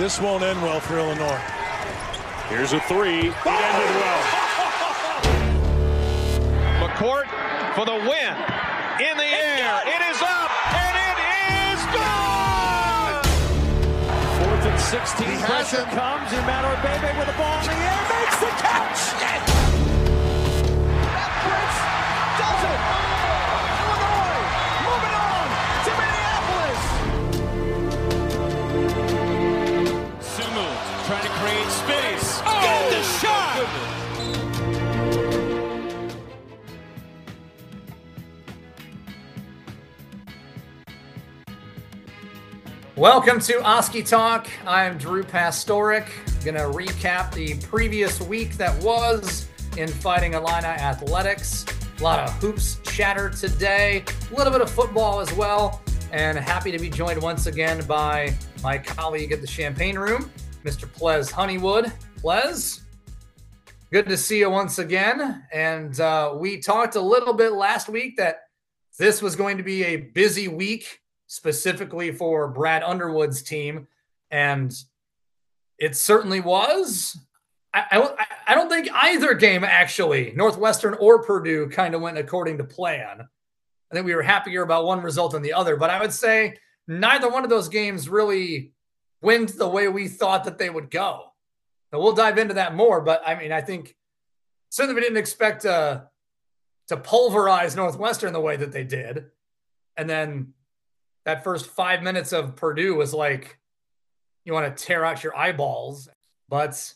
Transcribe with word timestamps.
This 0.00 0.18
won't 0.18 0.42
end 0.42 0.62
well 0.62 0.80
for 0.80 0.96
Illinois. 0.96 1.38
Here's 2.48 2.72
a 2.72 2.80
three. 2.88 3.28
It 3.28 3.36
ended 3.36 3.96
well. 4.00 4.22
McCourt 6.88 7.28
for 7.74 7.84
the 7.84 7.96
win. 8.08 8.34
In 8.96 9.18
the 9.18 9.28
air. 9.28 9.82
It 9.84 10.00
is 10.08 10.22
up. 10.22 10.50
And 10.72 10.96
it 11.04 11.20
is 11.52 11.84
gone. 11.92 13.20
Fourth 14.40 14.72
and 14.72 14.80
16. 14.80 15.28
He 15.28 15.36
Pressure 15.36 15.84
comes. 15.92 16.32
And 16.32 16.46
Matt 16.46 16.64
Bebe 16.80 17.18
with 17.18 17.26
the 17.26 17.34
ball 17.36 17.60
in 17.60 17.66
the 17.66 17.72
air 17.76 18.00
makes 18.08 18.40
the 18.40 18.48
catch. 18.56 19.20
That 19.20 19.49
Welcome 43.00 43.40
to 43.40 43.62
Oski 43.62 44.02
Talk. 44.02 44.46
I'm 44.66 44.98
Drew 44.98 45.22
Pastoric. 45.22 46.08
To 46.42 46.52
recap 46.52 47.32
the 47.32 47.54
previous 47.66 48.20
week 48.20 48.58
that 48.58 48.76
was 48.82 49.48
in 49.78 49.88
Fighting 49.88 50.34
Illini 50.34 50.66
Athletics. 50.66 51.64
A 51.98 52.02
lot 52.02 52.18
of 52.18 52.34
hoops 52.34 52.78
chatter 52.84 53.30
today, 53.30 54.04
a 54.30 54.34
little 54.34 54.52
bit 54.52 54.60
of 54.60 54.68
football 54.70 55.18
as 55.20 55.32
well, 55.32 55.80
and 56.12 56.36
happy 56.36 56.70
to 56.70 56.78
be 56.78 56.90
joined 56.90 57.22
once 57.22 57.46
again 57.46 57.82
by 57.86 58.36
my 58.62 58.76
colleague 58.76 59.32
at 59.32 59.40
the 59.40 59.46
Champaign 59.46 59.98
Room, 59.98 60.30
Mr. 60.62 60.86
Pleas 60.92 61.30
Honeywood. 61.30 61.90
Pleas, 62.18 62.82
good 63.90 64.06
to 64.08 64.16
see 64.18 64.40
you 64.40 64.50
once 64.50 64.78
again. 64.78 65.46
And 65.54 65.98
uh, 66.00 66.34
we 66.36 66.60
talked 66.60 66.96
a 66.96 67.00
little 67.00 67.32
bit 67.32 67.52
last 67.52 67.88
week 67.88 68.18
that 68.18 68.40
this 68.98 69.22
was 69.22 69.36
going 69.36 69.56
to 69.56 69.62
be 69.62 69.84
a 69.84 69.96
busy 69.96 70.48
week 70.48 71.00
specifically 71.30 72.10
for 72.10 72.48
Brad 72.48 72.82
Underwood's 72.82 73.40
team, 73.40 73.86
and 74.32 74.74
it 75.78 75.94
certainly 75.94 76.40
was. 76.40 77.16
I, 77.72 77.84
I, 77.92 78.26
I 78.48 78.54
don't 78.56 78.68
think 78.68 78.88
either 78.92 79.34
game 79.34 79.62
actually, 79.62 80.32
Northwestern 80.34 80.94
or 80.94 81.22
Purdue, 81.22 81.68
kind 81.68 81.94
of 81.94 82.00
went 82.00 82.18
according 82.18 82.58
to 82.58 82.64
plan. 82.64 83.20
I 83.20 83.94
think 83.94 84.06
we 84.06 84.14
were 84.16 84.22
happier 84.22 84.62
about 84.62 84.86
one 84.86 85.02
result 85.02 85.30
than 85.30 85.42
the 85.42 85.52
other, 85.52 85.76
but 85.76 85.88
I 85.88 86.00
would 86.00 86.12
say 86.12 86.56
neither 86.88 87.30
one 87.30 87.44
of 87.44 87.50
those 87.50 87.68
games 87.68 88.08
really 88.08 88.72
went 89.22 89.56
the 89.56 89.68
way 89.68 89.86
we 89.86 90.08
thought 90.08 90.42
that 90.44 90.58
they 90.58 90.68
would 90.68 90.90
go. 90.90 91.26
Now 91.92 92.00
we'll 92.00 92.12
dive 92.12 92.38
into 92.38 92.54
that 92.54 92.74
more, 92.74 93.00
but 93.02 93.22
I 93.24 93.36
mean, 93.36 93.52
I 93.52 93.60
think 93.60 93.94
certainly 94.68 94.96
we 94.96 95.02
didn't 95.02 95.16
expect 95.16 95.64
uh, 95.64 96.00
to 96.88 96.96
pulverize 96.96 97.76
Northwestern 97.76 98.32
the 98.32 98.40
way 98.40 98.56
that 98.56 98.72
they 98.72 98.82
did, 98.82 99.26
and 99.96 100.10
then 100.10 100.54
that 101.24 101.44
first 101.44 101.66
five 101.66 102.02
minutes 102.02 102.32
of 102.32 102.56
Purdue 102.56 102.94
was 102.94 103.12
like 103.12 103.58
you 104.44 104.52
want 104.52 104.76
to 104.76 104.84
tear 104.84 105.04
out 105.04 105.22
your 105.22 105.36
eyeballs. 105.36 106.08
But 106.48 106.92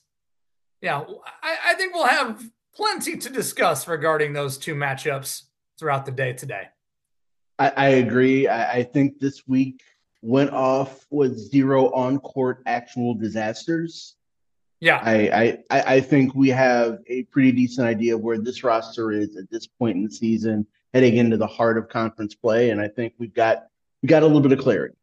yeah, 0.80 1.04
I, 1.42 1.56
I, 1.66 1.74
think 1.74 1.94
we'll 1.94 2.06
have 2.06 2.42
plenty 2.74 3.16
to 3.16 3.30
discuss 3.30 3.86
regarding 3.86 4.32
those 4.32 4.58
two 4.58 4.74
matchups 4.74 5.42
throughout 5.78 6.06
the 6.06 6.12
day 6.12 6.32
today. 6.32 6.68
I, 7.58 7.72
I 7.76 7.88
agree. 7.88 8.48
I, 8.48 8.78
I, 8.78 8.82
think 8.82 9.18
this 9.18 9.46
week 9.46 9.82
went 10.22 10.50
off 10.50 11.06
with 11.10 11.38
zero 11.38 11.92
on 11.92 12.18
court 12.18 12.62
actual 12.66 13.14
disasters. 13.14 14.16
Yeah. 14.80 15.00
I, 15.02 15.58
I, 15.70 15.80
I 15.80 16.00
think 16.00 16.34
we 16.34 16.48
have 16.48 16.98
a 17.06 17.22
pretty 17.24 17.52
decent 17.52 17.86
idea 17.86 18.16
of 18.16 18.22
where 18.22 18.38
this 18.38 18.64
roster 18.64 19.12
is 19.12 19.36
at 19.36 19.50
this 19.50 19.66
point 19.66 19.96
in 19.96 20.04
the 20.04 20.10
season, 20.10 20.66
heading 20.92 21.16
into 21.16 21.36
the 21.36 21.46
heart 21.46 21.78
of 21.78 21.88
conference 21.88 22.34
play. 22.34 22.70
And 22.70 22.80
I 22.80 22.88
think 22.88 23.14
we've 23.18 23.32
got 23.32 23.68
we 24.04 24.08
got 24.08 24.22
a 24.22 24.26
little 24.26 24.42
bit 24.42 24.52
of 24.52 24.58
clarity. 24.58 24.94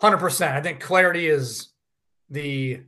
100%. 0.00 0.52
I 0.52 0.62
think 0.62 0.80
clarity 0.80 1.26
is 1.26 1.68
the 2.30 2.80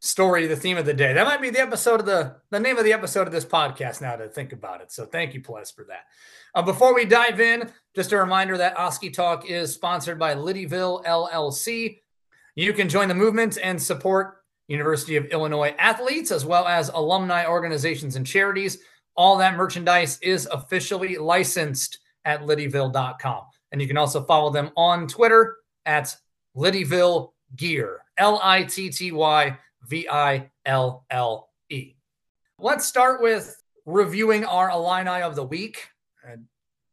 story, 0.00 0.46
the 0.46 0.56
theme 0.56 0.78
of 0.78 0.86
the 0.86 0.94
day. 0.94 1.12
That 1.12 1.26
might 1.26 1.42
be 1.42 1.50
the 1.50 1.60
episode 1.60 2.00
of 2.00 2.06
the 2.06 2.36
the 2.50 2.58
name 2.58 2.78
of 2.78 2.84
the 2.84 2.94
episode 2.94 3.26
of 3.26 3.32
this 3.32 3.44
podcast 3.44 4.00
now 4.00 4.16
to 4.16 4.26
think 4.26 4.54
about 4.54 4.80
it. 4.80 4.90
So 4.90 5.04
thank 5.04 5.34
you, 5.34 5.42
Pleas, 5.42 5.70
for 5.70 5.84
that. 5.84 6.06
Uh, 6.54 6.62
before 6.62 6.94
we 6.94 7.04
dive 7.04 7.42
in, 7.42 7.70
just 7.94 8.12
a 8.12 8.16
reminder 8.16 8.56
that 8.56 8.78
Oski 8.78 9.10
Talk 9.10 9.50
is 9.50 9.74
sponsored 9.74 10.18
by 10.18 10.34
Littyville 10.34 11.04
LLC. 11.04 11.98
You 12.54 12.72
can 12.72 12.88
join 12.88 13.08
the 13.08 13.14
movement 13.14 13.58
and 13.62 13.82
support 13.82 14.44
University 14.66 15.16
of 15.16 15.26
Illinois 15.26 15.74
athletes 15.78 16.30
as 16.30 16.46
well 16.46 16.66
as 16.66 16.88
alumni 16.88 17.44
organizations 17.44 18.16
and 18.16 18.26
charities. 18.26 18.78
All 19.14 19.36
that 19.36 19.56
merchandise 19.56 20.18
is 20.22 20.48
officially 20.50 21.18
licensed 21.18 21.98
at 22.24 22.40
littyville.com. 22.40 23.42
And 23.72 23.80
you 23.80 23.86
can 23.86 23.96
also 23.96 24.24
follow 24.24 24.50
them 24.50 24.70
on 24.76 25.06
Twitter 25.06 25.56
at 25.84 26.16
Littyville 26.56 27.32
Gear, 27.56 28.00
L 28.16 28.40
I 28.42 28.64
T 28.64 28.90
T 28.90 29.12
Y 29.12 29.58
V 29.86 30.08
I 30.10 30.50
L 30.64 31.04
L 31.10 31.50
E. 31.70 31.94
Let's 32.58 32.86
start 32.86 33.22
with 33.22 33.62
reviewing 33.86 34.44
our 34.44 34.70
Illini 34.70 35.22
of 35.22 35.34
the 35.34 35.44
week. 35.44 35.88
I 36.26 36.36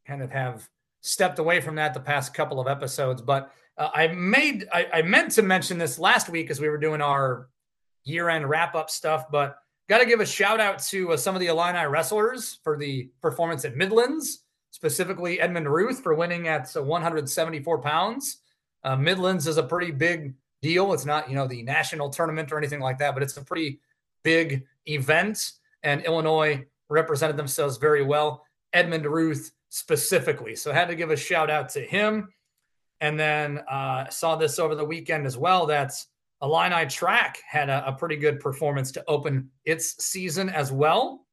kind 0.07 0.21
of 0.21 0.31
have 0.31 0.67
stepped 1.01 1.39
away 1.39 1.61
from 1.61 1.75
that 1.75 1.93
the 1.93 1.99
past 1.99 2.33
couple 2.33 2.59
of 2.59 2.67
episodes, 2.67 3.21
but 3.21 3.51
uh, 3.77 3.89
I 3.93 4.07
made, 4.07 4.67
I, 4.71 4.87
I 4.93 5.01
meant 5.01 5.31
to 5.31 5.41
mention 5.41 5.77
this 5.77 5.99
last 5.99 6.29
week 6.29 6.49
as 6.49 6.61
we 6.61 6.69
were 6.69 6.77
doing 6.77 7.01
our 7.01 7.49
year 8.05 8.29
end 8.29 8.47
wrap 8.47 8.75
up 8.75 8.89
stuff, 8.89 9.25
but 9.29 9.57
got 9.89 9.99
to 9.99 10.05
give 10.05 10.21
a 10.21 10.25
shout 10.25 10.59
out 10.59 10.79
to 10.79 11.11
uh, 11.11 11.17
some 11.17 11.35
of 11.35 11.41
the 11.41 11.47
Illini 11.47 11.85
wrestlers 11.85 12.59
for 12.63 12.77
the 12.77 13.09
performance 13.21 13.65
at 13.65 13.75
Midlands 13.75 14.44
specifically 14.75 15.39
Edmond 15.39 15.71
Ruth 15.71 16.03
for 16.03 16.13
winning 16.13 16.49
at 16.49 16.69
174 16.69 17.79
pounds. 17.79 18.39
Uh, 18.83 18.97
Midlands 18.97 19.47
is 19.47 19.55
a 19.55 19.63
pretty 19.63 19.89
big 19.89 20.33
deal. 20.61 20.91
It's 20.91 21.05
not, 21.05 21.29
you 21.29 21.35
know, 21.35 21.47
the 21.47 21.63
national 21.63 22.09
tournament 22.09 22.51
or 22.51 22.57
anything 22.57 22.81
like 22.81 22.97
that, 22.97 23.13
but 23.13 23.23
it's 23.23 23.37
a 23.37 23.41
pretty 23.41 23.79
big 24.23 24.65
event. 24.85 25.53
And 25.81 26.03
Illinois 26.03 26.65
represented 26.89 27.37
themselves 27.37 27.77
very 27.77 28.03
well. 28.03 28.43
Edmond 28.73 29.05
Ruth 29.05 29.51
specifically. 29.69 30.57
So 30.57 30.71
I 30.71 30.73
had 30.73 30.89
to 30.89 30.95
give 30.95 31.09
a 31.09 31.15
shout 31.15 31.49
out 31.49 31.69
to 31.69 31.79
him. 31.79 32.33
And 32.99 33.17
then 33.17 33.59
uh, 33.71 34.09
saw 34.09 34.35
this 34.35 34.59
over 34.59 34.75
the 34.75 34.83
weekend 34.83 35.25
as 35.25 35.37
well. 35.37 35.67
That's 35.67 36.07
Illini 36.41 36.85
track 36.87 37.37
had 37.47 37.69
a, 37.69 37.87
a 37.87 37.93
pretty 37.93 38.17
good 38.17 38.41
performance 38.41 38.91
to 38.91 39.05
open 39.07 39.51
its 39.63 40.03
season 40.03 40.49
as 40.49 40.73
well. 40.73 41.24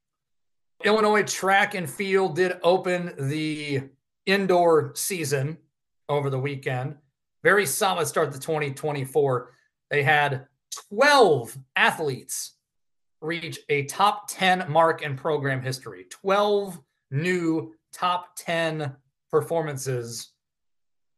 Illinois 0.85 1.23
track 1.23 1.75
and 1.75 1.89
field 1.89 2.37
did 2.37 2.59
open 2.63 3.15
the 3.19 3.83
indoor 4.27 4.93
season 4.95 5.59
over 6.09 6.31
the 6.31 6.39
weekend. 6.39 6.97
Very 7.43 7.67
solid 7.67 8.07
start 8.07 8.33
to 8.33 8.39
2024. 8.39 9.53
They 9.91 10.03
had 10.03 10.47
12 10.91 11.57
athletes 11.77 12.53
reach 13.21 13.61
a 13.69 13.85
top 13.85 14.29
10 14.29 14.71
mark 14.71 15.03
in 15.03 15.17
program 15.17 15.63
history. 15.63 16.07
12 16.11 16.79
new 17.11 17.75
top 17.93 18.37
10 18.37 18.95
performances 19.31 20.33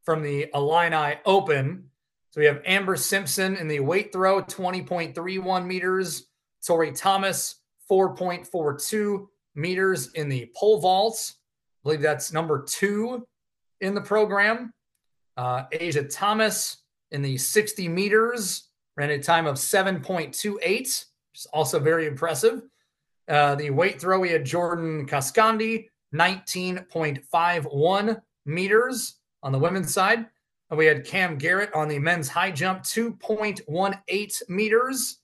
from 0.02 0.22
the 0.22 0.48
Illini 0.54 1.14
Open. 1.24 1.90
So 2.30 2.40
we 2.40 2.46
have 2.46 2.60
Amber 2.66 2.96
Simpson 2.96 3.56
in 3.56 3.68
the 3.68 3.80
weight 3.80 4.12
throw, 4.12 4.42
20.31 4.42 5.66
meters. 5.66 6.26
Tori 6.66 6.92
Thomas, 6.92 7.56
4.42 7.90 9.26
meters 9.54 10.12
in 10.12 10.28
the 10.28 10.50
pole 10.56 10.80
vaults. 10.80 11.36
I 11.36 11.78
believe 11.84 12.02
that's 12.02 12.32
number 12.32 12.62
two 12.62 13.26
in 13.80 13.94
the 13.94 14.00
program. 14.00 14.72
Uh, 15.36 15.64
Asia 15.72 16.04
Thomas 16.04 16.78
in 17.10 17.22
the 17.22 17.36
60 17.36 17.88
meters 17.88 18.68
ran 18.96 19.10
a 19.10 19.18
time 19.18 19.46
of 19.46 19.56
7.28, 19.56 20.60
which 20.60 21.06
is 21.34 21.46
also 21.52 21.78
very 21.78 22.06
impressive. 22.06 22.62
Uh, 23.28 23.54
the 23.54 23.70
weight 23.70 24.00
throw, 24.00 24.20
we 24.20 24.30
had 24.30 24.44
Jordan 24.44 25.06
Cascandi, 25.06 25.88
19.51 26.14 28.20
meters 28.46 29.16
on 29.42 29.52
the 29.52 29.58
women's 29.58 29.92
side. 29.92 30.26
And 30.70 30.78
we 30.78 30.86
had 30.86 31.04
Cam 31.04 31.36
Garrett 31.36 31.74
on 31.74 31.88
the 31.88 31.98
men's 31.98 32.28
high 32.28 32.50
jump, 32.50 32.82
2.18 32.82 34.48
meters. 34.48 35.18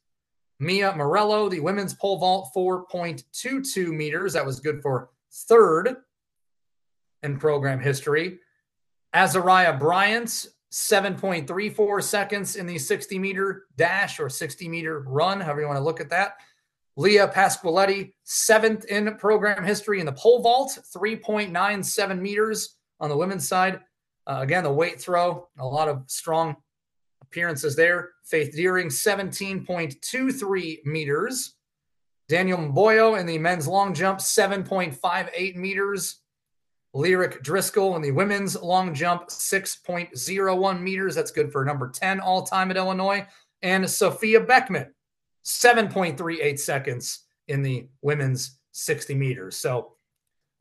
Mia 0.61 0.95
Morello, 0.95 1.49
the 1.49 1.59
women's 1.59 1.95
pole 1.95 2.19
vault, 2.19 2.51
4.22 2.55 3.89
meters. 3.89 4.35
That 4.35 4.45
was 4.45 4.61
good 4.61 4.83
for 4.83 5.09
third 5.33 5.97
in 7.23 7.39
program 7.39 7.81
history. 7.81 8.41
Azariah 9.15 9.79
Bryant, 9.79 10.47
7.34 10.71 12.03
seconds 12.03 12.57
in 12.57 12.67
the 12.67 12.79
60 12.79 13.19
meter 13.19 13.65
dash 13.77 14.21
or 14.21 14.29
60 14.29 14.69
meter 14.69 15.01
run, 15.01 15.41
however 15.41 15.63
you 15.63 15.67
want 15.67 15.79
to 15.79 15.85
look 15.85 16.01
at 16.01 16.11
that. 16.11 16.35
Leah 16.97 17.29
Pasqualetti, 17.29 18.13
seventh 18.25 18.85
in 18.85 19.17
program 19.17 19.65
history 19.65 19.99
in 19.99 20.07
the 20.07 20.13
pole 20.13 20.43
vault, 20.43 20.79
3.97 20.95 22.21
meters 22.21 22.77
on 23.01 23.09
the 23.09 23.17
women's 23.17 23.49
side. 23.49 23.81
Uh, 24.27 24.41
again, 24.43 24.63
the 24.63 24.73
weight 24.73 25.01
throw, 25.01 25.49
a 25.59 25.67
lot 25.67 25.89
of 25.89 26.05
strong 26.07 26.57
appearances 27.31 27.77
there. 27.77 28.11
Faith 28.25 28.53
Deering, 28.55 28.89
17.23 28.89 30.85
meters. 30.85 31.55
Daniel 32.29 32.59
Mboyo 32.59 33.19
in 33.19 33.27
the 33.27 33.39
men's 33.39 33.67
long 33.67 33.95
jump, 33.95 34.21
7.58 34.21 35.57
meters. 35.57 36.17
Lyric 36.93 37.43
Driscoll 37.43 37.95
in 37.95 38.03
the 38.03 38.11
women's 38.11 38.61
long 38.61 38.95
jump, 38.95 39.29
6.01 39.29 40.81
meters. 40.81 41.15
That's 41.15 41.31
good 41.31 41.53
for 41.53 41.65
number 41.65 41.89
10 41.89 42.19
all 42.21 42.43
time 42.43 42.71
at 42.71 42.77
Illinois. 42.77 43.27
And 43.63 43.89
Sophia 43.89 44.41
Beckman, 44.41 44.93
7.38 45.45 46.59
seconds 46.59 47.21
in 47.47 47.63
the 47.63 47.89
women's 48.03 48.59
60 48.73 49.15
meters. 49.15 49.57
So 49.57 49.93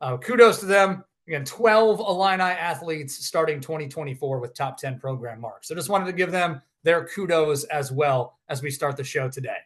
uh, 0.00 0.18
kudos 0.18 0.60
to 0.60 0.66
them. 0.66 1.04
Again, 1.30 1.44
12 1.44 2.00
Illini 2.00 2.42
athletes 2.42 3.24
starting 3.24 3.60
2024 3.60 4.40
with 4.40 4.52
top 4.52 4.76
10 4.78 4.98
program 4.98 5.40
marks. 5.40 5.68
So 5.68 5.76
just 5.76 5.88
wanted 5.88 6.06
to 6.06 6.12
give 6.12 6.32
them 6.32 6.60
their 6.82 7.06
kudos 7.06 7.62
as 7.62 7.92
well 7.92 8.40
as 8.48 8.62
we 8.62 8.70
start 8.72 8.96
the 8.96 9.04
show 9.04 9.28
today. 9.28 9.58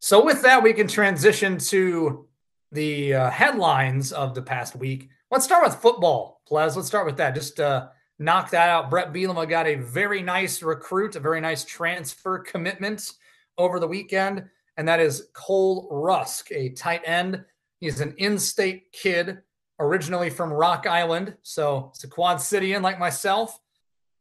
So 0.00 0.24
with 0.24 0.42
that, 0.42 0.60
we 0.60 0.72
can 0.72 0.88
transition 0.88 1.56
to 1.58 2.26
the 2.72 3.14
uh, 3.14 3.30
headlines 3.30 4.12
of 4.12 4.34
the 4.34 4.42
past 4.42 4.74
week. 4.74 5.08
Let's 5.30 5.44
start 5.44 5.64
with 5.64 5.76
football, 5.76 6.42
Pleas. 6.48 6.74
Let's 6.74 6.88
start 6.88 7.06
with 7.06 7.18
that. 7.18 7.36
Just 7.36 7.60
uh, 7.60 7.86
knock 8.18 8.50
that 8.50 8.68
out. 8.68 8.90
Brett 8.90 9.12
Bielema 9.12 9.48
got 9.48 9.68
a 9.68 9.76
very 9.76 10.20
nice 10.20 10.64
recruit, 10.64 11.14
a 11.14 11.20
very 11.20 11.40
nice 11.40 11.64
transfer 11.64 12.40
commitment 12.40 13.12
over 13.56 13.78
the 13.78 13.86
weekend, 13.86 14.46
and 14.76 14.88
that 14.88 14.98
is 14.98 15.28
Cole 15.32 15.86
Rusk, 15.92 16.50
a 16.50 16.70
tight 16.70 17.02
end. 17.04 17.44
He's 17.78 18.00
an 18.00 18.16
in-state 18.18 18.90
kid, 18.90 19.42
originally 19.78 20.30
from 20.30 20.52
Rock 20.52 20.86
Island, 20.86 21.36
so 21.42 21.90
it's 21.94 22.04
a 22.04 22.08
Quad 22.08 22.38
Cityan 22.38 22.82
like 22.82 22.98
myself. 22.98 23.58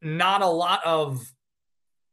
Not 0.02 0.42
a 0.42 0.48
lot 0.48 0.86
of 0.86 1.32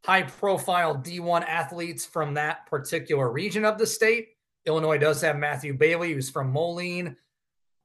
high-profile 0.05 0.97
D1 0.97 1.45
athletes 1.47 2.05
from 2.05 2.35
that 2.35 2.67
particular 2.67 3.31
region 3.31 3.65
of 3.65 3.79
the 3.79 3.87
state. 3.87 4.29
Illinois 4.67 4.99
does 4.99 5.21
have 5.21 5.37
Matthew 5.37 5.75
Bailey, 5.75 6.13
who's 6.13 6.31
from 6.31 6.53
Moline. 6.53 7.17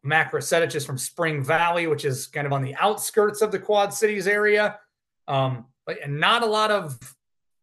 Mac 0.04 0.32
Rasetich 0.32 0.76
is 0.76 0.86
from 0.86 0.98
Spring 0.98 1.44
Valley, 1.44 1.88
which 1.88 2.06
is 2.06 2.28
kind 2.28 2.48
of 2.48 2.54
on 2.54 2.62
the 2.62 2.76
outskirts 2.76 3.42
of 3.42 3.52
the 3.52 3.60
Quad 3.60 3.94
Cities 3.94 4.28
area. 4.28 4.80
Um, 5.28 5.66
but 5.86 6.10
not 6.10 6.44
a 6.44 6.46
lot 6.46 6.72
of 6.72 6.98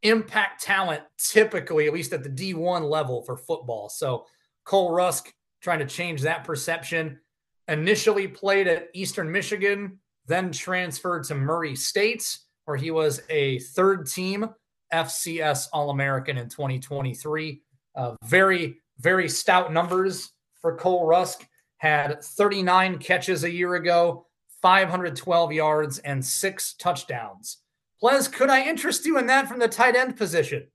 impact 0.02 0.62
talent 0.62 1.02
typically, 1.18 1.86
at 1.86 1.92
least 1.92 2.12
at 2.12 2.22
the 2.22 2.28
D1 2.28 2.88
level 2.88 3.22
for 3.22 3.36
football. 3.36 3.88
So 3.88 4.26
Cole 4.64 4.92
Rusk 4.92 5.32
trying 5.62 5.78
to 5.78 5.86
change 5.86 6.22
that 6.22 6.44
perception. 6.44 7.20
Initially 7.68 8.28
played 8.28 8.68
at 8.68 8.88
Eastern 8.94 9.30
Michigan, 9.30 9.98
then 10.26 10.52
transferred 10.52 11.24
to 11.24 11.34
Murray 11.34 11.74
State, 11.74 12.38
where 12.64 12.76
he 12.76 12.90
was 12.90 13.22
a 13.28 13.58
third 13.60 14.06
team 14.06 14.48
FCS 14.92 15.68
All 15.72 15.90
American 15.90 16.38
in 16.38 16.48
2023. 16.48 17.62
Uh, 17.94 18.14
very, 18.24 18.76
very 18.98 19.28
stout 19.28 19.72
numbers 19.72 20.30
for 20.60 20.76
Cole 20.76 21.06
Rusk. 21.06 21.46
Had 21.78 22.22
39 22.22 22.98
catches 22.98 23.44
a 23.44 23.50
year 23.50 23.74
ago, 23.74 24.26
512 24.62 25.52
yards, 25.52 25.98
and 25.98 26.24
six 26.24 26.74
touchdowns. 26.74 27.58
Pleas, 28.00 28.28
could 28.28 28.50
I 28.50 28.62
interest 28.62 29.06
you 29.06 29.18
in 29.18 29.26
that 29.26 29.48
from 29.48 29.58
the 29.58 29.68
tight 29.68 29.96
end 29.96 30.16
position? 30.16 30.66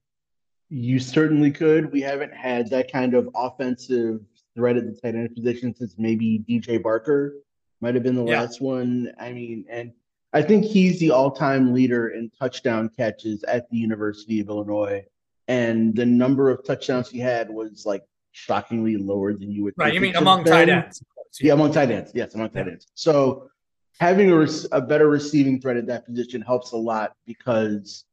You 0.68 0.98
certainly 0.98 1.50
could. 1.50 1.92
We 1.92 2.00
haven't 2.00 2.32
had 2.32 2.70
that 2.70 2.90
kind 2.90 3.14
of 3.14 3.28
offensive 3.34 4.20
threat 4.54 4.76
at 4.76 4.86
the 4.86 5.00
tight 5.00 5.14
end 5.14 5.34
position 5.34 5.74
since 5.74 5.94
maybe 5.98 6.44
DJ 6.48 6.82
Barker 6.82 7.34
might 7.80 7.94
have 7.94 8.02
been 8.02 8.14
the 8.14 8.24
yeah. 8.24 8.40
last 8.40 8.60
one. 8.60 9.12
I 9.18 9.32
mean, 9.32 9.64
and 9.68 9.92
I 10.32 10.42
think 10.42 10.64
he's 10.64 10.98
the 10.98 11.10
all-time 11.10 11.74
leader 11.74 12.08
in 12.08 12.30
touchdown 12.38 12.90
catches 12.96 13.42
at 13.44 13.68
the 13.70 13.76
University 13.76 14.40
of 14.40 14.48
Illinois, 14.48 15.04
and 15.48 15.94
the 15.94 16.06
number 16.06 16.50
of 16.50 16.64
touchdowns 16.64 17.10
he 17.10 17.18
had 17.18 17.50
was 17.50 17.84
like 17.84 18.02
shockingly 18.30 18.96
lower 18.96 19.34
than 19.34 19.50
you 19.50 19.64
would. 19.64 19.76
Think. 19.76 19.84
Right, 19.84 19.94
you 19.94 20.00
mean 20.00 20.16
among 20.16 20.44
tight 20.44 20.68
ends? 20.68 21.02
Yeah. 21.40 21.48
yeah. 21.48 21.52
among 21.52 21.72
tight 21.72 21.90
ends. 21.90 22.12
Yes, 22.14 22.34
among 22.34 22.50
tight 22.50 22.68
ends. 22.68 22.86
So 22.94 23.50
having 23.98 24.32
a, 24.32 24.46
a 24.72 24.80
better 24.80 25.08
receiving 25.08 25.60
threat 25.60 25.76
at 25.76 25.86
that 25.86 26.06
position 26.06 26.40
helps 26.40 26.72
a 26.72 26.76
lot 26.76 27.14
because 27.26 28.04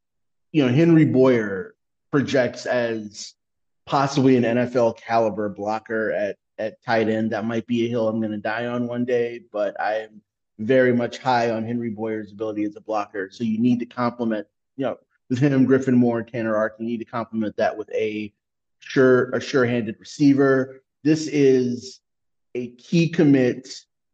you 0.52 0.66
know 0.66 0.74
Henry 0.74 1.06
Boyer 1.06 1.76
projects 2.12 2.66
as 2.66 3.34
possibly 3.90 4.38
an 4.38 4.44
NFL 4.44 4.98
caliber 4.98 5.50
blocker 5.50 6.12
at 6.12 6.38
at 6.60 6.84
tight 6.84 7.10
end. 7.10 7.32
That 7.32 7.46
might 7.46 7.66
be 7.66 7.86
a 7.86 7.90
hill 7.90 8.08
I'm 8.08 8.20
going 8.20 8.32
to 8.32 8.38
die 8.38 8.68
on 8.68 8.86
one 8.86 9.06
day, 9.06 9.42
but 9.52 9.80
I'm 9.82 10.22
very 10.60 10.94
much 10.94 11.18
high 11.18 11.50
on 11.50 11.66
Henry 11.66 11.90
Boyer's 11.90 12.32
ability 12.32 12.66
as 12.66 12.76
a 12.76 12.82
blocker. 12.82 13.30
So 13.32 13.44
you 13.44 13.58
need 13.58 13.80
to 13.80 13.86
complement, 13.86 14.46
you 14.76 14.86
know, 14.86 14.98
with 15.30 15.40
him, 15.40 15.66
Griffin 15.66 15.96
Moore, 15.96 16.20
and 16.20 16.28
Tanner 16.28 16.56
Ark, 16.56 16.76
you 16.80 16.86
need 16.86 16.98
to 16.98 17.06
complement 17.06 17.56
that 17.58 17.76
with 17.76 17.90
a 17.92 18.32
sure, 18.80 19.30
a 19.32 19.40
sure-handed 19.40 19.96
receiver. 20.00 20.82
This 21.04 21.28
is 21.28 22.02
a 22.56 22.72
key 22.72 23.10
commit 23.10 23.70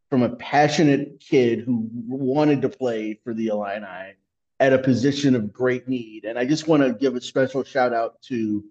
from 0.10 0.22
a 0.22 0.36
passionate 0.36 1.20
kid 1.20 1.62
who 1.62 1.90
wanted 2.08 2.62
to 2.62 2.70
play 2.70 3.20
for 3.24 3.34
the 3.34 3.48
Illini 3.48 4.14
at 4.60 4.72
a 4.72 4.78
position 4.78 5.36
of 5.36 5.52
great 5.52 5.88
need. 5.88 6.26
And 6.26 6.38
I 6.38 6.46
just 6.46 6.68
want 6.68 6.84
to 6.84 6.94
give 6.94 7.16
a 7.16 7.22
special 7.22 7.64
shout 7.64 7.94
out 7.94 8.22
to 8.24 8.64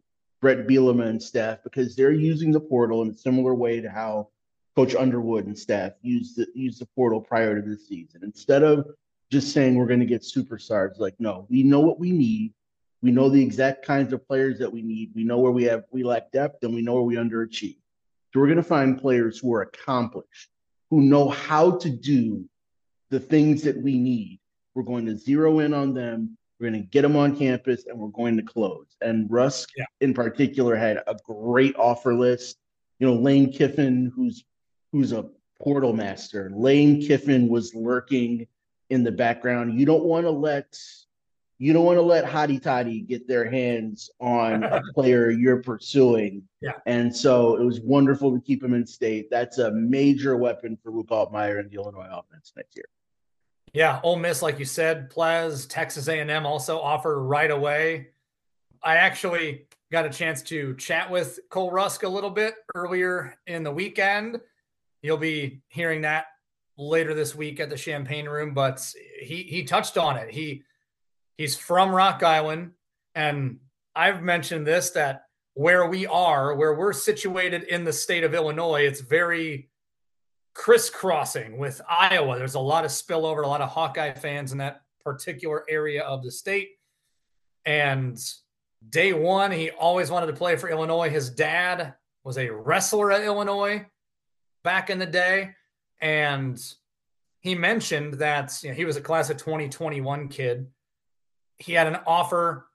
Brett 0.44 0.66
Bielema 0.66 1.06
and 1.06 1.22
staff 1.22 1.60
because 1.64 1.96
they're 1.96 2.12
using 2.12 2.52
the 2.52 2.60
portal 2.60 3.00
in 3.00 3.08
a 3.08 3.14
similar 3.14 3.54
way 3.54 3.80
to 3.80 3.88
how 3.88 4.28
Coach 4.76 4.94
Underwood 4.94 5.46
and 5.46 5.58
staff 5.58 5.92
used 6.02 6.36
the 6.36 6.46
used 6.54 6.82
the 6.82 6.86
portal 6.94 7.18
prior 7.18 7.58
to 7.58 7.66
the 7.66 7.78
season. 7.78 8.20
Instead 8.22 8.62
of 8.62 8.88
just 9.30 9.54
saying 9.54 9.74
we're 9.74 9.86
going 9.86 10.00
to 10.00 10.04
get 10.04 10.20
superstars, 10.20 10.98
like 10.98 11.14
no, 11.18 11.46
we 11.48 11.62
know 11.62 11.80
what 11.80 11.98
we 11.98 12.12
need. 12.12 12.52
We 13.00 13.10
know 13.10 13.30
the 13.30 13.42
exact 13.42 13.86
kinds 13.86 14.12
of 14.12 14.28
players 14.28 14.58
that 14.58 14.70
we 14.70 14.82
need. 14.82 15.12
We 15.14 15.24
know 15.24 15.38
where 15.38 15.50
we 15.50 15.64
have 15.64 15.84
we 15.90 16.04
lack 16.04 16.30
depth, 16.30 16.62
and 16.62 16.74
we 16.74 16.82
know 16.82 16.92
where 16.92 17.04
we 17.04 17.16
underachieve. 17.16 17.78
So 18.34 18.40
we're 18.40 18.48
going 18.48 18.58
to 18.58 18.62
find 18.62 19.00
players 19.00 19.38
who 19.38 19.54
are 19.54 19.62
accomplished, 19.62 20.50
who 20.90 21.00
know 21.00 21.30
how 21.30 21.78
to 21.78 21.88
do 21.88 22.44
the 23.08 23.18
things 23.18 23.62
that 23.62 23.82
we 23.82 23.96
need. 23.96 24.40
We're 24.74 24.82
going 24.82 25.06
to 25.06 25.16
zero 25.16 25.60
in 25.60 25.72
on 25.72 25.94
them. 25.94 26.36
We're 26.58 26.70
going 26.70 26.82
to 26.82 26.88
get 26.88 27.02
them 27.02 27.16
on 27.16 27.36
campus, 27.36 27.84
and 27.86 27.98
we're 27.98 28.08
going 28.08 28.36
to 28.36 28.42
close. 28.42 28.96
And 29.00 29.30
Rusk, 29.30 29.70
yeah. 29.76 29.86
in 30.00 30.14
particular, 30.14 30.76
had 30.76 30.98
a 31.06 31.16
great 31.24 31.74
offer 31.76 32.14
list. 32.14 32.58
You 32.98 33.08
know, 33.08 33.14
Lane 33.14 33.52
Kiffin, 33.52 34.12
who's 34.14 34.44
who's 34.92 35.12
a 35.12 35.26
portal 35.60 35.92
master. 35.92 36.50
Lane 36.54 37.00
Kiffin 37.00 37.48
was 37.48 37.74
lurking 37.74 38.46
in 38.90 39.02
the 39.02 39.12
background. 39.12 39.78
You 39.78 39.86
don't 39.86 40.04
want 40.04 40.26
to 40.26 40.30
let 40.30 40.78
you 41.58 41.72
don't 41.72 41.84
want 41.84 41.98
to 41.98 42.02
let 42.02 42.24
Hotty 42.24 42.60
Toddy 42.60 43.00
get 43.00 43.28
their 43.28 43.48
hands 43.48 44.10
on 44.20 44.64
a 44.64 44.82
player 44.94 45.30
you're 45.30 45.62
pursuing. 45.62 46.42
Yeah. 46.60 46.72
And 46.86 47.14
so 47.14 47.56
it 47.56 47.64
was 47.64 47.80
wonderful 47.80 48.34
to 48.34 48.40
keep 48.40 48.62
him 48.62 48.74
in 48.74 48.86
state. 48.86 49.30
That's 49.30 49.58
a 49.58 49.70
major 49.70 50.36
weapon 50.36 50.76
for 50.82 50.90
Luke 50.90 51.08
Altmyer 51.08 51.60
and 51.60 51.70
the 51.70 51.76
Illinois 51.76 52.08
offense 52.10 52.52
next 52.56 52.76
year. 52.76 52.86
Yeah, 53.74 53.98
Ole 54.04 54.16
Miss, 54.16 54.40
like 54.40 54.60
you 54.60 54.64
said, 54.64 55.10
Pleas, 55.10 55.66
Texas 55.66 56.06
A&M 56.06 56.46
also 56.46 56.78
offer 56.78 57.20
right 57.20 57.50
away. 57.50 58.10
I 58.80 58.96
actually 58.98 59.66
got 59.90 60.06
a 60.06 60.10
chance 60.10 60.42
to 60.42 60.76
chat 60.76 61.10
with 61.10 61.40
Cole 61.50 61.72
Rusk 61.72 62.04
a 62.04 62.08
little 62.08 62.30
bit 62.30 62.54
earlier 62.76 63.36
in 63.48 63.64
the 63.64 63.72
weekend. 63.72 64.40
You'll 65.02 65.16
be 65.16 65.62
hearing 65.66 66.02
that 66.02 66.26
later 66.78 67.14
this 67.14 67.34
week 67.34 67.58
at 67.58 67.68
the 67.68 67.76
Champaign 67.76 68.26
Room, 68.26 68.54
but 68.54 68.80
he 69.20 69.42
he 69.42 69.64
touched 69.64 69.98
on 69.98 70.18
it. 70.18 70.30
He 70.30 70.62
he's 71.36 71.56
from 71.56 71.92
Rock 71.92 72.22
Island, 72.22 72.72
and 73.16 73.58
I've 73.94 74.22
mentioned 74.22 74.68
this 74.68 74.90
that 74.90 75.24
where 75.54 75.86
we 75.86 76.06
are, 76.06 76.54
where 76.54 76.74
we're 76.74 76.92
situated 76.92 77.64
in 77.64 77.82
the 77.82 77.92
state 77.92 78.22
of 78.22 78.34
Illinois, 78.34 78.86
it's 78.86 79.00
very 79.00 79.68
crisscrossing 80.54 81.58
with 81.58 81.80
Iowa. 81.88 82.38
There's 82.38 82.54
a 82.54 82.60
lot 82.60 82.84
of 82.84 82.90
spillover, 82.90 83.44
a 83.44 83.48
lot 83.48 83.60
of 83.60 83.68
Hawkeye 83.70 84.14
fans 84.14 84.52
in 84.52 84.58
that 84.58 84.82
particular 85.02 85.64
area 85.68 86.02
of 86.02 86.22
the 86.22 86.30
state. 86.30 86.70
And 87.66 88.18
day 88.88 89.12
one, 89.12 89.50
he 89.50 89.70
always 89.70 90.10
wanted 90.10 90.26
to 90.26 90.32
play 90.32 90.56
for 90.56 90.68
Illinois. 90.68 91.10
His 91.10 91.30
dad 91.30 91.94
was 92.22 92.38
a 92.38 92.50
wrestler 92.50 93.12
at 93.12 93.22
Illinois 93.22 93.84
back 94.62 94.90
in 94.90 94.98
the 94.98 95.06
day. 95.06 95.50
And 96.00 96.60
he 97.40 97.54
mentioned 97.54 98.14
that 98.14 98.58
you 98.62 98.70
know, 98.70 98.74
he 98.74 98.84
was 98.84 98.96
a 98.96 99.00
class 99.00 99.30
of 99.30 99.36
2021 99.36 100.28
kid. 100.28 100.66
He 101.58 101.72
had 101.72 101.86
an 101.86 101.98
offer 102.06 102.66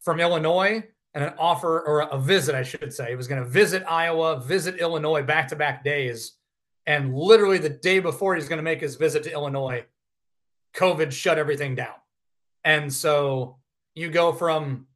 from 0.00 0.20
Illinois 0.20 0.84
and 1.14 1.24
an 1.24 1.34
offer 1.38 1.80
or 1.80 2.02
a 2.02 2.18
visit, 2.18 2.54
I 2.54 2.62
should 2.62 2.92
say. 2.92 3.10
He 3.10 3.16
was 3.16 3.28
going 3.28 3.42
to 3.42 3.48
visit 3.48 3.84
Iowa, 3.88 4.40
visit 4.40 4.80
Illinois 4.80 5.22
back 5.22 5.48
to 5.48 5.56
back 5.56 5.84
days. 5.84 6.32
And 6.86 7.14
literally 7.14 7.58
the 7.58 7.70
day 7.70 7.98
before 7.98 8.34
he's 8.34 8.48
going 8.48 8.58
to 8.58 8.62
make 8.62 8.80
his 8.80 8.96
visit 8.96 9.22
to 9.24 9.32
Illinois, 9.32 9.84
COVID 10.74 11.12
shut 11.12 11.38
everything 11.38 11.74
down. 11.74 11.94
And 12.64 12.92
so 12.92 13.58
you 13.94 14.10
go 14.10 14.32
from 14.32 14.86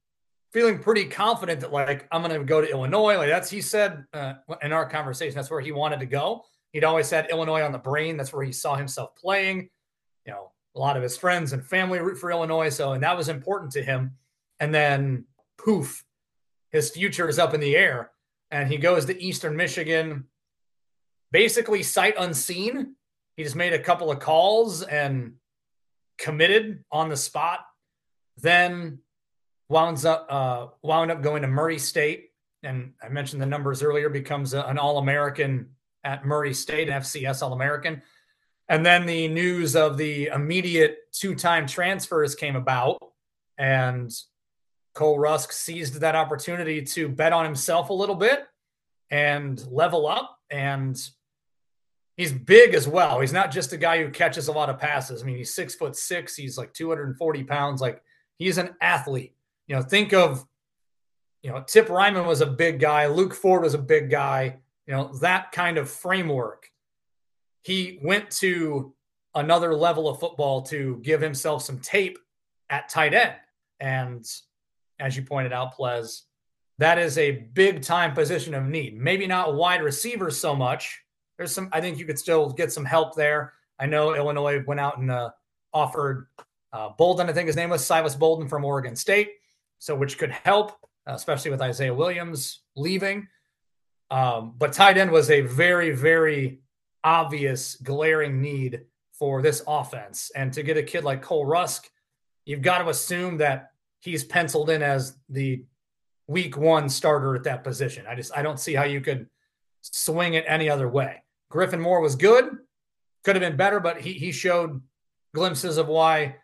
feeling 0.53 0.79
pretty 0.79 1.05
confident 1.05 1.61
that 1.61 1.73
like 1.73 2.09
I'm 2.11 2.23
going 2.23 2.39
to 2.39 2.45
go 2.45 2.61
to 2.61 2.71
Illinois. 2.71 3.17
Like 3.17 3.29
that's 3.29 3.51
he 3.51 3.61
said 3.61 4.05
uh, 4.13 4.35
in 4.63 4.73
our 4.73 4.89
conversation. 4.89 5.35
That's 5.35 5.51
where 5.51 5.61
he 5.61 5.73
wanted 5.73 6.01
to 6.01 6.07
go. 6.07 6.45
He'd 6.73 6.85
always 6.85 7.09
had 7.09 7.31
Illinois 7.31 7.63
on 7.63 7.73
the 7.73 7.79
brain. 7.79 8.17
That's 8.17 8.33
where 8.33 8.45
he 8.45 8.53
saw 8.53 8.77
himself 8.77 9.15
playing. 9.17 9.71
You 10.27 10.33
know, 10.33 10.53
a 10.75 10.79
lot 10.79 10.97
of 10.97 11.03
his 11.03 11.17
friends 11.17 11.53
and 11.53 11.65
family 11.65 11.99
root 11.99 12.19
for 12.19 12.31
Illinois. 12.31 12.69
So, 12.69 12.93
and 12.93 13.03
that 13.03 13.17
was 13.17 13.29
important 13.29 13.73
to 13.73 13.83
him. 13.83 14.17
And 14.61 14.75
then 14.75 15.25
poof, 15.57 16.05
his 16.71 16.91
future 16.91 17.29
is 17.29 17.39
up 17.39 17.55
in 17.55 17.61
the 17.61 17.77
air. 17.77 18.11
And 18.51 18.69
he 18.69 18.79
goes 18.79 19.05
to 19.07 19.23
Eastern 19.23 19.57
Michigan, 19.57 20.25
basically 21.31 21.83
sight 21.83 22.15
unseen. 22.19 22.95
He 23.37 23.45
just 23.45 23.57
made 23.57 23.73
a 23.73 23.79
couple 23.79 24.11
of 24.11 24.19
calls 24.19 24.83
and 24.83 25.35
committed 26.19 26.85
on 26.91 27.09
the 27.09 27.17
spot. 27.17 27.61
Then 28.37 28.99
wound 29.69 30.05
up 30.05 30.27
uh, 30.29 30.67
wound 30.83 31.11
up 31.11 31.23
going 31.23 31.43
to 31.43 31.49
Murray 31.49 31.79
State, 31.79 32.31
and 32.63 32.93
I 33.03 33.09
mentioned 33.09 33.43
the 33.43 33.47
numbers 33.47 33.83
earlier. 33.83 34.09
Becomes 34.09 34.55
a, 34.55 34.63
an 34.63 34.79
All 34.79 34.99
American 34.99 35.71
at 36.05 36.25
Murray 36.25 36.55
State, 36.55 36.89
FCS 36.89 37.43
All 37.43 37.53
American. 37.53 38.03
And 38.71 38.85
then 38.85 39.07
the 39.07 39.29
news 39.29 39.75
of 39.75 39.97
the 39.97 40.27
immediate 40.27 40.99
two 41.13 41.35
time 41.35 41.67
transfers 41.67 42.35
came 42.35 42.55
about, 42.55 42.99
and 43.57 44.11
Cole 44.95 45.19
Rusk 45.19 45.53
seized 45.53 46.01
that 46.01 46.15
opportunity 46.15 46.83
to 46.83 47.09
bet 47.09 47.33
on 47.33 47.45
himself 47.45 47.91
a 47.91 47.95
little 47.95 48.15
bit 48.15 48.47
and 49.11 49.65
level 49.71 50.07
up. 50.07 50.37
And 50.51 50.99
he's 52.19 52.33
big 52.33 52.75
as 52.75 52.87
well. 52.87 53.21
He's 53.21 53.33
not 53.33 53.51
just 53.51 53.73
a 53.73 53.79
guy 53.79 54.03
who 54.03 54.11
catches 54.11 54.49
a 54.49 54.53
lot 54.53 54.69
of 54.69 54.79
passes. 54.79 55.23
I 55.23 55.25
mean, 55.25 55.39
he's 55.39 55.55
six 55.55 55.75
foot 55.75 55.97
six, 55.97 56.37
he's 56.37 56.59
like 56.59 56.75
240 56.75 57.45
pounds. 57.45 57.81
Like 57.81 58.03
he's 58.37 58.59
an 58.59 58.77
athlete. 58.83 59.35
You 59.67 59.77
know, 59.77 59.83
think 59.83 60.13
of, 60.13 60.45
you 61.43 61.51
know, 61.51 61.65
Tip 61.67 61.89
Reiman 61.89 62.27
was 62.27 62.43
a 62.43 62.47
big 62.47 62.81
guy, 62.81 63.07
Luke 63.07 63.33
Ford 63.33 63.63
was 63.63 63.73
a 63.73 63.79
big 63.79 64.11
guy, 64.11 64.59
you 64.87 64.93
know, 64.93 65.15
that 65.21 65.53
kind 65.53 65.79
of 65.79 65.89
framework 65.89 66.69
he 67.69 67.99
went 68.03 68.31
to 68.31 68.95
another 69.35 69.75
level 69.75 70.09
of 70.09 70.19
football 70.19 70.63
to 70.63 70.99
give 71.03 71.21
himself 71.21 71.63
some 71.63 71.79
tape 71.81 72.19
at 72.71 72.89
tight 72.89 73.13
end. 73.13 73.35
And 73.79 74.25
as 74.99 75.17
you 75.17 75.23
pointed 75.23 75.53
out, 75.53 75.75
Pleas, 75.75 76.23
that 76.79 76.99
is 76.99 77.19
a 77.19 77.31
big 77.31 77.83
time 77.83 78.15
position 78.15 78.55
of 78.55 78.65
need. 78.65 78.99
Maybe 78.99 79.27
not 79.27 79.55
wide 79.55 79.83
receiver 79.83 80.31
so 80.31 80.57
much. 80.57 81.03
There's 81.39 81.55
some, 81.55 81.69
I 81.73 81.81
think 81.81 81.99
you 81.99 82.05
could 82.05 82.19
still 82.19 82.51
get 82.51 82.73
some 82.73 82.85
help 82.85 83.15
there. 83.15 83.55
I 83.79 83.87
know 83.87 84.15
Illinois 84.15 84.63
went 84.67 84.81
out 84.81 84.99
and 84.99 85.11
uh, 85.11 85.31
offered 85.73 86.27
uh, 86.73 86.91
Bolden, 86.99 87.31
I 87.31 87.33
think 87.33 87.47
his 87.47 87.57
name 87.57 87.71
was 87.71 87.87
Silas 87.87 88.15
Bolden 88.15 88.49
from 88.49 88.65
Oregon 88.65 88.95
State, 88.97 89.31
so 89.79 89.95
which 89.95 90.19
could 90.19 90.31
help, 90.31 90.73
especially 91.07 91.51
with 91.51 91.63
Isaiah 91.63 91.95
Williams 91.95 92.61
leaving. 92.77 93.29
Um, 94.11 94.55
but 94.59 94.73
tight 94.73 94.99
end 94.99 95.11
was 95.11 95.31
a 95.31 95.43
very, 95.43 95.93
very 95.93 96.61
obvious, 97.05 97.77
glaring 97.77 98.41
need 98.41 98.83
for 99.13 99.43
this 99.43 99.63
offense. 99.67 100.31
And 100.35 100.53
to 100.53 100.63
get 100.63 100.77
a 100.77 100.83
kid 100.83 101.05
like 101.05 101.23
Cole 101.23 101.47
Rusk, 101.47 101.89
you've 102.45 102.63
got 102.63 102.79
to 102.79 102.89
assume 102.89 103.39
that 103.39 103.71
he's 104.01 104.25
penciled 104.25 104.71
in 104.71 104.83
as 104.83 105.17
the 105.29 105.65
week 106.27 106.57
one 106.57 106.89
starter 106.89 107.35
at 107.35 107.45
that 107.45 107.65
position. 107.65 108.07
I 108.07 108.15
just 108.15 108.37
I 108.37 108.43
don't 108.43 108.61
see 108.61 108.75
how 108.75 108.85
you 108.85 109.01
could 109.01 109.29
swing 109.83 110.35
it 110.35 110.45
any 110.47 110.69
other 110.69 110.89
way. 110.89 111.23
Griffin 111.51 111.81
Moore 111.81 112.01
was 112.01 112.17
good, 112.17 112.59
could 113.25 113.37
have 113.37 113.41
been 113.41 113.57
better, 113.57 113.81
but 113.81 114.01
he 114.01 114.13
he 114.13 114.33
showed 114.33 114.83
glimpses 115.35 115.77
of 115.77 115.89
why 115.89 116.37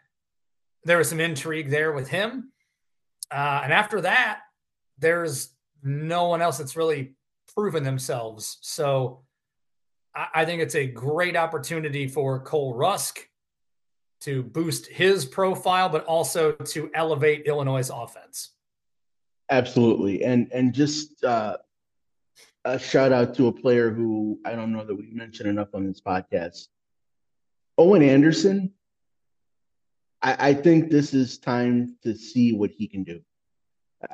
there 0.84 0.98
was 0.98 1.08
some 1.08 1.20
intrigue 1.20 1.70
there 1.70 1.92
with 1.92 2.08
him. 2.08 2.52
Uh, 3.30 3.60
and 3.64 3.72
after 3.72 4.02
that, 4.02 4.40
there's 4.98 5.50
no 5.82 6.28
one 6.28 6.42
else 6.42 6.58
that's 6.58 6.76
really 6.76 7.14
proven 7.54 7.82
themselves. 7.84 8.58
So 8.60 9.22
I 10.14 10.44
think 10.44 10.62
it's 10.62 10.76
a 10.76 10.86
great 10.86 11.36
opportunity 11.36 12.06
for 12.06 12.40
Cole 12.40 12.74
Rusk 12.74 13.18
to 14.20 14.42
boost 14.42 14.86
his 14.86 15.24
profile, 15.24 15.88
but 15.88 16.04
also 16.04 16.52
to 16.52 16.90
elevate 16.94 17.46
Illinois' 17.46 17.90
offense. 17.92 18.50
Absolutely, 19.50 20.22
and 20.22 20.50
and 20.52 20.72
just 20.72 21.22
uh, 21.24 21.56
a 22.64 22.78
shout 22.78 23.12
out 23.12 23.34
to 23.34 23.48
a 23.48 23.52
player 23.52 23.90
who 23.90 24.40
I 24.44 24.54
don't 24.54 24.72
know 24.72 24.84
that 24.84 24.94
we 24.94 25.10
mentioned 25.12 25.48
enough 25.48 25.68
on 25.74 25.86
this 25.86 26.00
podcast, 26.00 26.68
Owen 27.76 28.02
Anderson. 28.02 28.72
I, 30.22 30.50
I 30.50 30.54
think 30.54 30.90
this 30.90 31.12
is 31.12 31.38
time 31.38 31.96
to 32.02 32.14
see 32.14 32.54
what 32.54 32.70
he 32.70 32.88
can 32.88 33.04
do. 33.04 33.20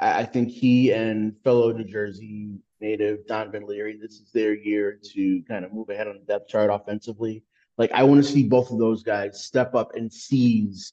I, 0.00 0.20
I 0.20 0.24
think 0.24 0.48
he 0.48 0.92
and 0.92 1.36
fellow 1.44 1.72
New 1.72 1.84
Jersey 1.84 2.58
native 2.80 3.26
Donovan 3.26 3.66
Leary. 3.66 3.98
This 4.00 4.14
is 4.14 4.30
their 4.32 4.54
year 4.54 4.98
to 5.12 5.42
kind 5.46 5.64
of 5.64 5.72
move 5.72 5.90
ahead 5.90 6.08
on 6.08 6.14
the 6.14 6.24
depth 6.24 6.48
chart 6.48 6.70
offensively. 6.72 7.44
Like 7.78 7.92
I 7.92 8.02
want 8.02 8.24
to 8.24 8.30
see 8.30 8.42
both 8.42 8.70
of 8.70 8.78
those 8.78 9.02
guys 9.02 9.44
step 9.44 9.74
up 9.74 9.94
and 9.94 10.12
seize 10.12 10.92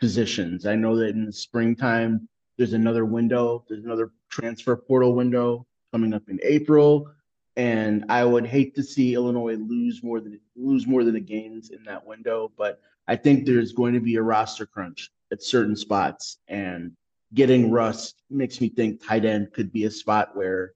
positions. 0.00 0.66
I 0.66 0.74
know 0.74 0.96
that 0.96 1.10
in 1.10 1.26
the 1.26 1.32
springtime 1.32 2.28
there's 2.56 2.72
another 2.72 3.04
window, 3.04 3.64
there's 3.68 3.84
another 3.84 4.12
transfer 4.30 4.76
portal 4.76 5.14
window 5.14 5.66
coming 5.94 6.12
up 6.12 6.28
in 6.28 6.40
April, 6.42 7.08
and 7.54 8.04
I 8.08 8.24
would 8.24 8.44
hate 8.44 8.74
to 8.74 8.82
see 8.82 9.14
Illinois 9.14 9.54
lose 9.54 10.02
more 10.02 10.18
than 10.18 10.40
lose 10.56 10.88
more 10.88 11.04
than 11.04 11.14
the 11.14 11.20
gains 11.20 11.70
in 11.70 11.84
that 11.84 12.04
window. 12.04 12.50
But 12.58 12.80
I 13.06 13.14
think 13.14 13.46
there's 13.46 13.70
going 13.70 13.94
to 13.94 14.00
be 14.00 14.16
a 14.16 14.22
roster 14.22 14.66
crunch 14.66 15.12
at 15.30 15.40
certain 15.40 15.76
spots, 15.76 16.38
and 16.48 16.96
getting 17.32 17.70
Russ 17.70 18.14
makes 18.28 18.60
me 18.60 18.70
think 18.70 19.06
tight 19.06 19.24
end 19.24 19.52
could 19.52 19.72
be 19.72 19.84
a 19.84 19.90
spot 19.90 20.36
where 20.36 20.72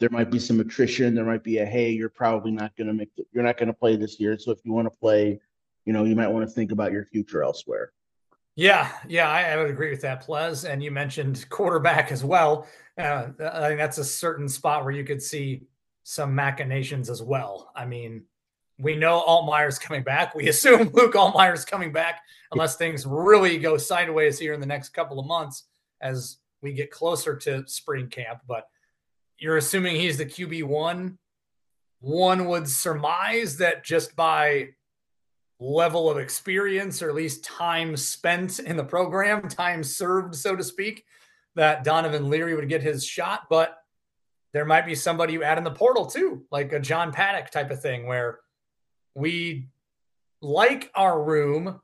there 0.00 0.10
might 0.10 0.30
be 0.30 0.38
some 0.38 0.60
attrition. 0.60 1.14
There 1.14 1.24
might 1.24 1.42
be 1.42 1.58
a 1.58 1.64
hey, 1.64 1.88
you're 1.88 2.10
probably 2.10 2.50
not 2.50 2.76
going 2.76 2.88
to 2.88 2.94
make 2.94 3.16
the, 3.16 3.24
you're 3.32 3.44
not 3.44 3.56
going 3.56 3.68
to 3.68 3.72
play 3.72 3.96
this 3.96 4.20
year. 4.20 4.38
So 4.38 4.50
if 4.50 4.58
you 4.64 4.72
want 4.74 4.84
to 4.84 4.90
play, 5.00 5.40
you 5.86 5.94
know, 5.94 6.04
you 6.04 6.14
might 6.14 6.28
want 6.28 6.46
to 6.46 6.52
think 6.52 6.72
about 6.72 6.92
your 6.92 7.06
future 7.06 7.42
elsewhere. 7.42 7.92
Yeah, 8.54 8.90
yeah, 9.06 9.30
I, 9.30 9.52
I 9.52 9.56
would 9.56 9.70
agree 9.70 9.90
with 9.90 10.00
that, 10.00 10.22
Pleas. 10.22 10.64
And 10.64 10.82
you 10.82 10.90
mentioned 10.90 11.48
quarterback 11.48 12.10
as 12.10 12.24
well. 12.24 12.66
Uh, 12.98 13.28
I 13.40 13.68
think 13.68 13.78
that's 13.78 13.98
a 13.98 14.04
certain 14.04 14.48
spot 14.48 14.84
where 14.84 14.92
you 14.92 15.04
could 15.04 15.22
see 15.22 15.62
some 16.02 16.34
machinations 16.34 17.08
as 17.08 17.22
well. 17.22 17.70
I 17.76 17.86
mean, 17.86 18.24
we 18.78 18.96
know 18.96 19.22
Altmyer's 19.26 19.78
coming 19.78 20.02
back. 20.02 20.34
We 20.34 20.48
assume 20.48 20.90
Luke 20.92 21.14
Altmyer's 21.14 21.64
coming 21.64 21.92
back 21.92 22.22
unless 22.52 22.76
things 22.76 23.06
really 23.06 23.58
go 23.58 23.76
sideways 23.76 24.38
here 24.38 24.52
in 24.52 24.60
the 24.60 24.66
next 24.66 24.90
couple 24.90 25.20
of 25.20 25.26
months 25.26 25.64
as 26.00 26.38
we 26.62 26.72
get 26.72 26.90
closer 26.90 27.36
to 27.36 27.66
spring 27.66 28.08
camp. 28.08 28.40
But 28.48 28.68
you're 29.38 29.58
assuming 29.58 29.96
he's 29.96 30.18
the 30.18 30.26
QB 30.26 30.64
one. 30.64 31.18
One 32.00 32.46
would 32.46 32.68
surmise 32.68 33.56
that 33.58 33.84
just 33.84 34.16
by 34.16 34.70
level 35.60 36.08
of 36.08 36.18
experience 36.18 37.02
or 37.02 37.08
at 37.08 37.16
least 37.16 37.44
time 37.44 37.96
spent 37.96 38.60
in 38.60 38.76
the 38.76 38.84
program, 38.84 39.48
time 39.48 39.82
served, 39.82 40.34
so 40.34 40.54
to 40.54 40.62
speak, 40.62 41.04
that 41.58 41.84
Donovan 41.84 42.30
Leary 42.30 42.54
would 42.54 42.68
get 42.68 42.82
his 42.82 43.04
shot. 43.04 43.42
But 43.50 43.76
there 44.52 44.64
might 44.64 44.86
be 44.86 44.94
somebody 44.94 45.34
you 45.34 45.42
add 45.42 45.58
in 45.58 45.64
the 45.64 45.70
portal 45.70 46.06
too, 46.06 46.44
like 46.50 46.72
a 46.72 46.80
John 46.80 47.12
Paddock 47.12 47.50
type 47.50 47.70
of 47.70 47.82
thing, 47.82 48.06
where 48.06 48.38
we 49.14 49.68
like 50.40 50.90
our 50.94 51.22
room, 51.22 51.80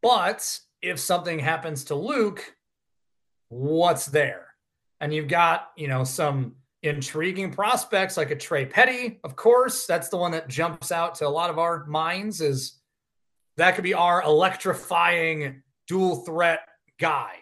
but 0.00 0.58
if 0.80 1.00
something 1.00 1.38
happens 1.38 1.84
to 1.84 1.94
Luke, 1.96 2.54
what's 3.48 4.06
there? 4.06 4.46
And 5.00 5.12
you've 5.12 5.28
got, 5.28 5.70
you 5.76 5.88
know, 5.88 6.04
some 6.04 6.54
intriguing 6.82 7.50
prospects 7.50 8.16
like 8.16 8.30
a 8.30 8.36
Trey 8.36 8.64
Petty, 8.64 9.18
of 9.24 9.34
course. 9.34 9.86
That's 9.86 10.08
the 10.08 10.16
one 10.16 10.30
that 10.32 10.48
jumps 10.48 10.92
out 10.92 11.16
to 11.16 11.26
a 11.26 11.28
lot 11.28 11.50
of 11.50 11.58
our 11.58 11.84
minds 11.86 12.40
is 12.40 12.78
that 13.56 13.74
could 13.74 13.84
be 13.84 13.94
our 13.94 14.22
electrifying 14.22 15.62
dual 15.88 16.24
threat 16.24 16.60
guy. 16.98 17.32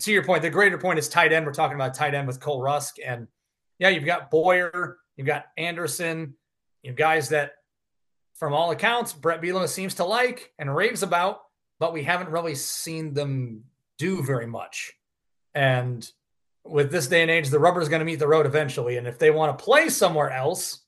To 0.00 0.12
your 0.12 0.24
point, 0.24 0.42
the 0.42 0.50
greater 0.50 0.78
point 0.78 0.98
is 0.98 1.08
tight 1.08 1.32
end. 1.32 1.46
We're 1.46 1.52
talking 1.52 1.74
about 1.74 1.94
tight 1.94 2.14
end 2.14 2.26
with 2.26 2.40
Cole 2.40 2.60
Rusk. 2.60 2.96
And 3.04 3.28
yeah, 3.78 3.88
you've 3.88 4.04
got 4.04 4.30
Boyer, 4.30 4.98
you've 5.16 5.26
got 5.26 5.46
Anderson, 5.56 6.34
you 6.82 6.90
have 6.90 6.96
guys 6.96 7.30
that, 7.30 7.52
from 8.34 8.54
all 8.54 8.70
accounts, 8.70 9.12
Brett 9.12 9.42
Bielema 9.42 9.68
seems 9.68 9.94
to 9.96 10.04
like 10.04 10.52
and 10.58 10.74
raves 10.74 11.02
about, 11.02 11.40
but 11.78 11.92
we 11.92 12.02
haven't 12.02 12.30
really 12.30 12.54
seen 12.54 13.12
them 13.12 13.64
do 13.98 14.22
very 14.22 14.46
much. 14.46 14.92
And 15.54 16.08
with 16.64 16.90
this 16.90 17.06
day 17.06 17.22
and 17.22 17.30
age, 17.30 17.48
the 17.48 17.58
rubber 17.58 17.80
is 17.80 17.88
going 17.88 18.00
to 18.00 18.06
meet 18.06 18.18
the 18.18 18.28
road 18.28 18.46
eventually. 18.46 18.96
And 18.96 19.06
if 19.06 19.18
they 19.18 19.30
want 19.30 19.58
to 19.58 19.64
play 19.64 19.88
somewhere 19.88 20.30
else, 20.30 20.80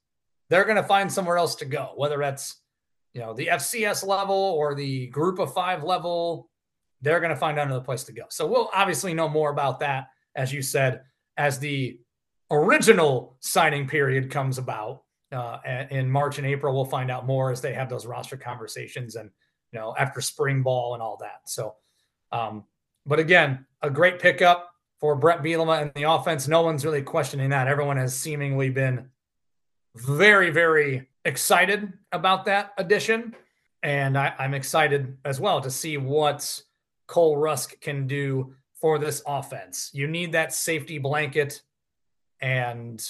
they're 0.48 0.64
going 0.64 0.76
to 0.76 0.82
find 0.82 1.12
somewhere 1.12 1.36
else 1.36 1.56
to 1.56 1.64
go, 1.64 1.92
whether 1.96 2.18
that's 2.18 2.56
you 3.14 3.20
know 3.20 3.34
the 3.34 3.48
FCS 3.48 4.06
level 4.06 4.34
or 4.34 4.74
the 4.74 5.08
group 5.08 5.38
of 5.38 5.52
five 5.52 5.82
level. 5.82 6.48
They're 7.02 7.20
going 7.20 7.30
to 7.30 7.36
find 7.36 7.58
another 7.58 7.84
place 7.84 8.04
to 8.04 8.12
go. 8.12 8.24
So 8.30 8.46
we'll 8.46 8.70
obviously 8.72 9.12
know 9.12 9.28
more 9.28 9.50
about 9.50 9.80
that, 9.80 10.08
as 10.34 10.52
you 10.52 10.62
said, 10.62 11.02
as 11.36 11.58
the 11.58 11.98
original 12.50 13.36
signing 13.40 13.88
period 13.88 14.30
comes 14.30 14.58
about 14.58 15.02
uh, 15.32 15.58
in 15.90 16.10
March 16.10 16.38
and 16.38 16.46
April. 16.46 16.74
We'll 16.74 16.84
find 16.84 17.10
out 17.10 17.26
more 17.26 17.50
as 17.50 17.60
they 17.60 17.74
have 17.74 17.88
those 17.88 18.06
roster 18.06 18.36
conversations 18.36 19.16
and 19.16 19.30
you 19.72 19.80
know 19.80 19.94
after 19.98 20.20
spring 20.20 20.62
ball 20.62 20.94
and 20.94 21.02
all 21.02 21.18
that. 21.20 21.40
So, 21.46 21.74
um, 22.30 22.64
but 23.06 23.18
again, 23.18 23.66
a 23.82 23.90
great 23.90 24.18
pickup 24.18 24.70
for 25.00 25.16
Brett 25.16 25.42
Bielema 25.42 25.82
and 25.82 25.92
the 25.94 26.04
offense. 26.04 26.46
No 26.46 26.62
one's 26.62 26.84
really 26.84 27.02
questioning 27.02 27.50
that. 27.50 27.66
Everyone 27.66 27.96
has 27.96 28.16
seemingly 28.16 28.70
been 28.70 29.08
very, 29.96 30.50
very 30.50 31.08
excited 31.24 31.92
about 32.12 32.44
that 32.44 32.72
addition. 32.78 33.34
And 33.82 34.16
I, 34.16 34.32
I'm 34.38 34.54
excited 34.54 35.16
as 35.24 35.40
well 35.40 35.60
to 35.60 35.70
see 35.70 35.96
what 35.96 36.62
Cole 37.12 37.36
Rusk 37.36 37.78
can 37.82 38.06
do 38.06 38.54
for 38.80 38.98
this 38.98 39.22
offense. 39.26 39.90
You 39.92 40.06
need 40.06 40.32
that 40.32 40.54
safety 40.54 40.96
blanket. 40.96 41.60
And 42.40 43.06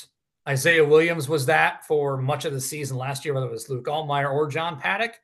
Isaiah 0.46 0.84
Williams 0.84 1.28
was 1.28 1.46
that 1.46 1.86
for 1.86 2.16
much 2.16 2.44
of 2.44 2.52
the 2.52 2.60
season 2.60 2.96
last 2.96 3.24
year, 3.24 3.32
whether 3.32 3.46
it 3.46 3.52
was 3.52 3.70
Luke 3.70 3.86
Altmyer 3.86 4.28
or 4.28 4.48
John 4.48 4.80
Paddock. 4.80 5.20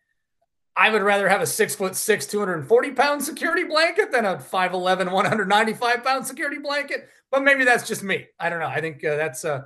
I 0.76 0.90
would 0.90 1.02
rather 1.02 1.28
have 1.28 1.40
a 1.40 1.46
six 1.46 1.74
foot 1.74 1.96
six, 1.96 2.24
240 2.26 2.92
pound 2.92 3.24
security 3.24 3.64
blanket 3.64 4.12
than 4.12 4.24
a 4.24 4.36
5'11, 4.36 5.10
195 5.10 6.04
pound 6.04 6.24
security 6.24 6.58
blanket. 6.58 7.08
But 7.32 7.42
maybe 7.42 7.64
that's 7.64 7.88
just 7.88 8.04
me. 8.04 8.28
I 8.38 8.48
don't 8.48 8.60
know. 8.60 8.68
I 8.68 8.80
think 8.80 9.04
uh, 9.04 9.16
that's, 9.16 9.44
uh, 9.44 9.62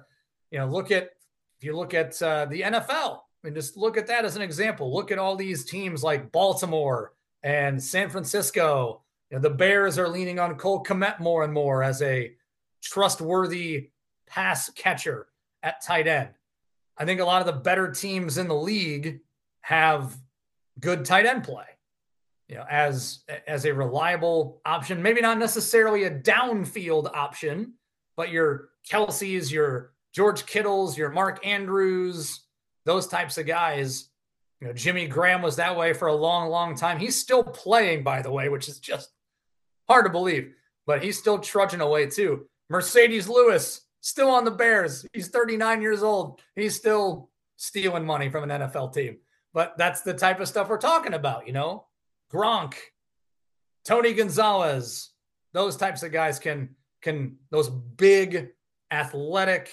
you 0.51 0.59
know, 0.59 0.67
look 0.67 0.91
at, 0.91 1.11
if 1.59 1.65
you 1.65 1.77
look 1.77 1.93
at 1.93 2.21
uh, 2.23 2.47
the 2.47 2.63
NFL, 2.63 3.19
I 3.19 3.19
mean, 3.43 3.55
just 3.55 3.77
look 3.77 3.99
at 3.99 4.07
that 4.07 4.25
as 4.25 4.37
an 4.37 4.43
example. 4.43 4.93
Look 4.93 5.13
at 5.13 5.19
all 5.19 5.37
these 5.37 5.67
teams 5.67 6.03
like 6.03 6.33
Baltimore 6.33 7.13
and 7.43 7.83
San 7.83 8.09
Francisco. 8.09 9.02
You 9.33 9.39
know, 9.39 9.43
the 9.43 9.55
Bears 9.55 9.99
are 9.99 10.09
leaning 10.09 10.39
on 10.39 10.57
Cole 10.57 10.85
Kmet 10.85 11.19
more 11.19 11.43
and 11.43 11.55
more 11.55 11.83
as 11.83 12.03
a 12.03 12.35
trustworthy 12.83 13.89
pass 14.29 14.69
catcher 14.71 15.29
at 15.63 15.83
tight 15.83 16.07
end. 16.07 16.29
I 16.99 17.07
think 17.07 17.19
a 17.19 17.25
lot 17.25 17.41
of 17.41 17.47
the 17.47 17.61
better 17.61 17.91
teams 17.91 18.37
in 18.37 18.47
the 18.47 18.55
league 18.55 19.21
have 19.63 20.15
good 20.79 21.07
tight 21.07 21.25
end 21.25 21.45
play. 21.45 21.65
You 22.47 22.57
know, 22.57 22.67
as 22.69 23.21
as 23.49 23.65
a 23.65 23.73
reliable 23.73 24.61
option, 24.67 25.03
maybe 25.03 25.23
not 25.23 25.39
necessarily 25.39 26.05
a 26.05 26.11
downfield 26.11 27.11
option, 27.15 27.73
but 28.19 28.31
your 28.31 28.69
Kelce's, 28.87 29.51
your 29.51 29.95
George 30.13 30.45
Kittles, 30.45 30.99
your 30.99 31.09
Mark 31.09 31.47
Andrews, 31.47 32.41
those 32.85 33.07
types 33.07 33.39
of 33.39 33.47
guys. 33.47 34.11
You 34.61 34.67
know, 34.69 34.75
Jimmy 34.75 35.07
Graham 35.07 35.41
was 35.41 35.57
that 35.57 35.75
way 35.75 35.95
for 35.95 36.09
a 36.09 36.15
long, 36.15 36.51
long 36.51 36.75
time. 36.75 36.99
He's 36.99 37.19
still 37.19 37.43
playing, 37.43 38.03
by 38.03 38.21
the 38.21 38.31
way, 38.31 38.51
which 38.51 38.69
is 38.69 38.79
just 38.79 39.09
hard 39.93 40.07
to 40.07 40.11
believe, 40.11 40.55
but 40.87 41.05
he's 41.05 41.19
still 41.19 41.39
trudging 41.39 41.83
away 41.83 42.07
too. 42.07 42.47
Marcedes 42.73 43.29
Lewis, 43.29 43.83
still 44.01 44.31
on 44.31 44.47
the 44.47 44.51
Bears. 44.51 45.05
He's 45.13 45.29
39 45.29 45.83
years 45.83 46.03
old. 46.03 46.41
He's 46.57 46.75
still 46.75 47.29
stealing 47.57 48.07
money 48.07 48.31
from 48.31 48.51
an 48.51 48.63
NFL 48.63 48.95
team. 48.95 49.19
But 49.53 49.77
that's 49.77 50.01
the 50.01 50.15
type 50.15 50.41
of 50.41 50.49
stuff 50.49 50.71
we're 50.71 50.79
talking 50.79 51.13
about, 51.13 51.47
you 51.47 51.53
know? 51.53 51.85
Gronk, 52.33 52.73
Tony 53.85 54.15
Gonzalez, 54.15 55.11
those 55.53 55.77
types 55.77 56.03
of 56.03 56.11
guys 56.11 56.39
can 56.39 56.71
can 57.03 57.37
those 57.51 57.69
big 57.69 58.49
athletic 58.91 59.69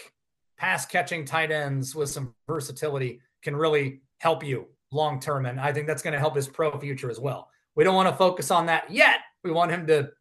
pass 0.58 0.86
catching 0.86 1.24
tight 1.24 1.52
ends 1.52 1.96
with 1.96 2.10
some 2.10 2.34
versatility 2.48 3.22
can 3.42 3.56
really 3.56 4.02
help 4.18 4.44
you 4.44 4.66
long 4.92 5.22
term 5.22 5.46
and 5.46 5.60
I 5.62 5.72
think 5.72 5.88
that's 5.88 6.02
going 6.02 6.14
to 6.14 6.20
help 6.20 6.36
his 6.36 6.50
pro 6.50 6.78
future 6.78 7.10
as 7.10 7.20
well. 7.20 7.50
We 7.76 7.86
don't 7.86 7.96
want 7.96 8.10
to 8.10 8.16
focus 8.16 8.52
on 8.52 8.66
that 8.66 8.92
yet. 8.92 9.20
We 9.44 9.52
want 9.52 9.72
him 9.72 9.88
to 9.88 10.12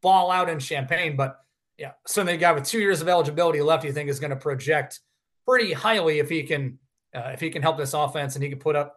ball 0.00 0.30
out 0.30 0.48
in 0.48 0.58
Champaign, 0.58 1.16
but 1.16 1.38
yeah, 1.78 1.92
certainly 2.06 2.34
a 2.34 2.38
guy 2.38 2.52
with 2.52 2.64
two 2.64 2.80
years 2.80 3.00
of 3.00 3.08
eligibility 3.08 3.60
left, 3.60 3.84
you 3.84 3.92
think 3.92 4.08
is 4.08 4.20
going 4.20 4.30
to 4.30 4.36
project 4.36 5.00
pretty 5.46 5.72
highly 5.72 6.18
if 6.18 6.28
he 6.28 6.42
can 6.42 6.78
uh, 7.14 7.30
if 7.32 7.40
he 7.40 7.50
can 7.50 7.62
help 7.62 7.76
this 7.76 7.94
offense 7.94 8.34
and 8.34 8.42
he 8.42 8.48
can 8.48 8.58
put 8.58 8.76
up 8.76 8.96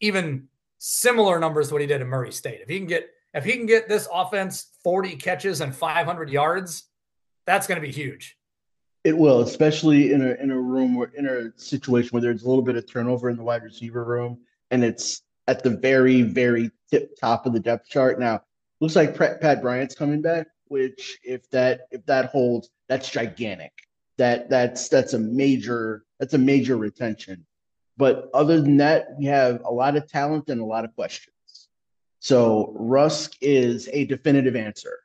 even 0.00 0.48
similar 0.78 1.38
numbers 1.38 1.68
to 1.68 1.74
what 1.74 1.80
he 1.80 1.86
did 1.86 2.00
in 2.00 2.06
Murray 2.06 2.32
State. 2.32 2.60
If 2.62 2.68
he 2.68 2.78
can 2.78 2.86
get 2.86 3.10
if 3.34 3.44
he 3.44 3.52
can 3.52 3.66
get 3.66 3.88
this 3.88 4.08
offense 4.12 4.70
40 4.82 5.16
catches 5.16 5.60
and 5.60 5.74
500 5.74 6.30
yards, 6.30 6.84
that's 7.46 7.66
going 7.66 7.80
to 7.80 7.86
be 7.86 7.92
huge. 7.92 8.36
It 9.04 9.16
will, 9.16 9.40
especially 9.40 10.12
in 10.12 10.22
a 10.22 10.34
in 10.34 10.50
a 10.50 10.58
room 10.58 10.94
where 10.94 11.10
in 11.16 11.26
a 11.26 11.58
situation 11.58 12.10
where 12.10 12.22
there's 12.22 12.42
a 12.42 12.48
little 12.48 12.62
bit 12.62 12.76
of 12.76 12.90
turnover 12.90 13.30
in 13.30 13.36
the 13.36 13.42
wide 13.42 13.62
receiver 13.62 14.04
room, 14.04 14.38
and 14.70 14.84
it's 14.84 15.22
at 15.46 15.62
the 15.62 15.70
very 15.70 16.22
very 16.22 16.70
tip 16.90 17.18
top 17.18 17.46
of 17.46 17.52
the 17.52 17.60
depth 17.60 17.88
chart. 17.88 18.20
Now, 18.20 18.42
looks 18.80 18.96
like 18.96 19.16
Pat 19.16 19.62
Bryant's 19.62 19.94
coming 19.94 20.22
back, 20.22 20.48
which 20.68 21.18
if 21.22 21.48
that 21.50 21.82
if 21.90 22.04
that 22.06 22.26
holds, 22.26 22.70
that's 22.88 23.10
gigantic. 23.10 23.72
That 24.18 24.50
that's 24.50 24.88
that's 24.88 25.12
a 25.14 25.18
major 25.18 26.04
that's 26.18 26.34
a 26.34 26.38
major 26.38 26.76
retention. 26.76 27.46
But 27.96 28.30
other 28.32 28.60
than 28.60 28.78
that, 28.78 29.08
we 29.18 29.26
have 29.26 29.62
a 29.64 29.72
lot 29.72 29.96
of 29.96 30.08
talent 30.08 30.48
and 30.48 30.60
a 30.60 30.64
lot 30.64 30.84
of 30.84 30.94
questions. 30.94 31.34
So 32.18 32.72
Rusk 32.74 33.34
is 33.40 33.88
a 33.92 34.04
definitive 34.06 34.56
answer. 34.56 35.00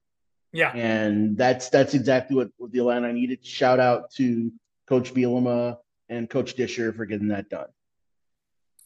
Yeah. 0.52 0.72
And 0.72 1.38
that's 1.38 1.70
that's 1.70 1.94
exactly 1.94 2.36
what, 2.38 2.50
what 2.58 2.72
the 2.72 2.80
Illini 2.80 3.12
needed. 3.12 3.46
Shout 3.46 3.80
out 3.80 4.12
to 4.12 4.52
Coach 4.88 5.14
Bielema 5.14 5.78
and 6.08 6.30
Coach 6.30 6.56
Disher 6.56 6.94
for 6.94 7.06
getting 7.06 7.30
that 7.30 7.50
done. 7.50 7.68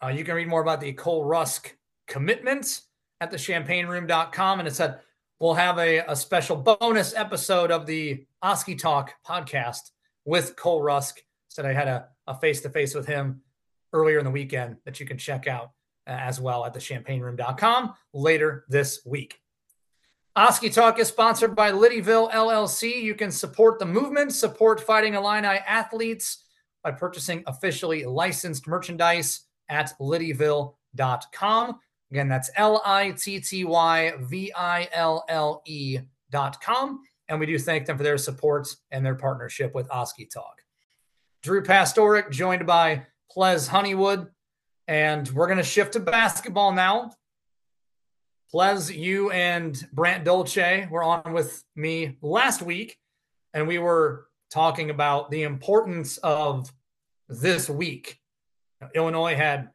Uh, 0.01 0.07
you 0.07 0.23
can 0.23 0.35
read 0.35 0.47
more 0.47 0.61
about 0.61 0.79
the 0.79 0.93
Cole 0.93 1.25
Rusk 1.25 1.75
commitments 2.07 2.83
at 3.21 3.31
the 3.31 3.37
champaignroom.com. 3.37 4.59
And 4.59 4.67
it 4.67 4.75
said 4.75 4.99
we'll 5.39 5.53
have 5.53 5.77
a, 5.77 5.99
a 5.99 6.15
special 6.15 6.55
bonus 6.55 7.13
episode 7.13 7.71
of 7.71 7.85
the 7.85 8.25
Oski 8.41 8.75
Talk 8.75 9.13
podcast 9.27 9.91
with 10.25 10.55
Cole 10.55 10.81
Rusk. 10.81 11.21
Said 11.49 11.65
I 11.65 11.73
had 11.73 12.05
a 12.27 12.35
face 12.39 12.61
to 12.61 12.69
face 12.69 12.93
with 12.93 13.07
him 13.07 13.41
earlier 13.93 14.19
in 14.19 14.25
the 14.25 14.31
weekend 14.31 14.77
that 14.85 14.99
you 14.99 15.05
can 15.05 15.17
check 15.17 15.47
out 15.47 15.71
uh, 16.07 16.11
as 16.11 16.39
well 16.39 16.65
at 16.65 16.73
the 16.73 16.79
champaignroom.com 16.79 17.93
later 18.13 18.65
this 18.69 19.01
week. 19.05 19.39
Oski 20.35 20.69
Talk 20.69 20.99
is 20.99 21.07
sponsored 21.07 21.55
by 21.55 21.71
Littyville 21.71 22.31
LLC. 22.31 23.01
You 23.01 23.15
can 23.15 23.31
support 23.31 23.79
the 23.79 23.85
movement, 23.85 24.31
support 24.31 24.79
Fighting 24.79 25.15
Illini 25.15 25.59
athletes 25.67 26.45
by 26.83 26.91
purchasing 26.91 27.43
officially 27.45 28.05
licensed 28.05 28.67
merchandise 28.67 29.41
at 29.67 29.91
littyville.com. 29.99 31.79
Again, 32.11 32.27
that's 32.27 32.49
L 32.55 32.81
I 32.85 33.11
T 33.11 33.39
T 33.39 33.65
Y 33.65 34.13
V 34.19 34.51
I 34.55 34.89
L 34.91 35.25
L 35.29 35.61
E 35.65 35.99
dot 36.31 36.61
com. 36.61 37.01
And 37.27 37.39
we 37.39 37.45
do 37.45 37.59
thank 37.59 37.85
them 37.85 37.97
for 37.97 38.03
their 38.03 38.17
support 38.17 38.67
and 38.91 39.05
their 39.05 39.15
partnership 39.15 39.75
with 39.75 39.89
Oski 39.91 40.25
Talk. 40.25 40.55
Drew 41.43 41.63
Pastoric, 41.63 42.31
joined 42.31 42.65
by 42.65 43.05
Pleas 43.31 43.67
Honeywood. 43.67 44.27
And 44.87 45.29
we're 45.29 45.45
going 45.45 45.57
to 45.57 45.63
shift 45.63 45.93
to 45.93 45.99
basketball 45.99 46.71
now. 46.71 47.11
Pleas, 48.51 48.91
you 48.91 49.29
and 49.29 49.79
Brant 49.93 50.25
Dolce 50.25 50.87
were 50.89 51.03
on 51.03 51.33
with 51.33 51.63
me 51.75 52.17
last 52.23 52.63
week, 52.63 52.97
and 53.53 53.67
we 53.67 53.77
were 53.77 54.25
talking 54.49 54.89
about 54.89 55.29
the 55.29 55.43
importance 55.43 56.17
of 56.17 56.73
this 57.27 57.69
week. 57.69 58.19
Illinois 58.95 59.35
had 59.35 59.69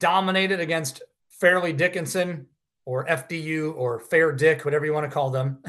dominated 0.00 0.58
against 0.58 1.02
Fairleigh 1.28 1.72
Dickinson 1.72 2.46
or 2.84 3.06
FDU 3.06 3.74
or 3.76 4.00
Fair 4.00 4.32
Dick, 4.32 4.64
whatever 4.64 4.84
you 4.84 4.92
want 4.92 5.04
to 5.04 5.14
call 5.14 5.30
them. 5.30 5.62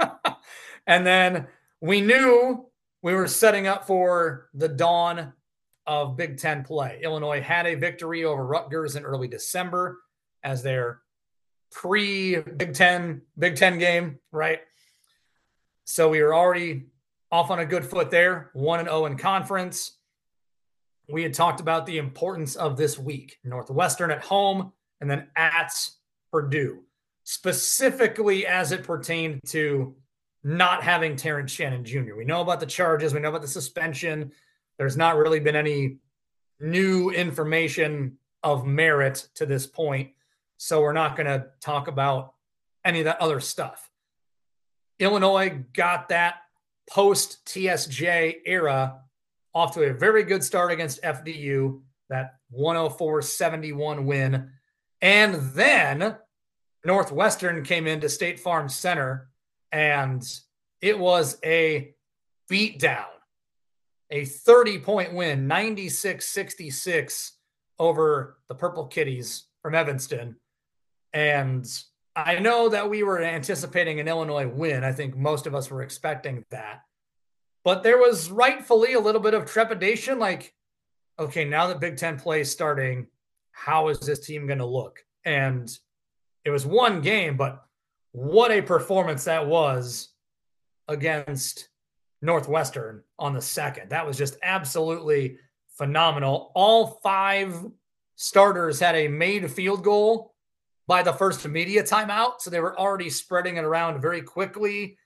and 0.86 1.06
then 1.06 1.46
we 1.80 2.00
knew 2.00 2.66
we 3.02 3.14
were 3.14 3.28
setting 3.28 3.66
up 3.66 3.86
for 3.86 4.48
the 4.54 4.68
dawn 4.68 5.32
of 5.86 6.16
Big 6.16 6.38
Ten 6.38 6.64
play. 6.64 7.00
Illinois 7.02 7.40
had 7.40 7.66
a 7.66 7.74
victory 7.74 8.24
over 8.24 8.44
Rutgers 8.44 8.96
in 8.96 9.04
early 9.04 9.28
December 9.28 10.00
as 10.42 10.62
their 10.62 11.00
pre 11.70 12.40
Big 12.40 12.74
Ten 12.74 13.22
Big 13.38 13.56
Ten 13.56 13.78
game, 13.78 14.18
right? 14.32 14.60
So 15.84 16.08
we 16.08 16.22
were 16.22 16.34
already 16.34 16.86
off 17.30 17.50
on 17.50 17.58
a 17.58 17.66
good 17.66 17.84
foot 17.84 18.10
there, 18.10 18.50
one 18.54 18.80
and 18.80 18.88
zero 18.88 19.02
oh 19.02 19.06
in 19.06 19.16
conference. 19.16 19.95
We 21.08 21.22
had 21.22 21.34
talked 21.34 21.60
about 21.60 21.86
the 21.86 21.98
importance 21.98 22.56
of 22.56 22.76
this 22.76 22.98
week: 22.98 23.38
Northwestern 23.44 24.10
at 24.10 24.24
home, 24.24 24.72
and 25.00 25.10
then 25.10 25.28
at 25.36 25.72
Purdue, 26.32 26.82
specifically 27.24 28.46
as 28.46 28.72
it 28.72 28.82
pertained 28.82 29.40
to 29.46 29.94
not 30.42 30.82
having 30.82 31.16
Terrence 31.16 31.52
Shannon 31.52 31.84
Jr. 31.84 32.14
We 32.16 32.24
know 32.24 32.40
about 32.40 32.60
the 32.60 32.66
charges, 32.66 33.12
we 33.12 33.20
know 33.20 33.30
about 33.30 33.42
the 33.42 33.48
suspension 33.48 34.32
there's 34.78 34.96
not 34.96 35.16
really 35.16 35.40
been 35.40 35.56
any 35.56 35.98
new 36.60 37.10
information 37.10 38.18
of 38.42 38.66
merit 38.66 39.28
to 39.36 39.46
this 39.46 39.66
point. 39.66 40.10
So 40.58 40.80
we're 40.80 40.92
not 40.92 41.16
going 41.16 41.26
to 41.26 41.46
talk 41.60 41.88
about 41.88 42.34
any 42.84 43.00
of 43.00 43.06
that 43.06 43.20
other 43.20 43.40
stuff. 43.40 43.90
Illinois 44.98 45.64
got 45.72 46.08
that 46.10 46.36
post 46.88 47.44
TSJ 47.46 48.36
era 48.46 49.00
off 49.56 49.74
to 49.74 49.90
a 49.90 49.94
very 49.94 50.22
good 50.22 50.44
start 50.44 50.70
against 50.70 51.02
FDU, 51.02 51.80
that 52.10 52.34
104 52.50 53.22
71 53.22 54.06
win. 54.06 54.50
And 55.00 55.34
then 55.54 56.16
Northwestern 56.84 57.64
came 57.64 57.86
into 57.86 58.08
State 58.08 58.38
Farm 58.38 58.68
Center 58.68 59.28
and 59.72 60.22
it 60.80 60.98
was 60.98 61.38
a 61.44 61.94
beatdown 62.50 63.06
a 64.10 64.24
30 64.24 64.78
point 64.80 65.14
win, 65.14 65.46
96 65.46 66.24
66 66.24 67.32
over 67.78 68.38
the 68.48 68.54
Purple 68.54 68.86
Kitties 68.86 69.46
from 69.62 69.74
Evanston. 69.74 70.36
And 71.12 71.66
I 72.14 72.38
know 72.38 72.68
that 72.68 72.88
we 72.88 73.02
were 73.02 73.22
anticipating 73.22 74.00
an 74.00 74.08
Illinois 74.08 74.46
win. 74.46 74.84
I 74.84 74.92
think 74.92 75.16
most 75.16 75.46
of 75.46 75.54
us 75.54 75.70
were 75.70 75.82
expecting 75.82 76.44
that. 76.50 76.82
But 77.66 77.82
there 77.82 77.98
was 77.98 78.30
rightfully 78.30 78.92
a 78.92 79.00
little 79.00 79.20
bit 79.20 79.34
of 79.34 79.44
trepidation 79.44 80.20
like, 80.20 80.54
okay, 81.18 81.44
now 81.44 81.66
that 81.66 81.80
Big 81.80 81.96
Ten 81.96 82.16
play 82.16 82.42
is 82.42 82.50
starting, 82.52 83.08
how 83.50 83.88
is 83.88 83.98
this 83.98 84.20
team 84.20 84.46
going 84.46 84.60
to 84.60 84.64
look? 84.64 85.04
And 85.24 85.68
it 86.44 86.50
was 86.50 86.64
one 86.64 87.00
game, 87.00 87.36
but 87.36 87.64
what 88.12 88.52
a 88.52 88.62
performance 88.62 89.24
that 89.24 89.48
was 89.48 90.10
against 90.86 91.68
Northwestern 92.22 93.02
on 93.18 93.32
the 93.32 93.42
second. 93.42 93.90
That 93.90 94.06
was 94.06 94.16
just 94.16 94.36
absolutely 94.44 95.38
phenomenal. 95.76 96.52
All 96.54 97.00
five 97.02 97.52
starters 98.14 98.78
had 98.78 98.94
a 98.94 99.08
made 99.08 99.50
field 99.50 99.82
goal 99.82 100.36
by 100.86 101.02
the 101.02 101.12
first 101.12 101.44
media 101.48 101.82
timeout. 101.82 102.42
So 102.42 102.48
they 102.48 102.60
were 102.60 102.78
already 102.78 103.10
spreading 103.10 103.56
it 103.56 103.64
around 103.64 104.00
very 104.00 104.22
quickly. 104.22 104.98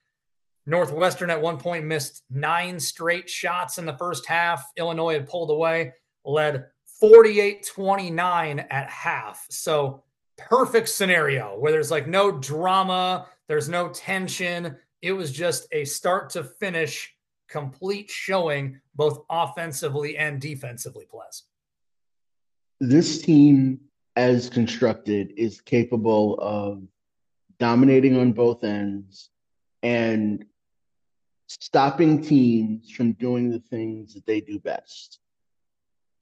Northwestern 0.66 1.30
at 1.30 1.40
one 1.40 1.58
point 1.58 1.84
missed 1.84 2.22
nine 2.30 2.78
straight 2.78 3.28
shots 3.28 3.78
in 3.78 3.86
the 3.86 3.96
first 3.96 4.26
half. 4.26 4.64
Illinois 4.76 5.14
had 5.14 5.28
pulled 5.28 5.50
away, 5.50 5.94
led 6.24 6.66
48 7.00 7.66
29 7.74 8.58
at 8.58 8.90
half. 8.90 9.46
So 9.50 10.02
perfect 10.36 10.88
scenario 10.88 11.58
where 11.58 11.72
there's 11.72 11.90
like 11.90 12.06
no 12.06 12.32
drama, 12.32 13.26
there's 13.48 13.68
no 13.68 13.88
tension. 13.88 14.76
It 15.02 15.12
was 15.12 15.32
just 15.32 15.66
a 15.72 15.84
start 15.84 16.30
to 16.30 16.44
finish 16.44 17.14
complete 17.48 18.10
showing, 18.10 18.80
both 18.94 19.24
offensively 19.28 20.16
and 20.16 20.40
defensively, 20.40 21.06
Pleas. 21.10 21.42
This 22.80 23.20
team, 23.20 23.80
as 24.16 24.48
constructed, 24.48 25.32
is 25.36 25.60
capable 25.60 26.38
of 26.40 26.82
dominating 27.58 28.16
on 28.16 28.32
both 28.32 28.64
ends 28.64 29.30
and 29.82 30.44
stopping 31.46 32.22
teams 32.22 32.90
from 32.90 33.12
doing 33.12 33.50
the 33.50 33.58
things 33.58 34.14
that 34.14 34.26
they 34.26 34.40
do 34.40 34.58
best. 34.58 35.18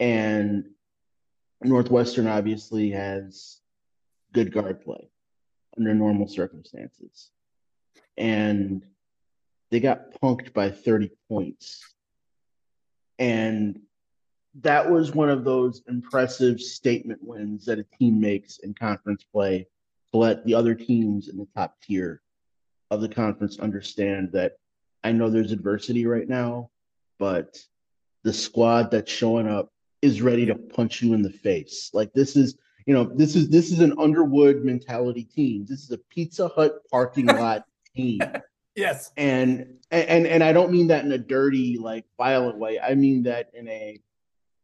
And 0.00 0.70
Northwestern 1.62 2.26
obviously 2.26 2.90
has 2.92 3.60
good 4.32 4.52
guard 4.52 4.80
play 4.82 5.10
under 5.76 5.94
normal 5.94 6.28
circumstances. 6.28 7.30
And 8.16 8.84
they 9.70 9.80
got 9.80 10.18
punked 10.20 10.52
by 10.52 10.70
30 10.70 11.10
points. 11.28 11.84
And 13.18 13.80
that 14.60 14.90
was 14.90 15.14
one 15.14 15.28
of 15.28 15.44
those 15.44 15.82
impressive 15.88 16.60
statement 16.60 17.20
wins 17.22 17.66
that 17.66 17.78
a 17.78 17.84
team 17.98 18.20
makes 18.20 18.58
in 18.58 18.74
conference 18.74 19.24
play 19.24 19.66
to 20.12 20.18
let 20.18 20.44
the 20.44 20.54
other 20.54 20.74
teams 20.74 21.28
in 21.28 21.36
the 21.36 21.46
top 21.54 21.76
tier 21.82 22.22
of 22.90 23.00
the 23.00 23.08
conference 23.08 23.58
understand 23.58 24.32
that 24.32 24.58
I 25.04 25.12
know 25.12 25.30
there's 25.30 25.52
adversity 25.52 26.06
right 26.06 26.28
now, 26.28 26.70
but 27.18 27.58
the 28.24 28.32
squad 28.32 28.90
that's 28.90 29.12
showing 29.12 29.48
up 29.48 29.72
is 30.02 30.22
ready 30.22 30.46
to 30.46 30.54
punch 30.54 31.02
you 31.02 31.14
in 31.14 31.22
the 31.22 31.30
face. 31.30 31.90
Like 31.92 32.12
this 32.12 32.36
is, 32.36 32.56
you 32.86 32.94
know, 32.94 33.04
this 33.04 33.36
is 33.36 33.48
this 33.48 33.70
is 33.70 33.80
an 33.80 33.98
Underwood 33.98 34.64
mentality 34.64 35.24
team. 35.24 35.66
This 35.68 35.82
is 35.82 35.90
a 35.90 35.98
Pizza 35.98 36.48
Hut 36.48 36.80
parking 36.90 37.26
lot 37.26 37.64
team. 37.94 38.20
Yes. 38.74 39.12
And 39.16 39.78
and 39.90 40.26
and 40.26 40.42
I 40.42 40.52
don't 40.52 40.70
mean 40.70 40.88
that 40.88 41.04
in 41.04 41.12
a 41.12 41.18
dirty, 41.18 41.78
like 41.78 42.04
violent 42.16 42.58
way. 42.58 42.78
I 42.80 42.94
mean 42.94 43.24
that 43.24 43.50
in 43.54 43.68
a 43.68 44.00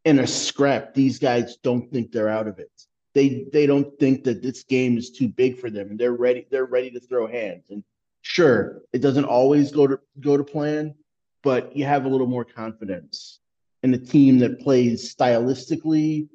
in 0.05 0.19
a 0.19 0.27
scrap. 0.27 0.95
These 0.95 1.19
guys 1.19 1.57
don't 1.57 1.91
think 1.91 2.13
they're 2.13 2.29
out 2.29 2.49
of 2.49 2.59
it. 2.59 2.71
They 3.15 3.47
they 3.53 3.67
don't 3.67 3.99
think 3.99 4.25
that 4.25 4.43
this 4.43 4.65
game 4.65 4.99
is 4.99 5.11
too 5.11 5.29
big 5.29 5.59
for 5.59 5.71
them, 5.71 5.91
and 5.91 5.99
they're 5.99 6.13
ready. 6.13 6.47
They're 6.51 6.65
ready 6.65 6.91
to 6.93 7.01
throw 7.01 7.27
hands. 7.27 7.71
And 7.71 7.85
sure, 8.25 8.81
it 8.93 9.01
doesn't 9.01 9.27
always 9.27 9.71
go 9.71 9.87
to 9.87 10.01
go 10.19 10.37
to 10.37 10.43
plan, 10.43 10.95
but 11.43 11.77
you 11.77 11.85
have 11.85 12.07
a 12.07 12.09
little 12.09 12.27
more 12.27 12.45
confidence 12.45 13.39
in 13.83 13.93
a 13.93 13.99
team 13.99 14.39
that 14.39 14.61
plays 14.61 15.15
stylistically 15.15 16.29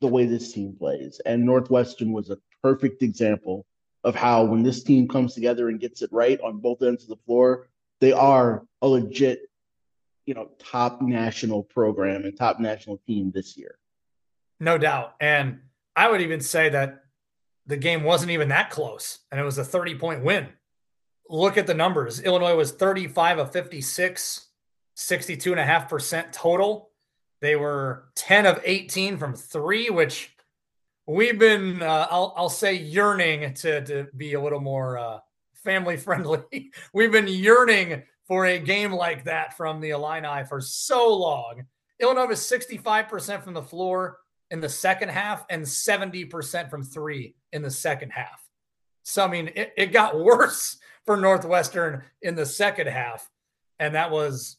the 0.00 0.08
way 0.08 0.24
this 0.24 0.52
team 0.52 0.74
plays. 0.76 1.20
And 1.26 1.44
Northwestern 1.44 2.10
was 2.12 2.30
a 2.30 2.38
perfect 2.62 3.02
example 3.02 3.66
of 4.02 4.14
how 4.14 4.44
when 4.44 4.62
this 4.62 4.82
team 4.82 5.06
comes 5.06 5.34
together 5.34 5.68
and 5.68 5.78
gets 5.78 6.00
it 6.00 6.10
right 6.10 6.40
on 6.40 6.58
both 6.58 6.82
ends 6.82 7.02
of 7.04 7.10
the 7.10 7.22
floor, 7.26 7.68
they 8.00 8.12
are 8.12 8.64
a 8.80 8.88
legit, 8.88 9.42
you 10.24 10.32
know, 10.32 10.50
top 10.58 11.02
national 11.02 11.62
program 11.64 12.24
and 12.24 12.36
top 12.36 12.58
national 12.60 12.98
team 13.06 13.30
this 13.34 13.58
year. 13.58 13.78
No 14.58 14.78
doubt. 14.78 15.14
And 15.20 15.60
I 15.94 16.10
would 16.10 16.22
even 16.22 16.40
say 16.40 16.70
that 16.70 17.04
the 17.66 17.76
game 17.76 18.04
wasn't 18.04 18.30
even 18.30 18.48
that 18.48 18.70
close 18.70 19.18
and 19.30 19.38
it 19.38 19.44
was 19.44 19.58
a 19.58 19.64
30 19.64 19.96
point 19.96 20.24
win. 20.24 20.48
Look 21.28 21.56
at 21.56 21.66
the 21.66 21.74
numbers. 21.74 22.20
Illinois 22.20 22.56
was 22.56 22.72
35 22.72 23.38
of 23.38 23.52
56 23.52 24.48
62.5% 24.96 26.32
total. 26.32 26.90
They 27.40 27.56
were 27.56 28.04
10 28.14 28.46
of 28.46 28.60
18 28.64 29.18
from 29.18 29.34
three, 29.34 29.90
which 29.90 30.34
we've 31.06 31.38
been, 31.38 31.82
uh, 31.82 32.06
I'll, 32.10 32.32
I'll 32.36 32.48
say, 32.48 32.74
yearning 32.74 33.54
to, 33.54 33.84
to 33.84 34.06
be 34.16 34.34
a 34.34 34.40
little 34.40 34.60
more 34.60 34.98
uh, 34.98 35.18
family 35.56 35.96
friendly. 35.96 36.70
we've 36.94 37.12
been 37.12 37.28
yearning 37.28 38.04
for 38.26 38.46
a 38.46 38.58
game 38.58 38.92
like 38.92 39.24
that 39.24 39.56
from 39.56 39.80
the 39.80 39.90
Illini 39.90 40.44
for 40.44 40.60
so 40.60 41.14
long. 41.14 41.64
Illinois 42.00 42.26
was 42.26 42.40
65% 42.40 43.42
from 43.42 43.54
the 43.54 43.62
floor 43.62 44.18
in 44.50 44.60
the 44.60 44.68
second 44.68 45.10
half 45.10 45.44
and 45.50 45.62
70% 45.62 46.70
from 46.70 46.82
three 46.82 47.34
in 47.52 47.62
the 47.62 47.70
second 47.70 48.10
half. 48.10 48.40
So, 49.02 49.24
I 49.24 49.28
mean, 49.28 49.50
it, 49.54 49.72
it 49.76 49.86
got 49.92 50.18
worse 50.24 50.78
for 51.06 51.16
Northwestern 51.16 52.02
in 52.22 52.34
the 52.34 52.46
second 52.46 52.88
half. 52.88 53.28
And 53.78 53.94
that 53.94 54.10
was 54.10 54.56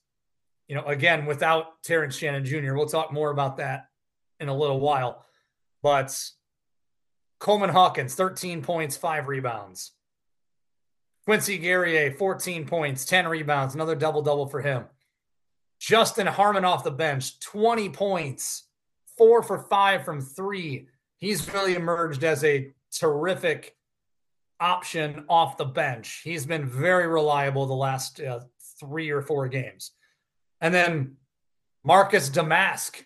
you 0.68 0.76
know, 0.76 0.86
again, 0.86 1.26
without 1.26 1.82
Terrence 1.84 2.16
Shannon 2.16 2.46
Jr., 2.46 2.74
we'll 2.74 2.88
talk 2.88 3.14
more 3.14 3.30
about 3.30 3.58
that 3.58 3.90
in 4.40 4.50
a 4.50 4.56
little 4.56 4.80
while. 4.80 5.26
But 5.84 6.18
Coleman 7.40 7.70
Hawkins, 7.70 8.16
13 8.16 8.62
points, 8.62 8.98
five 8.98 9.28
rebounds. 9.28 9.92
Quincy 11.26 11.58
Guerrier, 11.58 12.12
14 12.12 12.66
points, 12.66 13.06
10 13.06 13.28
rebounds, 13.28 13.76
another 13.76 13.96
double 13.96 14.22
double 14.22 14.48
for 14.48 14.62
him. 14.62 14.86
Justin 15.80 16.28
Harmon 16.28 16.66
off 16.66 16.84
the 16.84 16.92
bench, 16.92 17.40
20 17.42 17.90
points, 17.90 18.64
four 19.18 19.44
for 19.44 19.60
five 19.60 20.04
from 20.06 20.22
three. 20.22 20.88
He's 21.18 21.52
really 21.54 21.76
emerged 21.76 22.24
as 22.24 22.44
a 22.44 22.72
terrific 22.92 23.75
option 24.60 25.26
off 25.30 25.58
the 25.58 25.66
bench. 25.66 26.22
He's 26.24 26.46
been 26.46 26.66
very 26.66 27.08
reliable 27.08 27.66
the 27.66 27.74
last 27.74 28.22
uh, 28.22 28.42
three 28.80 29.10
or 29.10 29.22
four 29.22 29.48
games. 29.48 29.92
And 30.62 30.74
then 30.74 31.18
Marcus 31.84 32.30
Domask, 32.30 33.04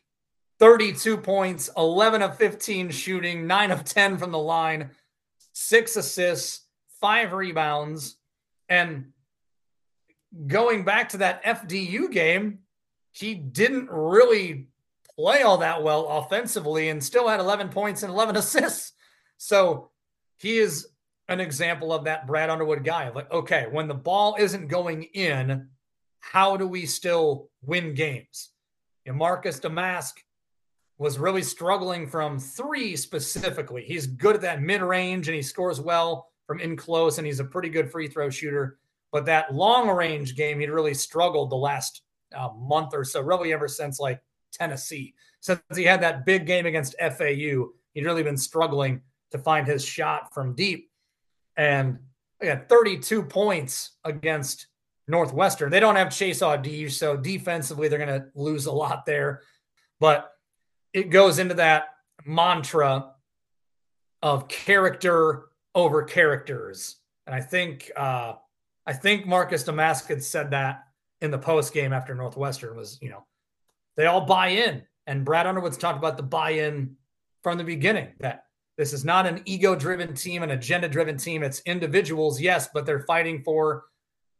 32 0.59 1.17
points, 1.17 1.69
11 1.75 2.21
of 2.21 2.37
15 2.37 2.91
shooting, 2.91 3.47
9 3.47 3.71
of 3.71 3.83
10 3.83 4.17
from 4.17 4.31
the 4.31 4.39
line, 4.39 4.91
six 5.53 5.95
assists, 5.95 6.65
five 7.01 7.33
rebounds. 7.33 8.17
And 8.67 9.11
going 10.47 10.83
back 10.83 11.09
to 11.09 11.17
that 11.17 11.43
FDU 11.43 12.11
game, 12.11 12.59
he 13.11 13.33
didn't 13.33 13.89
really 13.89 14.67
play 15.15 15.41
all 15.41 15.57
that 15.57 15.83
well 15.83 16.07
offensively 16.07 16.89
and 16.89 17.03
still 17.03 17.27
had 17.27 17.39
11 17.39 17.69
points 17.69 18.03
and 18.03 18.11
11 18.11 18.35
assists. 18.37 18.93
So 19.37 19.89
he 20.37 20.57
is 20.57 20.87
an 21.29 21.39
example 21.39 21.93
of 21.93 22.03
that 22.05 22.27
Brad 22.27 22.49
Underwood 22.49 22.83
guy. 22.83 23.09
Like, 23.09 23.31
okay, 23.31 23.67
when 23.71 23.87
the 23.87 23.93
ball 23.93 24.35
isn't 24.37 24.67
going 24.67 25.03
in, 25.03 25.67
how 26.19 26.57
do 26.57 26.67
we 26.67 26.85
still 26.85 27.49
win 27.61 27.93
games? 27.93 28.49
And 29.05 29.15
Marcus 29.15 29.59
Domask 29.59 30.13
was 30.97 31.17
really 31.17 31.43
struggling 31.43 32.07
from 32.07 32.39
three 32.39 32.95
specifically. 32.95 33.83
He's 33.83 34.07
good 34.07 34.35
at 34.35 34.41
that 34.41 34.61
mid 34.61 34.81
range 34.81 35.27
and 35.27 35.35
he 35.35 35.41
scores 35.41 35.79
well 35.79 36.27
from 36.45 36.59
in 36.59 36.75
close, 36.75 37.19
and 37.19 37.27
he's 37.27 37.39
a 37.39 37.45
pretty 37.45 37.69
good 37.69 37.91
free 37.91 38.07
throw 38.07 38.29
shooter. 38.31 38.79
But 39.11 39.25
that 39.25 39.53
long 39.53 39.87
range 39.87 40.35
game, 40.35 40.59
he'd 40.59 40.71
really 40.71 40.95
struggled 40.95 41.51
the 41.51 41.55
last 41.55 42.01
uh, 42.35 42.49
month 42.57 42.93
or 42.93 43.03
so, 43.03 43.21
really 43.21 43.53
ever 43.53 43.67
since 43.67 43.99
like 43.99 44.19
Tennessee. 44.51 45.13
Since 45.41 45.61
he 45.75 45.83
had 45.83 46.01
that 46.01 46.25
big 46.25 46.47
game 46.47 46.65
against 46.65 46.95
FAU, 46.99 47.69
he'd 47.93 48.05
really 48.05 48.23
been 48.23 48.37
struggling 48.37 49.01
to 49.31 49.37
find 49.37 49.67
his 49.67 49.85
shot 49.85 50.33
from 50.33 50.55
deep. 50.55 50.88
And 51.59 51.99
again, 52.39 52.61
32 52.69 53.23
points 53.23 53.91
against 54.05 54.67
Northwestern. 55.09 55.69
They 55.69 55.81
don't 55.81 55.97
have 55.97 56.15
Chase 56.15 56.39
Audige, 56.39 56.91
so 56.91 57.17
defensively 57.17 57.89
they're 57.89 57.99
going 57.99 58.21
to 58.21 58.27
lose 58.33 58.65
a 58.65 58.71
lot 58.71 59.05
there. 59.05 59.41
But 59.99 60.31
it 60.93 61.09
goes 61.09 61.37
into 61.37 61.55
that 61.55 61.89
mantra 62.25 63.11
of 64.21 64.47
character 64.47 65.49
over 65.75 66.03
characters, 66.03 66.95
and 67.27 67.35
I 67.35 67.41
think 67.41 67.91
uh, 67.97 68.35
I 68.85 68.93
think 68.93 69.25
Marcus 69.25 69.65
had 69.65 70.23
said 70.23 70.51
that 70.51 70.83
in 71.19 71.29
the 71.29 71.37
post 71.37 71.73
game 71.73 71.91
after 71.91 72.15
Northwestern 72.15 72.77
was 72.77 72.97
you 73.01 73.09
know 73.09 73.25
they 73.97 74.05
all 74.05 74.21
buy 74.21 74.47
in, 74.47 74.83
and 75.07 75.25
Brad 75.25 75.45
Underwood's 75.45 75.77
talked 75.77 75.97
about 75.97 76.15
the 76.15 76.23
buy 76.23 76.51
in 76.51 76.95
from 77.43 77.57
the 77.57 77.65
beginning 77.65 78.13
that 78.21 78.45
this 78.79 78.93
is 78.93 79.03
not 79.03 79.27
an 79.27 79.41
ego 79.43 79.75
driven 79.75 80.13
team, 80.13 80.41
an 80.41 80.51
agenda 80.51 80.87
driven 80.87 81.17
team. 81.17 81.43
It's 81.43 81.61
individuals, 81.65 82.39
yes, 82.39 82.69
but 82.73 82.85
they're 82.85 83.01
fighting 83.01 83.43
for 83.43 83.83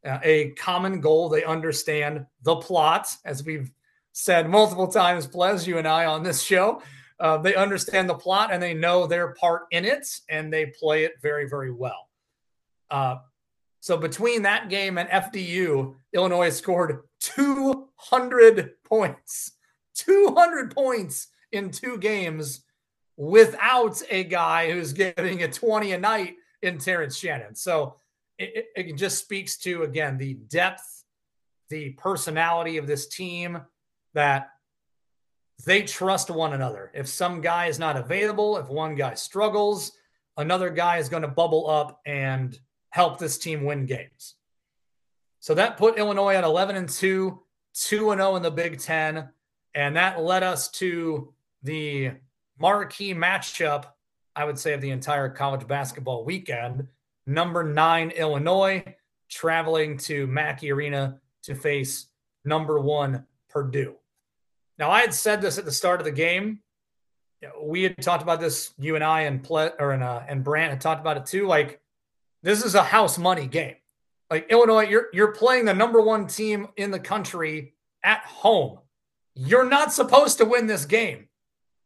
uh, 0.06 0.20
a 0.24 0.52
common 0.52 1.02
goal. 1.02 1.28
They 1.28 1.44
understand 1.44 2.26
the 2.44 2.56
plot, 2.56 3.14
as 3.26 3.44
we've 3.44 3.70
said 4.14 4.50
multiple 4.50 4.88
times, 4.88 5.28
Pleas, 5.28 5.68
you 5.68 5.78
and 5.78 5.86
I 5.86 6.06
on 6.06 6.24
this 6.24 6.42
show. 6.42 6.82
uh, 7.20 7.40
they 7.40 7.54
understand 7.54 8.10
the 8.10 8.16
plot 8.16 8.54
and 8.54 8.64
they 8.64 8.74
know 8.74 9.08
their 9.08 9.34
part 9.34 9.64
in 9.72 9.84
it, 9.84 10.08
and 10.30 10.54
they 10.54 10.68
play 10.68 11.04
it 11.04 11.16
very, 11.22 11.50
very 11.50 11.74
well. 11.74 12.08
Uh, 12.90 13.18
so 13.82 13.98
between 13.98 14.44
that 14.44 14.70
game 14.70 14.98
and 14.98 15.10
FDU, 15.10 15.96
Illinois 16.14 16.52
scored 16.52 17.02
200 17.20 18.72
points. 18.86 19.52
200 19.96 20.74
points 20.74 21.28
in 21.52 21.72
two 21.72 21.98
games 21.98 22.64
without 23.20 24.02
a 24.10 24.24
guy 24.24 24.72
who's 24.72 24.94
getting 24.94 25.44
a 25.44 25.52
20 25.52 25.92
a 25.92 26.00
night 26.00 26.38
in 26.62 26.78
Terrence 26.78 27.18
Shannon. 27.18 27.54
So 27.54 27.98
it, 28.38 28.68
it 28.78 28.94
just 28.94 29.18
speaks 29.18 29.58
to, 29.58 29.84
again, 29.84 30.18
the 30.18 30.36
depth, 30.36 31.04
the 31.70 31.90
personality 31.92 32.78
of 32.78 32.88
this 32.88 33.10
team 33.10 33.60
that 34.14 34.52
they 35.66 35.84
trust 35.84 36.30
one 36.30 36.54
another. 36.54 36.92
If 36.94 37.10
some 37.10 37.42
guy 37.42 37.66
is 37.66 37.78
not 37.78 37.98
available, 37.98 38.56
if 38.56 38.70
one 38.70 38.96
guy 38.96 39.16
struggles, 39.16 39.92
another 40.38 40.70
guy 40.70 41.00
is 41.00 41.10
going 41.10 41.24
to 41.24 41.28
bubble 41.28 41.70
up 41.70 42.00
and 42.06 42.58
help 42.90 43.20
this 43.20 43.38
team 43.38 43.66
win 43.66 43.86
games. 43.86 44.36
So 45.42 45.54
that 45.56 45.76
put 45.76 45.98
Illinois 45.98 46.36
at 46.36 46.46
11 46.46 46.78
and 46.78 46.88
2, 46.88 47.38
2 47.74 48.12
and 48.12 48.22
0 48.22 48.38
in 48.38 48.44
the 48.44 48.52
Big 48.52 48.80
10, 48.80 49.28
and 49.76 49.96
that 49.98 50.22
led 50.22 50.44
us 50.44 50.72
to 50.72 51.34
the 51.64 52.12
marquee 52.60 53.14
matchup, 53.14 53.86
I 54.36 54.46
would 54.46 54.60
say 54.60 54.74
of 54.74 54.82
the 54.82 54.92
entire 54.92 55.30
college 55.30 55.68
basketball 55.68 56.24
weekend. 56.24 56.88
Number 57.26 57.64
9 57.64 58.12
Illinois 58.12 58.84
traveling 59.30 59.98
to 59.98 60.28
Mackey 60.28 60.72
Arena 60.72 61.20
to 61.44 61.56
face 61.56 62.08
number 62.44 62.80
1 62.80 63.26
Purdue. 63.50 63.96
Now, 64.78 64.92
I 64.92 65.02
had 65.02 65.14
said 65.14 65.42
this 65.42 65.58
at 65.58 65.66
the 65.66 65.72
start 65.72 66.00
of 66.00 66.06
the 66.06 66.12
game. 66.12 66.62
We 67.62 67.84
had 67.84 68.02
talked 68.02 68.24
about 68.24 68.40
this. 68.40 68.74
You 68.78 68.96
and 68.96 69.04
I 69.04 69.22
and 69.22 69.46
or 69.50 69.92
and, 69.92 70.04
uh, 70.04 70.22
and 70.28 70.44
Brant 70.44 70.72
had 70.72 70.82
talked 70.82 71.02
about 71.02 71.18
it 71.18 71.26
too. 71.26 71.48
Like 71.48 71.82
this 72.44 72.64
is 72.64 72.76
a 72.76 72.84
house 72.84 73.18
money 73.18 73.48
game. 73.48 73.76
Like 74.30 74.48
Illinois, 74.50 74.88
you're 74.88 75.08
you're 75.14 75.32
playing 75.32 75.66
the 75.66 75.74
number 75.74 76.02
one 76.02 76.28
team 76.28 76.68
in 76.76 76.92
the 76.92 77.00
country 77.00 77.76
at 78.04 78.26
home. 78.26 78.80
You're 79.36 79.70
not 79.70 79.94
supposed 79.94 80.38
to 80.40 80.46
win 80.46 80.68
this 80.68 80.86
game. 80.86 81.29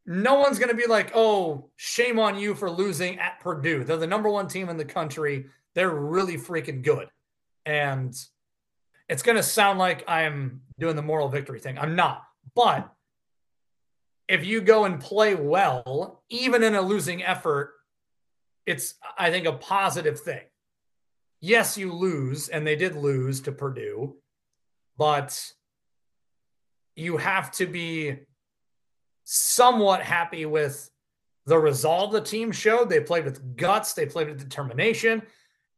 No 0.05 0.35
one's 0.35 0.59
going 0.59 0.69
to 0.69 0.75
be 0.75 0.87
like, 0.87 1.11
"Oh, 1.15 1.69
shame 1.75 2.19
on 2.19 2.37
you 2.37 2.55
for 2.55 2.69
losing 2.69 3.19
at 3.19 3.39
Purdue." 3.39 3.83
They're 3.83 3.97
the 3.97 4.07
number 4.07 4.29
one 4.29 4.47
team 4.47 4.69
in 4.69 4.77
the 4.77 4.85
country. 4.85 5.45
They're 5.75 5.89
really 5.89 6.37
freaking 6.37 6.83
good, 6.83 7.07
and 7.65 8.13
it's 9.07 9.23
going 9.23 9.37
to 9.37 9.43
sound 9.43 9.79
like 9.79 10.03
I'm 10.07 10.61
doing 10.77 10.95
the 10.95 11.01
moral 11.01 11.29
victory 11.29 11.59
thing. 11.59 11.77
I'm 11.77 11.95
not, 11.95 12.23
but 12.55 12.91
if 14.27 14.45
you 14.45 14.61
go 14.61 14.85
and 14.85 14.99
play 14.99 15.35
well, 15.35 16.23
even 16.29 16.63
in 16.63 16.75
a 16.75 16.81
losing 16.81 17.23
effort, 17.23 17.73
it's 18.65 18.95
I 19.17 19.31
think 19.31 19.45
a 19.45 19.53
positive 19.53 20.19
thing. 20.19 20.41
Yes, 21.39 21.77
you 21.77 21.93
lose, 21.93 22.49
and 22.49 22.65
they 22.65 22.75
did 22.75 22.95
lose 22.95 23.41
to 23.41 23.51
Purdue, 23.51 24.15
but 24.97 25.51
you 26.95 27.17
have 27.17 27.51
to 27.53 27.65
be 27.65 28.19
somewhat 29.23 30.01
happy 30.01 30.45
with 30.45 30.89
the 31.45 31.57
resolve 31.57 32.12
the 32.12 32.21
team 32.21 32.51
showed. 32.51 32.89
They 32.89 32.99
played 32.99 33.25
with 33.25 33.55
guts, 33.55 33.93
they 33.93 34.05
played 34.05 34.29
with 34.29 34.39
determination. 34.39 35.23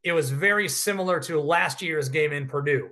It 0.03 0.11
was 0.11 0.29
very 0.29 0.69
similar 0.69 1.19
to 1.21 1.39
last 1.41 1.81
year's 1.81 2.09
game 2.09 2.31
in 2.31 2.47
Purdue 2.47 2.91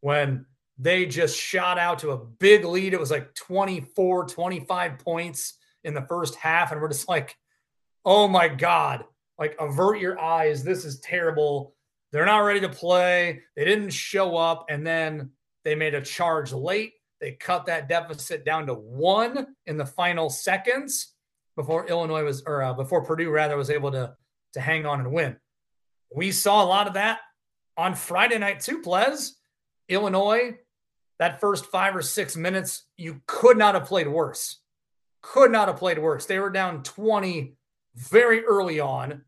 when 0.00 0.46
they 0.78 1.06
just 1.06 1.38
shot 1.38 1.78
out 1.78 2.00
to 2.00 2.10
a 2.10 2.18
big 2.18 2.64
lead. 2.64 2.94
It 2.94 3.00
was 3.00 3.10
like 3.10 3.34
24, 3.34 4.26
25 4.26 4.98
points 4.98 5.54
in 5.82 5.94
the 5.94 6.02
first 6.02 6.34
half. 6.36 6.72
And 6.72 6.80
we're 6.80 6.88
just 6.88 7.08
like, 7.08 7.36
oh 8.04 8.28
my 8.28 8.48
God, 8.48 9.04
like 9.38 9.56
avert 9.60 9.98
your 9.98 10.20
eyes. 10.20 10.64
This 10.64 10.84
is 10.84 11.00
terrible. 11.00 11.74
They're 12.12 12.26
not 12.26 12.38
ready 12.38 12.60
to 12.60 12.68
play. 12.68 13.42
They 13.56 13.64
didn't 13.64 13.90
show 13.90 14.36
up. 14.36 14.66
And 14.68 14.86
then 14.86 15.30
they 15.64 15.74
made 15.74 15.94
a 15.94 16.02
charge 16.02 16.52
late. 16.52 16.93
They 17.20 17.32
cut 17.32 17.66
that 17.66 17.88
deficit 17.88 18.44
down 18.44 18.66
to 18.66 18.74
one 18.74 19.54
in 19.66 19.76
the 19.76 19.86
final 19.86 20.30
seconds 20.30 21.14
before 21.56 21.86
Illinois 21.86 22.24
was, 22.24 22.42
or 22.46 22.62
uh, 22.62 22.74
before 22.74 23.04
Purdue 23.04 23.30
rather 23.30 23.56
was 23.56 23.70
able 23.70 23.92
to 23.92 24.14
to 24.54 24.60
hang 24.60 24.86
on 24.86 25.00
and 25.00 25.12
win. 25.12 25.36
We 26.14 26.30
saw 26.30 26.62
a 26.62 26.66
lot 26.66 26.86
of 26.86 26.94
that 26.94 27.20
on 27.76 27.94
Friday 27.94 28.38
night 28.38 28.60
too, 28.60 28.80
Pleas, 28.80 29.36
Illinois, 29.88 30.56
that 31.18 31.40
first 31.40 31.66
five 31.66 31.94
or 31.94 32.02
six 32.02 32.36
minutes, 32.36 32.86
you 32.96 33.20
could 33.26 33.56
not 33.56 33.74
have 33.74 33.86
played 33.86 34.08
worse. 34.08 34.60
Could 35.22 35.50
not 35.50 35.68
have 35.68 35.76
played 35.76 35.98
worse. 35.98 36.26
They 36.26 36.38
were 36.38 36.50
down 36.50 36.82
20 36.82 37.56
very 37.94 38.44
early 38.44 38.80
on, 38.80 39.22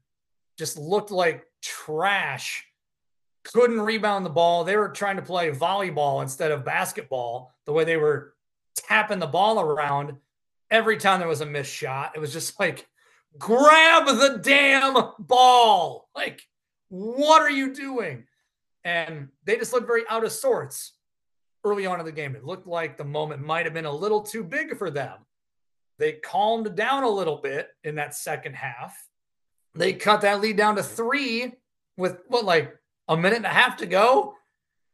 just 0.58 0.78
looked 0.78 1.10
like 1.10 1.44
trash. 1.62 2.66
Couldn't 3.44 3.80
rebound 3.80 4.26
the 4.26 4.30
ball. 4.30 4.64
They 4.64 4.76
were 4.76 4.88
trying 4.88 5.16
to 5.16 5.22
play 5.22 5.50
volleyball 5.50 6.22
instead 6.22 6.50
of 6.50 6.64
basketball, 6.64 7.54
the 7.66 7.72
way 7.72 7.84
they 7.84 7.96
were 7.96 8.34
tapping 8.76 9.18
the 9.18 9.26
ball 9.26 9.60
around 9.60 10.14
every 10.70 10.96
time 10.96 11.18
there 11.18 11.28
was 11.28 11.40
a 11.40 11.46
missed 11.46 11.72
shot. 11.72 12.12
It 12.14 12.20
was 12.20 12.32
just 12.32 12.58
like, 12.60 12.86
grab 13.38 14.06
the 14.06 14.40
damn 14.42 14.94
ball. 15.18 16.08
Like, 16.14 16.42
what 16.88 17.42
are 17.42 17.50
you 17.50 17.74
doing? 17.74 18.24
And 18.84 19.28
they 19.44 19.56
just 19.56 19.72
looked 19.72 19.86
very 19.86 20.04
out 20.08 20.24
of 20.24 20.32
sorts 20.32 20.92
early 21.64 21.86
on 21.86 21.98
in 21.98 22.06
the 22.06 22.12
game. 22.12 22.36
It 22.36 22.44
looked 22.44 22.68
like 22.68 22.96
the 22.96 23.04
moment 23.04 23.44
might 23.44 23.66
have 23.66 23.74
been 23.74 23.84
a 23.84 23.92
little 23.92 24.22
too 24.22 24.44
big 24.44 24.78
for 24.78 24.90
them. 24.90 25.18
They 25.98 26.12
calmed 26.12 26.76
down 26.76 27.02
a 27.02 27.08
little 27.08 27.38
bit 27.38 27.68
in 27.82 27.96
that 27.96 28.14
second 28.14 28.54
half. 28.54 28.96
They 29.74 29.92
cut 29.92 30.20
that 30.20 30.40
lead 30.40 30.56
down 30.56 30.76
to 30.76 30.82
three 30.82 31.52
with 31.96 32.18
what, 32.28 32.44
like 32.44 32.76
a 33.08 33.16
minute 33.16 33.38
and 33.38 33.46
a 33.46 33.50
half 33.50 33.78
to 33.78 33.86
go. 33.86 34.34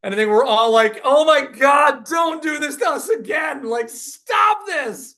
And 0.02 0.12
I 0.12 0.16
think 0.16 0.30
we're 0.30 0.44
all 0.44 0.72
like, 0.72 1.00
oh 1.04 1.24
my 1.24 1.46
God, 1.46 2.04
don't 2.06 2.42
do 2.42 2.58
this 2.58 2.76
to 2.76 2.88
us 2.88 3.08
again. 3.08 3.64
Like, 3.64 3.88
stop 3.88 4.66
this. 4.66 5.14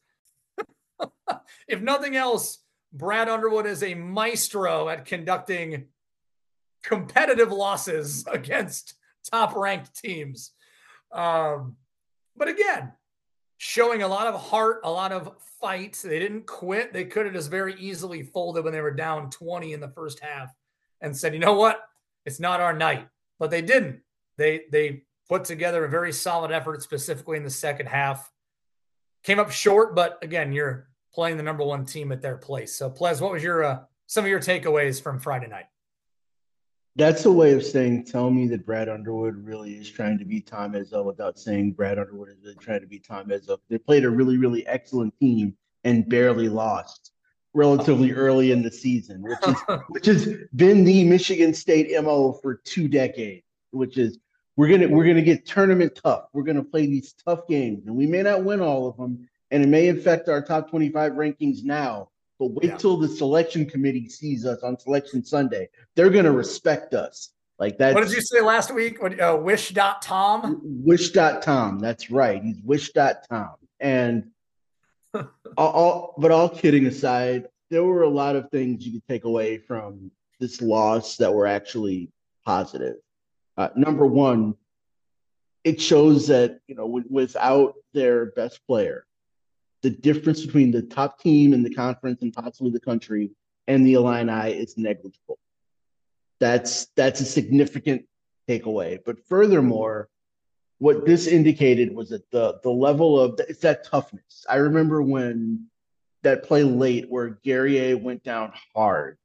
if 1.69 1.81
nothing 1.81 2.17
else, 2.17 2.59
Brad 2.93 3.29
Underwood 3.29 3.67
is 3.67 3.83
a 3.83 3.95
maestro 3.95 4.89
at 4.89 5.07
conducting 5.07 5.87
competitive 6.83 7.51
losses 7.51 8.25
against 8.31 8.95
top 9.31 9.57
ranked 9.57 9.97
teams. 9.97 10.53
Um, 11.11 11.77
but 12.37 12.49
again, 12.49 12.93
showing 13.57 14.03
a 14.03 14.09
lot 14.09 14.27
of 14.27 14.41
heart, 14.41 14.81
a 14.85 14.91
lot 14.91 15.13
of 15.13 15.35
fight. 15.61 15.99
They 16.05 16.19
didn't 16.19 16.47
quit. 16.47 16.93
They 16.93 17.05
could 17.05 17.25
have 17.25 17.35
just 17.35 17.51
very 17.51 17.75
easily 17.81 18.23
folded 18.23 18.65
when 18.65 18.73
they 18.73 18.83
were 18.83 18.91
down 18.91 19.31
20 19.31 19.73
in 19.73 19.81
the 19.81 19.89
first 19.89 20.21
half 20.21 20.53
and 21.01 21.17
said, 21.17 21.33
you 21.33 21.41
know 21.41 21.55
what? 21.55 21.81
It's 22.27 22.41
not 22.41 22.61
our 22.61 22.75
night. 22.75 23.09
But 23.39 23.51
they 23.51 23.63
didn't. 23.63 24.01
They 24.37 24.63
they 24.71 25.03
put 25.29 25.45
together 25.45 25.85
a 25.85 25.89
very 25.89 26.13
solid 26.13 26.53
effort, 26.53 26.83
specifically 26.83 27.37
in 27.37 27.45
the 27.45 27.51
second 27.51 27.87
half. 27.87 28.31
Came 29.23 29.39
up 29.39 29.51
short, 29.51 29.95
but 29.95 30.19
again, 30.23 30.53
you're 30.53 30.89
playing 31.15 31.37
the 31.37 31.43
number 31.43 31.65
one 31.65 31.87
team 31.87 32.13
at 32.13 32.21
their 32.21 32.37
place. 32.37 32.75
So, 32.75 32.91
Pleas, 32.91 33.21
what 33.21 33.33
was 33.33 33.43
your 33.43 33.65
uh, 33.65 33.81
some 34.07 34.25
of 34.25 34.31
your 34.31 34.41
takeaways 34.41 35.03
from 35.03 35.19
Friday 35.19 35.49
night? 35.49 35.67
That's 36.97 37.25
a 37.25 37.33
way 37.33 37.53
of 37.55 37.65
saying, 37.65 38.05
tell 38.05 38.31
me 38.31 38.47
that 38.49 38.65
Brad 38.65 38.89
Underwood 38.89 39.45
really 39.45 39.73
is 39.73 39.91
trying 39.91 40.17
to 40.19 40.25
be 40.25 40.41
Tom 40.41 40.75
Izzo 40.75 41.05
without 41.05 41.41
saying 41.41 41.73
Brad 41.73 41.99
Underwood 41.99 42.29
is 42.29 42.37
really 42.45 42.55
trying 42.55 42.83
to 42.83 42.87
be 42.87 43.01
Tom 43.01 43.27
Izzo. 43.31 43.59
They 43.69 43.79
played 43.79 44.05
a 44.05 44.11
really, 44.11 44.37
really 44.37 44.65
excellent 44.69 45.13
team 45.19 45.57
and 45.83 46.09
barely 46.09 46.49
lost 46.49 47.11
relatively 47.53 48.13
early 48.13 48.53
in 48.53 48.63
the 48.63 48.71
season, 48.71 49.23
which 49.23 49.39
is 49.47 49.57
which 49.89 50.07
has 50.07 50.29
been 50.55 50.85
the 50.85 51.05
Michigan 51.05 51.53
State 51.53 51.91
MO 52.03 52.33
for 52.43 52.55
two 52.55 52.87
decades, 52.87 53.45
which 53.73 53.99
is 53.99 54.19
we're 54.57 54.69
gonna 54.69 54.89
we're 54.89 55.05
gonna 55.05 55.23
get 55.23 55.47
tournament 55.47 55.99
tough. 56.03 56.27
We're 56.33 56.45
gonna 56.45 56.65
play 56.65 56.87
these 56.87 57.15
tough 57.25 57.47
games, 57.49 57.87
and 57.87 57.97
we 57.97 58.07
may 58.07 58.23
not 58.23 58.45
win 58.45 58.61
all 58.61 58.87
of 58.89 58.97
them, 58.97 59.29
and 59.51 59.63
it 59.63 59.69
may 59.69 59.89
affect 59.89 60.29
our 60.29 60.43
top 60.43 60.71
25 60.71 61.13
rankings 61.13 61.65
now, 61.65 62.11
but 62.39 62.51
wait 62.51 62.71
yeah. 62.71 62.77
till 62.77 62.97
the 62.97 63.09
selection 63.09 63.67
committee 63.67 64.09
sees 64.09 64.45
us 64.45 64.63
on 64.63 64.79
selection 64.79 65.25
Sunday. 65.25 65.69
They're 65.95 66.11
going 66.11 66.25
to 66.25 66.33
respect 66.33 66.95
us. 66.95 67.31
Like 67.57 67.79
that. 67.79 67.95
What 67.95 68.03
did 68.03 68.13
you 68.13 68.21
say 68.21 68.41
last 68.41 68.75
week? 68.75 69.01
What, 69.01 69.21
uh, 69.21 69.39
wish.tom? 69.41 70.61
Wish.tom. 70.65 71.79
That's 71.79 72.11
right. 72.11 72.43
He's 72.43 72.61
wish.tom. 72.65 73.55
And 73.79 74.25
all, 75.57 76.15
but 76.19 76.33
all 76.33 76.49
kidding 76.49 76.87
aside, 76.87 77.47
there 77.71 77.85
were 77.85 78.03
a 78.03 78.09
lot 78.09 78.35
of 78.35 78.51
things 78.51 78.85
you 78.85 78.95
could 78.95 79.07
take 79.07 79.23
away 79.23 79.59
from 79.59 80.11
this 80.41 80.61
loss 80.61 81.19
that 81.19 81.33
were 81.33 81.47
actually 81.47 82.11
positive. 82.45 82.97
Uh, 83.57 83.69
number 83.77 84.07
one, 84.07 84.55
it 85.63 85.81
shows 85.81 86.27
that, 86.29 86.61
you 86.67 86.75
know, 86.75 86.87
w- 86.87 87.07
without 87.09 87.75
their 87.93 88.27
best 88.27 88.61
player, 88.67 89.07
the 89.83 89.91
difference 89.91 90.45
between 90.45 90.71
the 90.71 90.83
top 90.83 91.21
team 91.21 91.53
in 91.53 91.63
the 91.63 91.75
conference 91.75 92.23
and 92.23 92.33
possibly 92.33 92.71
the 92.71 92.81
country 92.81 93.31
and 93.67 93.87
the 93.87 93.95
Illini 93.95 94.53
is 94.53 94.77
negligible. 94.77 95.39
That's 96.41 96.87
that's 96.97 97.21
a 97.21 97.25
significant 97.25 98.07
takeaway. 98.49 98.99
But 99.05 99.25
furthermore, 99.27 100.09
what 100.79 101.07
this 101.07 101.27
indicated 101.27 101.95
was 101.95 102.11
that 102.11 102.31
the 102.31 102.59
the 102.63 102.71
level 102.71 103.19
of 103.19 103.39
it's 103.49 103.61
that 103.61 103.85
toughness. 103.85 104.45
I 104.49 104.57
remember 104.57 105.03
when 105.03 105.67
that 106.23 106.43
play 106.43 106.65
late 106.65 107.09
where 107.09 107.39
Guerrier 107.45 107.97
went 107.97 108.25
down 108.25 108.53
hard, 108.75 109.19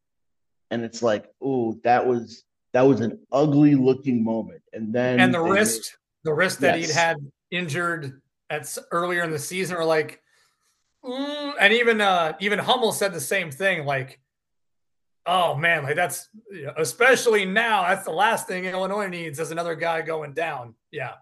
and 0.69 0.83
it's 0.83 1.01
like, 1.01 1.25
oh, 1.41 1.79
that 1.83 2.05
was 2.05 2.43
that 2.73 2.81
was 2.81 3.01
an 3.01 3.19
ugly 3.31 3.75
looking 3.75 4.23
moment. 4.23 4.61
And 4.73 4.93
then 4.93 5.19
and 5.19 5.33
the 5.33 5.41
wrist, 5.41 5.97
the 6.23 6.33
wrist 6.33 6.61
that 6.61 6.79
yes. 6.79 6.89
he'd 6.89 6.95
had 6.95 7.17
injured 7.51 8.21
at 8.49 8.77
earlier 8.91 9.23
in 9.23 9.31
the 9.31 9.39
season, 9.39 9.77
are 9.77 9.85
like, 9.85 10.21
mm, 11.03 11.53
and 11.59 11.73
even 11.73 12.01
uh 12.01 12.33
even 12.39 12.59
Hummel 12.59 12.91
said 12.91 13.13
the 13.13 13.21
same 13.21 13.51
thing, 13.51 13.85
like. 13.85 14.19
Oh 15.25 15.53
man, 15.53 15.83
like 15.83 15.95
that's 15.95 16.27
especially 16.77 17.45
now. 17.45 17.83
That's 17.83 18.05
the 18.05 18.11
last 18.11 18.47
thing 18.47 18.65
Illinois 18.65 19.09
needs 19.09 19.37
is 19.37 19.51
another 19.51 19.75
guy 19.75 20.01
going 20.01 20.33
down. 20.33 20.73
Yeah. 20.91 21.15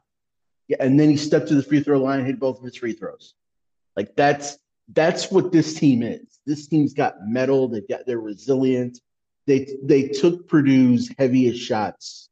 Yeah, 0.68 0.78
and 0.80 0.98
then 0.98 1.10
he 1.10 1.18
stepped 1.18 1.48
to 1.50 1.56
the 1.56 1.64
free 1.64 1.82
throw 1.82 2.00
line 2.00 2.20
and 2.20 2.28
hit 2.28 2.40
both 2.40 2.60
of 2.60 2.64
his 2.64 2.78
free 2.78 2.94
throws. 2.94 3.34
Like 3.98 4.16
that's 4.16 4.60
that's 4.94 5.32
what 5.32 5.52
this 5.52 5.74
team 5.74 6.04
is. 6.04 6.40
This 6.46 6.68
team's 6.68 6.94
got 6.94 7.16
metal. 7.26 7.68
They've 7.68 7.88
got 7.88 8.06
they're 8.06 8.20
resilient. 8.20 9.00
They 9.48 9.68
they 9.82 10.10
took 10.10 10.48
Purdue's 10.48 11.10
heaviest 11.18 11.62
shots, 11.62 12.30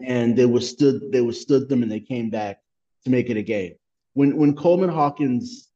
and 0.00 0.36
they 0.36 0.44
withstood 0.44 1.12
they 1.12 1.20
withstood 1.20 1.68
them, 1.68 1.82
and 1.82 1.90
they 1.90 2.00
came 2.00 2.30
back 2.30 2.60
to 3.04 3.10
make 3.10 3.30
it 3.30 3.36
a 3.36 3.42
game. 3.42 3.74
When 4.14 4.36
when 4.36 4.54
Coleman 4.54 4.90
Hawkins 4.90 5.70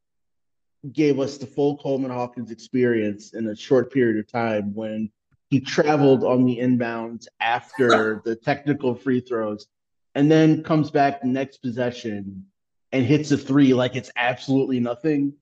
gave 0.92 1.18
us 1.18 1.38
the 1.38 1.46
full 1.46 1.78
Coleman 1.78 2.10
Hawkins 2.10 2.50
experience 2.50 3.32
in 3.32 3.46
a 3.48 3.56
short 3.56 3.92
period 3.92 4.18
of 4.18 4.30
time, 4.30 4.74
when 4.74 5.10
he 5.50 5.60
traveled 5.60 6.24
on 6.24 6.44
the 6.44 6.58
inbounds 6.58 7.26
after 7.40 8.20
the 8.24 8.34
technical 8.36 8.94
free 8.94 9.20
throws, 9.20 9.68
and 10.16 10.30
then 10.30 10.64
comes 10.64 10.90
back 10.90 11.20
the 11.20 11.28
next 11.28 11.58
possession 11.58 12.44
and 12.92 13.06
hits 13.06 13.30
a 13.30 13.38
three 13.38 13.72
like 13.72 13.94
it's 13.94 14.10
absolutely 14.16 14.80
nothing 14.80 15.32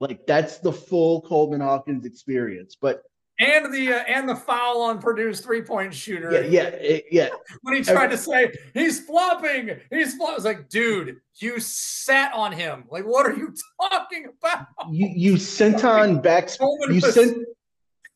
like 0.00 0.26
that's 0.26 0.58
the 0.58 0.72
full 0.72 1.22
Coleman 1.22 1.60
Hawkins 1.60 2.04
experience. 2.04 2.76
But 2.78 3.02
and 3.40 3.72
the 3.72 3.92
uh, 3.92 4.04
and 4.06 4.28
the 4.28 4.36
foul 4.36 4.82
on 4.82 5.00
Purdue's 5.00 5.40
three 5.40 5.62
point 5.62 5.92
shooter. 5.92 6.32
Yeah, 6.32 6.70
yeah, 6.80 6.98
yeah. 7.10 7.28
when 7.62 7.74
he 7.74 7.82
tried 7.82 8.10
to 8.10 8.16
say 8.16 8.52
he's 8.74 9.04
flopping, 9.04 9.70
he's 9.90 10.14
flopping. 10.14 10.36
It's 10.36 10.44
like, 10.44 10.68
dude, 10.68 11.16
you 11.36 11.58
sat 11.58 12.32
on 12.32 12.52
him. 12.52 12.84
Like, 12.90 13.04
what 13.04 13.26
are 13.26 13.34
you 13.34 13.52
talking 13.80 14.28
about? 14.38 14.66
You 14.90 15.08
you 15.14 15.36
sent 15.36 15.84
on 15.84 16.20
back. 16.20 16.48
Coleman 16.56 16.90
you 16.90 17.00
was, 17.02 17.14
sent. 17.14 17.38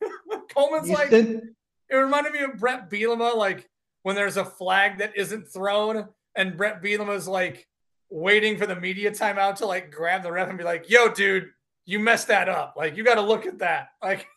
Coleman's 0.55 0.89
you 0.89 0.95
like. 0.95 1.11
Sent, 1.11 1.43
it 1.91 1.97
reminded 1.97 2.33
me 2.33 2.41
of 2.41 2.59
Brett 2.59 2.91
Bielema, 2.91 3.35
like 3.35 3.69
when 4.03 4.15
there's 4.15 4.37
a 4.37 4.45
flag 4.45 4.99
that 4.99 5.17
isn't 5.17 5.49
thrown, 5.49 6.07
and 6.37 6.57
Brett 6.57 6.83
Bielema's 6.83 7.27
like 7.27 7.67
waiting 8.11 8.57
for 8.57 8.67
the 8.67 8.77
media 8.77 9.11
timeout 9.11 9.57
to 9.57 9.67
like 9.67 9.91
grab 9.91 10.23
the 10.23 10.31
ref 10.31 10.49
and 10.49 10.59
be 10.59 10.65
like, 10.65 10.89
"Yo, 10.89 11.09
dude, 11.09 11.49
you 11.87 11.99
messed 11.99 12.29
that 12.29 12.49
up. 12.49 12.75
Like 12.77 12.97
you 12.97 13.03
got 13.03 13.17
to 13.17 13.23
look 13.23 13.47
at 13.47 13.59
that. 13.59 13.89
Like 14.03 14.29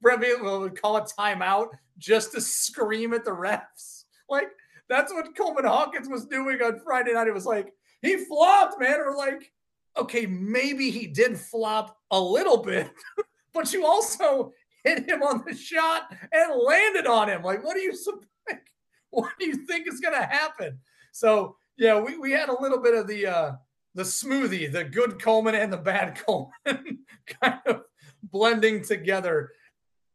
Brett 0.00 0.20
would 0.20 0.80
call 0.80 0.96
a 0.96 1.02
timeout 1.02 1.68
just 1.98 2.32
to 2.32 2.40
scream 2.40 3.12
at 3.12 3.24
the 3.24 3.30
refs. 3.30 4.04
Like 4.28 4.50
that's 4.88 5.12
what 5.12 5.36
Coleman 5.36 5.64
Hawkins 5.64 6.08
was 6.08 6.26
doing 6.26 6.60
on 6.62 6.80
Friday 6.80 7.12
night. 7.12 7.28
It 7.28 7.34
was 7.34 7.46
like 7.46 7.72
he 8.02 8.16
flopped, 8.16 8.80
man. 8.80 9.00
Or 9.00 9.16
like, 9.16 9.52
okay, 9.96 10.26
maybe 10.26 10.90
he 10.90 11.06
did 11.06 11.38
flop 11.38 11.98
a 12.10 12.20
little 12.20 12.58
bit, 12.58 12.90
but 13.52 13.72
you 13.72 13.86
also 13.86 14.52
hit 14.84 15.08
him 15.08 15.22
on 15.22 15.42
the 15.46 15.54
shot 15.54 16.14
and 16.32 16.60
landed 16.60 17.06
on 17.06 17.28
him. 17.28 17.42
Like, 17.42 17.64
what 17.64 17.74
do 17.74 17.80
you 17.80 17.92
like, 18.48 18.66
what 19.10 19.32
do 19.38 19.46
you 19.46 19.66
think 19.66 19.88
is 19.88 20.00
gonna 20.00 20.24
happen? 20.24 20.78
So 21.12 21.56
yeah, 21.76 22.00
we, 22.00 22.16
we 22.16 22.32
had 22.32 22.48
a 22.48 22.62
little 22.62 22.80
bit 22.80 22.94
of 22.94 23.06
the 23.06 23.26
uh 23.26 23.52
the 23.94 24.02
smoothie, 24.02 24.70
the 24.70 24.84
good 24.84 25.20
Coleman 25.20 25.54
and 25.54 25.72
the 25.72 25.78
bad 25.78 26.22
Coleman 26.26 26.98
kind 27.40 27.60
of 27.66 27.82
blending 28.22 28.84
together. 28.84 29.52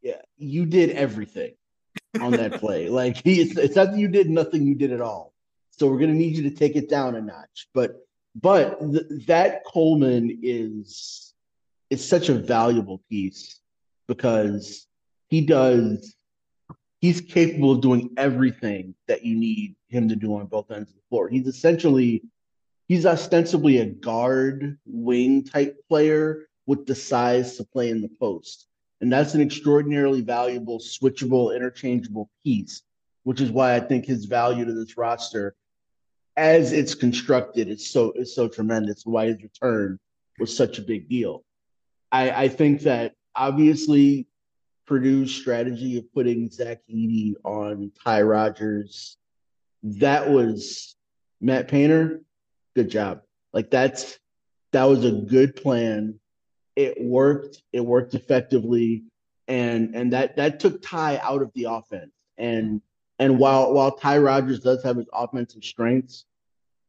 Yeah, 0.01 0.21
you 0.37 0.65
did 0.65 0.91
everything 0.91 1.53
on 2.19 2.31
that 2.31 2.59
play. 2.59 2.89
Like 3.01 3.23
he, 3.23 3.41
it's, 3.41 3.57
it's 3.57 3.75
not 3.75 3.91
that 3.91 3.99
you 3.99 4.07
did 4.07 4.29
nothing, 4.29 4.65
you 4.65 4.75
did 4.75 4.91
it 4.91 5.01
all. 5.01 5.33
So 5.71 5.87
we're 5.87 5.99
gonna 5.99 6.13
need 6.13 6.35
you 6.35 6.43
to 6.43 6.55
take 6.55 6.75
it 6.75 6.89
down 6.89 7.15
a 7.15 7.21
notch. 7.21 7.67
But 7.73 8.05
but 8.35 8.79
th- 8.79 9.25
that 9.27 9.63
Coleman 9.65 10.39
is 10.43 11.33
is 11.89 12.07
such 12.07 12.29
a 12.29 12.33
valuable 12.33 13.01
piece 13.09 13.59
because 14.07 14.87
he 15.29 15.41
does 15.41 16.15
he's 16.99 17.19
capable 17.19 17.71
of 17.71 17.81
doing 17.81 18.11
everything 18.15 18.93
that 19.07 19.23
you 19.25 19.35
need 19.35 19.75
him 19.89 20.07
to 20.07 20.15
do 20.15 20.35
on 20.35 20.45
both 20.45 20.71
ends 20.71 20.89
of 20.89 20.95
the 20.95 21.01
floor. 21.09 21.27
He's 21.27 21.47
essentially 21.47 22.23
he's 22.87 23.05
ostensibly 23.05 23.79
a 23.79 23.85
guard 23.85 24.77
wing 24.85 25.43
type 25.43 25.77
player 25.89 26.47
with 26.67 26.85
the 26.85 26.95
size 26.95 27.57
to 27.57 27.63
play 27.63 27.89
in 27.89 28.01
the 28.01 28.11
post. 28.19 28.67
And 29.01 29.11
that's 29.11 29.33
an 29.33 29.41
extraordinarily 29.41 30.21
valuable, 30.21 30.79
switchable, 30.79 31.55
interchangeable 31.55 32.29
piece, 32.43 32.83
which 33.23 33.41
is 33.41 33.51
why 33.51 33.75
I 33.75 33.79
think 33.79 34.05
his 34.05 34.25
value 34.25 34.63
to 34.63 34.73
this 34.73 34.97
roster, 34.97 35.55
as 36.37 36.71
it's 36.71 36.95
constructed, 36.95 37.67
is 37.67 37.89
so 37.89 38.11
is 38.13 38.33
so 38.33 38.47
tremendous. 38.47 39.05
Why 39.05 39.27
his 39.27 39.41
return 39.41 39.99
was 40.39 40.55
such 40.55 40.77
a 40.77 40.83
big 40.83 41.09
deal. 41.09 41.43
I, 42.11 42.31
I 42.31 42.47
think 42.47 42.81
that 42.81 43.13
obviously 43.35 44.27
Purdue's 44.85 45.33
strategy 45.33 45.97
of 45.97 46.13
putting 46.13 46.49
Zach 46.49 46.79
Edey 46.89 47.33
on 47.43 47.91
Ty 48.03 48.21
Rodgers, 48.21 49.17
that 49.83 50.29
was 50.29 50.95
Matt 51.41 51.67
Painter 51.67 52.21
good 52.75 52.89
job. 52.89 53.21
Like 53.53 53.69
that's 53.69 54.17
that 54.71 54.85
was 54.85 55.05
a 55.05 55.11
good 55.11 55.55
plan. 55.55 56.19
It 56.75 57.01
worked. 57.01 57.61
It 57.73 57.81
worked 57.81 58.13
effectively, 58.13 59.03
and 59.47 59.95
and 59.95 60.13
that 60.13 60.37
that 60.37 60.59
took 60.59 60.81
Ty 60.81 61.17
out 61.17 61.41
of 61.41 61.51
the 61.53 61.65
offense. 61.65 62.11
And 62.37 62.81
and 63.19 63.37
while 63.37 63.73
while 63.73 63.91
Ty 63.91 64.19
Rodgers 64.19 64.61
does 64.61 64.83
have 64.83 64.97
his 64.97 65.09
offensive 65.13 65.63
strengths, 65.63 66.25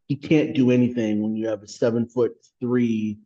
he 0.08 0.16
can't 0.16 0.54
do 0.54 0.70
anything 0.70 1.22
when 1.22 1.36
you 1.36 1.48
have 1.48 1.62
a 1.62 1.68
seven 1.68 2.06
foot 2.06 2.32
three, 2.60 3.18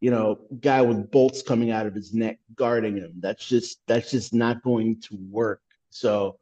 you 0.00 0.10
know, 0.10 0.40
guy 0.60 0.82
with 0.82 1.10
bolts 1.10 1.42
coming 1.42 1.70
out 1.70 1.86
of 1.86 1.94
his 1.94 2.12
neck 2.12 2.38
guarding 2.56 2.96
him. 2.96 3.14
That's 3.20 3.46
just 3.46 3.80
that's 3.86 4.10
just 4.10 4.34
not 4.34 4.62
going 4.62 5.00
to 5.02 5.16
work. 5.30 5.62
So 5.90 6.38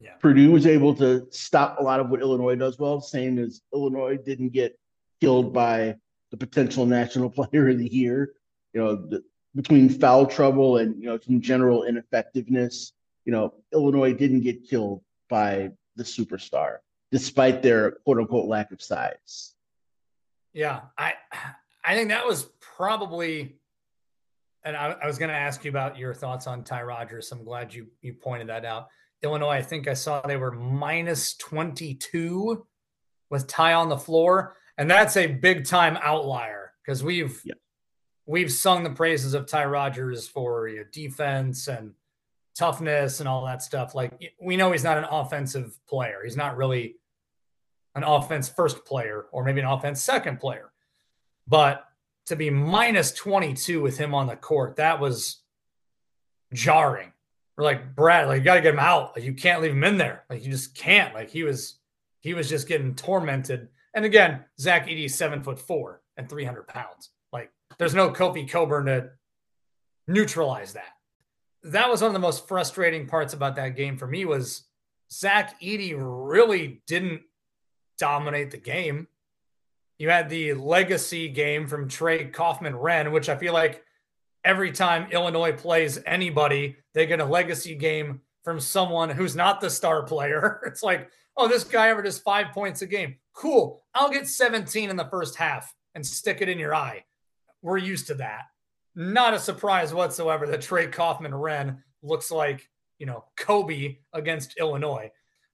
yeah. 0.00 0.14
Purdue 0.20 0.50
was 0.50 0.66
able 0.66 0.94
to 0.96 1.26
stop 1.30 1.78
a 1.78 1.82
lot 1.82 2.00
of 2.00 2.10
what 2.10 2.20
Illinois 2.20 2.56
does 2.56 2.78
well, 2.78 3.00
same 3.00 3.38
as 3.38 3.62
Illinois 3.72 4.18
didn't 4.18 4.50
get 4.50 4.78
killed 5.20 5.54
by 5.54 5.96
the 6.30 6.36
potential 6.36 6.84
national 6.84 7.30
player 7.50 7.68
of 7.70 7.78
the 7.78 7.88
year. 7.88 8.34
You 8.74 8.80
know, 8.80 8.96
the, 8.96 9.22
between 9.54 9.88
foul 9.88 10.26
trouble 10.26 10.78
and 10.78 11.00
you 11.00 11.06
know 11.08 11.18
some 11.18 11.40
general 11.40 11.84
ineffectiveness, 11.84 12.92
you 13.24 13.32
know, 13.32 13.54
Illinois 13.72 14.12
didn't 14.12 14.40
get 14.40 14.68
killed 14.68 15.02
by 15.28 15.70
the 15.96 16.04
superstar, 16.04 16.78
despite 17.12 17.62
their 17.62 17.92
quote 18.04 18.18
unquote 18.18 18.46
lack 18.46 18.72
of 18.72 18.82
size. 18.82 19.54
Yeah, 20.52 20.82
I 20.98 21.14
I 21.84 21.94
think 21.94 22.10
that 22.10 22.26
was 22.26 22.48
probably 22.60 23.56
and 24.64 24.76
I, 24.76 24.96
I 25.02 25.06
was 25.06 25.18
going 25.18 25.28
to 25.28 25.36
ask 25.36 25.64
you 25.64 25.70
about 25.70 25.98
your 25.98 26.14
thoughts 26.14 26.46
on 26.46 26.64
Ty 26.64 26.82
Rodgers. 26.82 27.30
I'm 27.32 27.44
glad 27.44 27.72
you 27.72 27.86
you 28.02 28.14
pointed 28.14 28.48
that 28.48 28.64
out. 28.64 28.88
Illinois, 29.22 29.50
I 29.50 29.62
think 29.62 29.88
I 29.88 29.94
saw 29.94 30.20
they 30.20 30.36
were 30.36 30.52
minus 30.52 31.34
22 31.36 32.66
with 33.30 33.46
Ty 33.46 33.72
on 33.72 33.88
the 33.88 33.96
floor 33.96 34.56
and 34.76 34.90
that's 34.90 35.16
a 35.16 35.26
big 35.26 35.64
time 35.64 35.98
outlier 36.02 36.72
because 36.84 37.02
we've 37.02 37.40
yeah. 37.44 37.54
We've 38.26 38.52
sung 38.52 38.82
the 38.82 38.90
praises 38.90 39.34
of 39.34 39.46
Ty 39.46 39.66
Rodgers 39.66 40.26
for 40.26 40.68
you 40.68 40.78
know, 40.78 40.84
defense 40.92 41.68
and 41.68 41.92
toughness 42.56 43.20
and 43.20 43.28
all 43.28 43.44
that 43.44 43.62
stuff. 43.62 43.94
Like 43.94 44.34
we 44.40 44.56
know 44.56 44.72
he's 44.72 44.84
not 44.84 44.98
an 44.98 45.04
offensive 45.04 45.78
player. 45.86 46.20
He's 46.24 46.36
not 46.36 46.56
really 46.56 46.96
an 47.94 48.02
offense 48.02 48.48
first 48.48 48.84
player 48.84 49.26
or 49.32 49.44
maybe 49.44 49.60
an 49.60 49.66
offense 49.66 50.02
second 50.02 50.40
player. 50.40 50.72
But 51.46 51.84
to 52.26 52.36
be 52.36 52.50
minus 52.50 53.12
22 53.12 53.80
with 53.80 53.98
him 53.98 54.14
on 54.14 54.26
the 54.26 54.36
court, 54.36 54.76
that 54.76 55.00
was 55.00 55.42
jarring. 56.52 57.12
We're 57.56 57.64
like, 57.64 57.94
Brad, 57.94 58.26
like 58.26 58.38
you 58.38 58.44
got 58.44 58.54
to 58.54 58.62
get 58.62 58.74
him 58.74 58.80
out. 58.80 59.14
Like 59.14 59.24
you 59.24 59.34
can't 59.34 59.60
leave 59.62 59.72
him 59.72 59.84
in 59.84 59.98
there. 59.98 60.24
Like 60.30 60.44
you 60.44 60.50
just 60.50 60.74
can't. 60.74 61.14
Like 61.14 61.30
he 61.30 61.42
was, 61.42 61.76
he 62.20 62.34
was 62.34 62.48
just 62.48 62.66
getting 62.66 62.94
tormented 62.94 63.68
and 63.94 64.04
again, 64.04 64.44
Zach 64.58 64.88
Edey 64.88 65.10
seven 65.10 65.42
foot 65.42 65.58
four 65.58 66.02
and 66.16 66.28
300 66.28 66.66
pounds. 66.66 67.10
There's 67.78 67.94
no 67.94 68.10
Kofi 68.10 68.48
Cockburn 68.48 68.86
to 68.86 69.10
neutralize 70.06 70.74
that. 70.74 70.92
That 71.64 71.90
was 71.90 72.02
one 72.02 72.08
of 72.08 72.12
the 72.12 72.18
most 72.18 72.46
frustrating 72.46 73.06
parts 73.06 73.32
about 73.32 73.56
that 73.56 73.76
game 73.76 73.96
for 73.96 74.06
me 74.06 74.24
was 74.24 74.64
Zach 75.10 75.60
Edey 75.60 75.94
really 75.96 76.82
didn't 76.86 77.22
dominate 77.98 78.50
the 78.50 78.58
game. 78.58 79.08
You 79.98 80.10
had 80.10 80.28
the 80.28 80.54
legacy 80.54 81.28
game 81.28 81.66
from 81.66 81.88
Trey 81.88 82.26
Kaufman-Renn, 82.26 83.12
which 83.12 83.28
I 83.28 83.36
feel 83.36 83.52
like 83.52 83.82
every 84.44 84.72
time 84.72 85.10
Illinois 85.10 85.52
plays 85.52 86.00
anybody, 86.04 86.76
they 86.92 87.06
get 87.06 87.20
a 87.20 87.24
legacy 87.24 87.74
game 87.74 88.20
from 88.42 88.60
someone 88.60 89.08
who's 89.08 89.34
not 89.34 89.60
the 89.60 89.70
star 89.70 90.02
player. 90.02 90.60
It's 90.66 90.82
like, 90.82 91.10
oh, 91.36 91.48
this 91.48 91.64
guy 91.64 91.88
averages 91.88 92.18
five 92.18 92.52
points 92.52 92.82
a 92.82 92.86
game. 92.86 93.16
Cool. 93.32 93.82
I'll 93.94 94.10
get 94.10 94.28
17 94.28 94.90
in 94.90 94.96
the 94.96 95.06
first 95.06 95.36
half 95.36 95.72
and 95.94 96.04
stick 96.04 96.40
it 96.40 96.48
in 96.48 96.58
your 96.58 96.74
eye. 96.74 97.04
We're 97.64 97.78
used 97.78 98.08
to 98.08 98.14
that. 98.16 98.42
not 98.94 99.34
a 99.34 99.38
surprise 99.38 99.92
whatsoever 99.92 100.46
that 100.46 100.62
Trey 100.62 100.86
Kaufman-Renn 100.86 101.78
looks 102.02 102.30
like, 102.30 102.68
you 102.98 103.06
know, 103.06 103.24
Kobe 103.36 103.98
against 104.12 104.58
Illinois. 104.58 105.10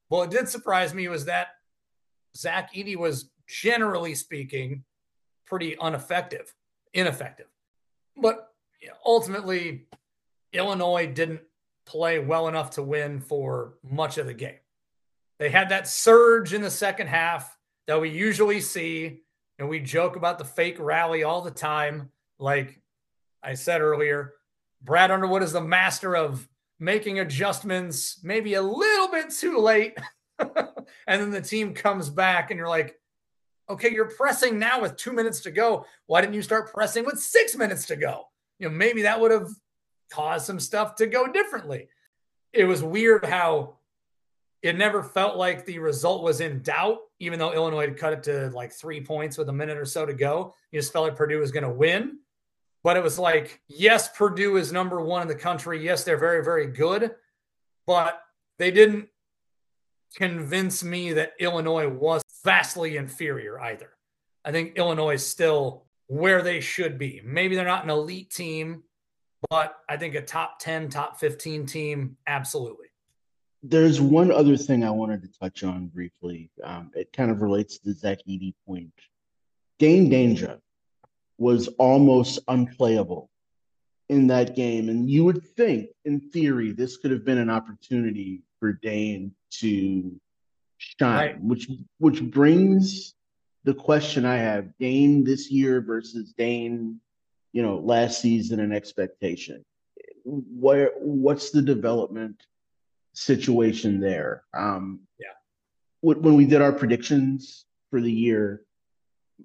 Well, 0.08 0.22
it 0.22 0.30
did 0.30 0.48
surprise 0.48 0.92
me 0.92 1.08
was 1.08 1.24
that 1.26 1.48
Zach 2.36 2.74
Edey 2.74 2.96
was 2.96 3.30
generally 3.48 4.14
speaking 4.14 4.84
pretty 5.46 5.76
ineffective, 5.80 6.54
ineffective. 6.92 7.46
But 8.16 8.48
ultimately, 9.04 9.86
Illinois 10.52 11.06
didn't 11.06 11.40
play 11.86 12.18
well 12.18 12.48
enough 12.48 12.72
to 12.72 12.82
win 12.82 13.20
for 13.20 13.74
much 13.88 14.18
of 14.18 14.26
the 14.26 14.34
game. 14.34 14.58
They 15.38 15.50
had 15.50 15.70
that 15.70 15.88
surge 15.88 16.52
in 16.52 16.60
the 16.60 16.70
second 16.70 17.06
half 17.06 17.56
that 17.86 18.00
we 18.00 18.10
usually 18.10 18.60
see, 18.60 19.22
and 19.60 19.68
we 19.68 19.78
joke 19.78 20.16
about 20.16 20.38
the 20.38 20.44
fake 20.44 20.78
rally 20.80 21.22
all 21.22 21.42
the 21.42 21.50
time. 21.50 22.10
Like 22.38 22.80
I 23.42 23.52
said 23.54 23.82
earlier, 23.82 24.32
Brad 24.80 25.10
Underwood 25.10 25.42
is 25.42 25.52
the 25.52 25.60
master 25.60 26.16
of 26.16 26.48
making 26.78 27.20
adjustments, 27.20 28.20
maybe 28.24 28.54
a 28.54 28.62
little 28.62 29.08
bit 29.08 29.28
too 29.28 29.58
late. 29.58 29.98
and 30.38 30.50
then 31.06 31.30
the 31.30 31.42
team 31.42 31.74
comes 31.74 32.08
back, 32.08 32.50
and 32.50 32.56
you're 32.56 32.70
like, 32.70 32.98
okay, 33.68 33.92
you're 33.92 34.08
pressing 34.08 34.58
now 34.58 34.80
with 34.80 34.96
two 34.96 35.12
minutes 35.12 35.40
to 35.40 35.50
go. 35.50 35.84
Why 36.06 36.22
didn't 36.22 36.34
you 36.34 36.42
start 36.42 36.72
pressing 36.72 37.04
with 37.04 37.20
six 37.20 37.54
minutes 37.54 37.84
to 37.88 37.96
go? 37.96 38.28
You 38.58 38.70
know, 38.70 38.74
maybe 38.74 39.02
that 39.02 39.20
would 39.20 39.30
have 39.30 39.50
caused 40.10 40.46
some 40.46 40.58
stuff 40.58 40.94
to 40.96 41.06
go 41.06 41.30
differently. 41.30 41.88
It 42.54 42.64
was 42.64 42.82
weird 42.82 43.26
how 43.26 43.76
it 44.62 44.76
never 44.76 45.02
felt 45.02 45.36
like 45.36 45.64
the 45.64 45.78
result 45.78 46.22
was 46.22 46.40
in 46.40 46.62
doubt, 46.62 46.98
even 47.18 47.38
though 47.38 47.52
Illinois 47.52 47.88
had 47.88 47.96
cut 47.96 48.12
it 48.12 48.22
to 48.24 48.50
like 48.50 48.72
three 48.72 49.00
points 49.00 49.38
with 49.38 49.48
a 49.48 49.52
minute 49.52 49.78
or 49.78 49.86
so 49.86 50.04
to 50.04 50.12
go. 50.12 50.54
You 50.70 50.80
just 50.80 50.92
felt 50.92 51.06
like 51.06 51.16
Purdue 51.16 51.38
was 51.38 51.50
going 51.50 51.64
to 51.64 51.70
win. 51.70 52.18
But 52.82 52.96
it 52.96 53.02
was 53.02 53.18
like, 53.18 53.60
yes, 53.68 54.08
Purdue 54.16 54.56
is 54.56 54.72
number 54.72 55.00
one 55.00 55.22
in 55.22 55.28
the 55.28 55.34
country. 55.34 55.84
Yes, 55.84 56.04
they're 56.04 56.18
very, 56.18 56.42
very 56.42 56.66
good. 56.66 57.12
But 57.86 58.20
they 58.58 58.70
didn't 58.70 59.08
convince 60.14 60.82
me 60.82 61.14
that 61.14 61.32
Illinois 61.38 61.88
was 61.88 62.22
vastly 62.44 62.96
inferior 62.96 63.60
either. 63.60 63.90
I 64.44 64.52
think 64.52 64.76
Illinois 64.76 65.14
is 65.14 65.26
still 65.26 65.86
where 66.06 66.42
they 66.42 66.60
should 66.60 66.98
be. 66.98 67.20
Maybe 67.24 67.54
they're 67.54 67.64
not 67.64 67.84
an 67.84 67.90
elite 67.90 68.30
team, 68.30 68.82
but 69.48 69.76
I 69.88 69.96
think 69.96 70.14
a 70.14 70.22
top 70.22 70.58
10, 70.58 70.88
top 70.88 71.20
15 71.20 71.66
team, 71.66 72.16
absolutely. 72.26 72.89
There's 73.62 74.00
one 74.00 74.32
other 74.32 74.56
thing 74.56 74.84
I 74.84 74.90
wanted 74.90 75.22
to 75.22 75.38
touch 75.38 75.64
on 75.64 75.88
briefly. 75.88 76.50
Um, 76.64 76.90
it 76.94 77.12
kind 77.12 77.30
of 77.30 77.42
relates 77.42 77.78
to 77.78 77.84
the 77.86 77.94
Zach 77.94 78.18
Edey 78.26 78.54
point. 78.66 78.92
Dain 79.78 80.10
Dainja 80.10 80.60
was 81.38 81.68
almost 81.78 82.38
unplayable 82.48 83.30
in 84.10 84.26
that 84.26 84.56
game. 84.56 84.88
And 84.88 85.08
you 85.08 85.24
would 85.24 85.42
think, 85.56 85.88
in 86.04 86.20
theory, 86.20 86.72
this 86.72 86.96
could 86.96 87.10
have 87.10 87.24
been 87.24 87.38
an 87.38 87.48
opportunity 87.48 88.42
for 88.58 88.72
Dain 88.72 89.32
to 89.60 90.20
shine, 90.78 91.16
right. 91.16 91.40
which 91.40 91.68
which 91.98 92.22
brings 92.22 93.14
the 93.64 93.74
question 93.74 94.24
I 94.24 94.36
have: 94.36 94.76
Dain 94.78 95.24
this 95.24 95.50
year 95.50 95.80
versus 95.80 96.32
Dain, 96.36 97.00
you 97.52 97.62
know, 97.62 97.78
last 97.78 98.20
season 98.20 98.60
and 98.60 98.72
expectation. 98.72 99.64
Where 100.24 100.90
what's 100.98 101.50
the 101.50 101.62
development 101.62 102.36
situation 103.12 104.00
there? 104.00 104.44
Um, 104.54 105.00
yeah. 105.18 105.26
When 106.02 106.34
we 106.34 106.46
did 106.46 106.62
our 106.62 106.72
predictions 106.72 107.66
for 107.90 108.00
the 108.00 108.12
year, 108.12 108.64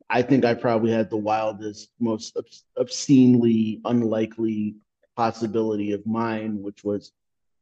I 0.10 0.22
think 0.22 0.46
I 0.46 0.54
probably 0.54 0.92
had 0.92 1.10
the 1.10 1.18
wildest, 1.18 1.90
most 2.00 2.38
obscenely 2.78 3.82
unlikely 3.86 4.76
possibility 5.16 5.92
of 5.94 6.06
mine, 6.06 6.62
which 6.62 6.84
was 6.84 7.12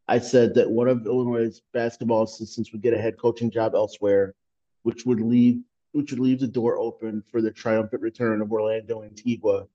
I 0.08 0.20
said 0.20 0.56
that 0.56 0.70
one 0.70 0.90
of 0.90 1.06
Illinois' 1.06 1.62
basketball 1.72 2.24
assistants 2.24 2.72
would 2.72 2.82
get 2.82 2.94
a 2.94 3.02
head 3.02 3.18
coaching 3.18 3.50
job 3.50 3.74
elsewhere, 3.74 4.36
which 4.84 5.06
would 5.06 5.22
leave 5.22 5.62
which 5.94 6.12
would 6.12 6.20
leave 6.20 6.40
the 6.40 6.48
door 6.48 6.78
open 6.80 7.24
for 7.32 7.40
the 7.40 7.52
triumphant 7.52 8.02
return 8.02 8.42
of 8.42 8.52
Orlando 8.52 9.04
Antigua 9.04 9.68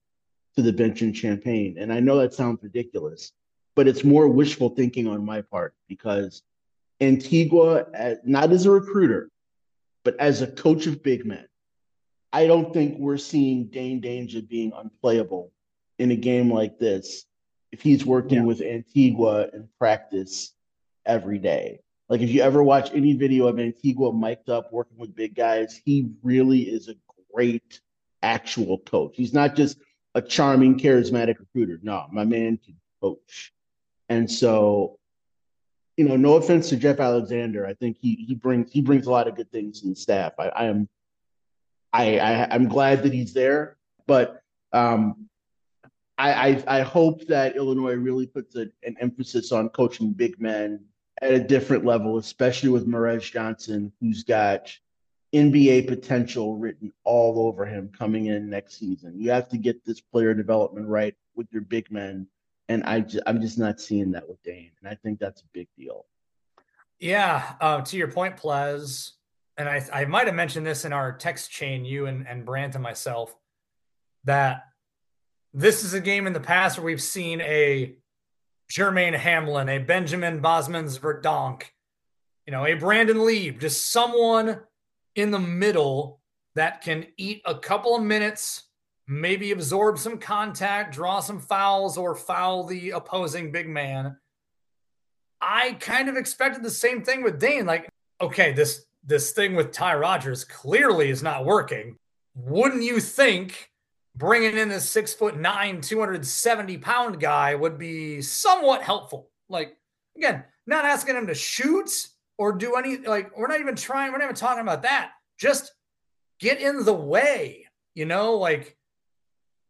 to 0.57 0.63
the 0.63 0.73
bench 0.73 1.01
in 1.01 1.13
Champaign. 1.13 1.77
And 1.79 1.93
I 1.93 2.01
know 2.01 2.19
that 2.19 2.35
sounds 2.35 2.61
ridiculous, 2.61 3.33
but 3.79 3.87
it's 3.87 4.03
more 4.03 4.27
wishful 4.27 4.71
thinking 4.71 5.07
on 5.07 5.25
my 5.25 5.41
part 5.41 5.73
because 5.87 6.43
Antigua, 7.01 7.87
not 8.25 8.51
as 8.51 8.67
a 8.67 8.71
recruiter, 8.73 9.31
but 10.03 10.19
as 10.19 10.43
a 10.43 10.49
coach 10.49 10.89
of 10.89 11.01
big 11.01 11.25
men, 11.25 11.47
I 12.33 12.49
don't 12.49 12.75
think 12.75 12.99
we're 12.99 13.19
seeing 13.19 13.67
Dain 13.69 14.03
Dainja 14.03 14.49
being 14.49 14.73
unplayable 14.77 15.53
in 16.01 16.11
a 16.11 16.17
game 16.17 16.53
like 16.53 16.81
this 16.81 17.25
if 17.71 17.81
he's 17.81 18.05
working 18.05 18.39
yeah. 18.39 18.45
with 18.47 18.63
Antigua 18.63 19.47
in 19.53 19.69
practice 19.79 20.55
every 21.07 21.39
day. 21.39 21.79
Like 22.09 22.21
if 22.21 22.31
you 22.31 22.43
ever 22.43 22.65
watch 22.65 22.91
any 22.93 23.13
video 23.13 23.47
of 23.47 23.61
Antigua 23.61 24.13
mic'd 24.13 24.51
up 24.51 24.73
working 24.73 24.99
with 24.99 25.15
big 25.15 25.37
guys, 25.37 25.81
he 25.85 26.11
really 26.25 26.63
is 26.63 26.89
a 26.89 26.97
great 27.33 27.81
actual 28.25 28.79
coach. 28.79 29.15
He's 29.15 29.33
not 29.33 29.55
just 29.55 29.79
a 30.17 30.21
charming, 30.21 30.81
charismatic 30.81 31.39
recruiter. 31.39 31.79
No, 31.81 32.09
my 32.11 32.25
man 32.25 32.57
can 32.57 32.75
coach. 33.01 33.53
And 34.09 34.31
so, 34.31 34.99
you 35.97 36.09
know, 36.09 36.17
no 36.17 36.37
offense 36.37 36.69
to 36.71 36.77
Jeff 36.77 37.01
Alexander, 37.01 37.67
I 37.67 37.75
think 37.75 37.99
he 38.01 38.15
he 38.27 38.35
brings 38.35 38.73
he 38.73 38.81
brings 38.81 39.07
a 39.07 39.11
lot 39.11 39.29
of 39.29 39.37
good 39.37 39.51
things 39.51 39.81
to 39.81 39.89
the 39.89 39.97
staff. 39.97 40.33
I, 40.39 40.49
I 40.49 40.65
am 40.67 40.89
I, 41.93 42.19
I 42.19 42.55
am 42.55 42.69
glad 42.69 43.03
that 43.03 43.13
he's 43.13 43.33
there, 43.33 43.77
but 44.07 44.43
um, 44.73 45.29
I, 46.19 46.33
I, 46.33 46.65
I 46.67 46.81
hope 46.83 47.27
that 47.27 47.57
Illinois 47.57 47.95
really 47.95 48.27
puts 48.27 48.57
a, 48.57 48.67
an 48.83 48.97
emphasis 49.01 49.53
on 49.53 49.69
coaching 49.71 50.13
big 50.13 50.41
men 50.41 50.85
at 51.23 51.33
a 51.33 51.41
different 51.41 51.85
level, 51.85 52.19
especially 52.19 52.69
with 52.69 52.87
Morez 52.87 53.31
Johnson, 53.33 53.93
who's 54.01 54.25
got 54.25 54.71
NBA 55.35 55.87
potential 55.87 56.57
written 56.57 56.93
all 57.05 57.47
over 57.47 57.65
him 57.65 57.91
coming 57.97 58.27
in 58.27 58.51
next 58.51 58.79
season. 58.79 59.21
You 59.21 59.31
have 59.31 59.49
to 59.51 59.59
get 59.59 59.85
this 59.85 60.01
player 60.01 60.35
development 60.35 60.89
right 60.89 61.15
with 61.35 61.47
your 61.53 61.63
big 61.63 61.91
men, 61.91 62.27
and 62.69 62.85
I 62.85 63.01
just, 63.01 63.23
I'm 63.27 63.41
just 63.41 63.59
not 63.59 63.81
seeing 63.81 64.13
that 64.13 64.29
with 64.29 64.43
Dain, 64.43 64.71
and 64.81 64.89
I 64.89 64.95
think 64.95 65.19
that's 65.19 65.43
a 65.43 65.47
big 65.53 65.69
deal. 65.77 66.07
Yeah, 66.99 67.55
uh, 67.61 67.81
to 67.83 67.97
your 67.97 68.09
point, 68.09 68.37
Pleas, 68.37 69.13
and 69.57 69.69
I, 69.69 69.85
I 69.93 70.05
might 70.05 70.27
have 70.27 70.35
mentioned 70.35 70.67
this 70.67 70.85
in 70.85 70.93
our 70.93 71.13
text 71.13 71.51
chain, 71.51 71.85
you 71.85 72.07
and, 72.07 72.27
and 72.27 72.45
Brant 72.45 72.75
and 72.75 72.83
myself, 72.83 73.35
that 74.25 74.65
this 75.55 75.85
is 75.85 75.95
a 75.95 76.01
game 76.01 76.27
in 76.27 76.33
the 76.33 76.41
past 76.41 76.79
where 76.79 76.85
we've 76.85 77.03
seen 77.03 77.41
a 77.41 77.97
Jermaine 78.71 79.17
Hamlin, 79.17 79.69
a 79.69 79.79
Benjamin 79.79 80.43
Bosmans-Verdonk, 80.43 81.63
you 82.47 82.53
know, 82.53 82.67
a 82.67 82.75
Brandon 82.75 83.25
Lieb, 83.25 83.61
just 83.61 83.91
someone 83.91 84.61
in 85.15 85.31
the 85.31 85.39
middle 85.39 86.21
that 86.55 86.83
can 86.83 87.07
eat 87.17 87.43
a 87.45 87.55
couple 87.55 87.97
of 87.97 88.03
minutes, 88.03 88.68
maybe 89.09 89.51
absorb 89.51 89.99
some 89.99 90.19
contact, 90.19 90.95
draw 90.95 91.19
some 91.21 91.41
fouls, 91.41 91.97
or 91.97 92.15
foul 92.15 92.65
the 92.65 92.91
opposing 92.91 93.51
big 93.51 93.69
man. 93.69 94.17
I 95.41 95.73
kind 95.81 96.09
of 96.09 96.17
expected 96.17 96.63
the 96.63 96.71
same 96.71 97.03
thing 97.03 97.23
with 97.23 97.41
Dain. 97.41 97.65
Like, 97.65 97.89
okay, 98.21 98.53
this 98.53 98.85
this 99.05 99.31
thing 99.31 99.55
with 99.55 99.73
Ty 99.73 99.95
Rodgers 99.95 100.45
clearly 100.45 101.09
is 101.09 101.23
not 101.23 101.47
working. 101.47 101.97
Wouldn't 102.35 102.83
you 102.83 103.01
think 103.01 103.71
bringing 104.15 104.59
in 104.59 104.69
this 104.69 104.89
six 104.89 105.15
foot 105.15 105.39
nine, 105.39 105.81
270 105.81 106.79
pound 106.79 107.19
guy 107.19 107.55
would 107.55 107.79
be 107.79 108.21
somewhat 108.21 108.83
helpful? 108.83 109.31
Like, 109.49 109.77
again, 110.17 110.45
not 110.67 110.85
asking 110.85 111.17
him 111.17 111.29
to 111.29 111.35
shoot 111.35 111.91
or 112.37 112.53
do 112.53 112.75
any, 112.75 112.99
like, 112.99 113.37
we're 113.37 113.49
not 113.49 113.61
even 113.61 113.77
trying, 113.77 114.13
we're 114.13 114.19
not 114.19 114.25
even 114.25 114.37
talking 114.37 114.63
about 114.63 114.83
that. 114.83 115.13
Just 115.39 115.73
get 116.39 116.61
in 116.61 116.85
the 116.85 116.93
way, 116.93 117.67
you 117.95 118.05
know, 118.05 118.35
like 118.35 118.77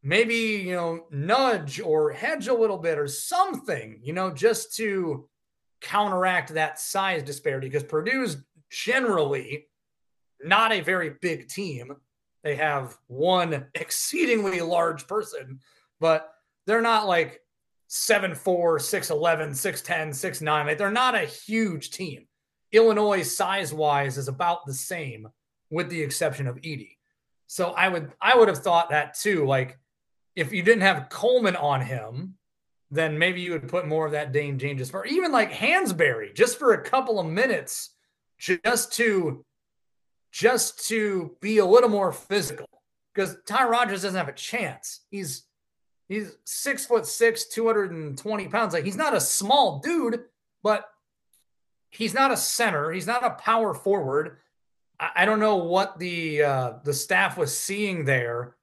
maybe, 0.02 0.34
you 0.34 0.74
know, 0.74 1.06
nudge 1.10 1.80
or 1.80 2.10
hedge 2.10 2.48
a 2.48 2.54
little 2.54 2.78
bit 2.78 2.98
or 2.98 3.08
something, 3.08 4.00
you 4.02 4.12
know, 4.12 4.30
just 4.30 4.76
to 4.76 5.28
counteract 5.80 6.54
that 6.54 6.78
size 6.78 7.22
disparity 7.22 7.68
because 7.68 7.84
Purdue's 7.84 8.36
generally 8.70 9.66
not 10.42 10.72
a 10.72 10.80
very 10.80 11.10
big 11.20 11.48
team. 11.48 11.96
They 12.42 12.56
have 12.56 12.96
one 13.06 13.66
exceedingly 13.74 14.60
large 14.60 15.06
person, 15.06 15.60
but 16.00 16.30
they're 16.66 16.82
not 16.82 17.06
like 17.06 17.40
7'4, 17.90 18.36
6'11, 18.36 19.50
6'10, 19.50 20.08
6'9. 20.10 20.66
Like 20.66 20.78
they're 20.78 20.90
not 20.90 21.14
a 21.14 21.24
huge 21.24 21.90
team. 21.90 22.26
Illinois 22.72 23.22
size 23.22 23.72
wise 23.72 24.18
is 24.18 24.28
about 24.28 24.66
the 24.66 24.74
same 24.74 25.28
with 25.70 25.88
the 25.88 26.02
exception 26.02 26.46
of 26.46 26.56
Edey 26.56 26.96
So 27.46 27.70
I 27.70 27.88
would 27.88 28.12
I 28.20 28.36
would 28.36 28.48
have 28.48 28.58
thought 28.58 28.90
that 28.90 29.14
too. 29.14 29.46
Like 29.46 29.78
if 30.38 30.52
you 30.52 30.62
didn't 30.62 30.82
have 30.82 31.08
Coleman 31.10 31.56
on 31.56 31.80
him, 31.80 32.34
then 32.90 33.18
maybe 33.18 33.40
you 33.40 33.52
would 33.52 33.68
put 33.68 33.86
more 33.86 34.06
of 34.06 34.12
that 34.12 34.32
Dain 34.32 34.58
James 34.58 34.94
or 34.94 35.04
even 35.06 35.32
like 35.32 35.52
Hansberry 35.52 36.34
just 36.34 36.58
for 36.58 36.72
a 36.72 36.82
couple 36.82 37.20
of 37.20 37.26
minutes 37.26 37.90
just 38.38 38.92
to 38.94 39.44
just 40.30 40.86
to 40.88 41.36
be 41.40 41.58
a 41.58 41.66
little 41.66 41.88
more 41.88 42.12
physical 42.12 42.68
because 43.12 43.36
Ty 43.46 43.64
Rodgers 43.64 44.02
doesn't 44.02 44.16
have 44.16 44.28
a 44.28 44.32
chance. 44.32 45.00
He's 45.10 45.44
He's 46.08 46.32
six 46.44 46.86
foot 46.86 47.04
six, 47.06 47.44
220 47.48 48.48
pounds. 48.48 48.72
Like 48.72 48.84
he's 48.84 48.96
not 48.96 49.14
a 49.14 49.20
small 49.20 49.80
dude, 49.80 50.24
but 50.62 50.88
he's 51.90 52.14
not 52.14 52.32
a 52.32 52.36
center. 52.36 52.90
He's 52.90 53.06
not 53.06 53.24
a 53.24 53.30
power 53.30 53.74
forward. 53.74 54.38
I, 54.98 55.10
I 55.16 55.24
don't 55.26 55.40
know 55.40 55.56
what 55.56 55.98
the 55.98 56.42
uh, 56.42 56.72
the 56.82 56.94
staff 56.94 57.36
was 57.36 57.54
seeing 57.54 58.06
there 58.06 58.56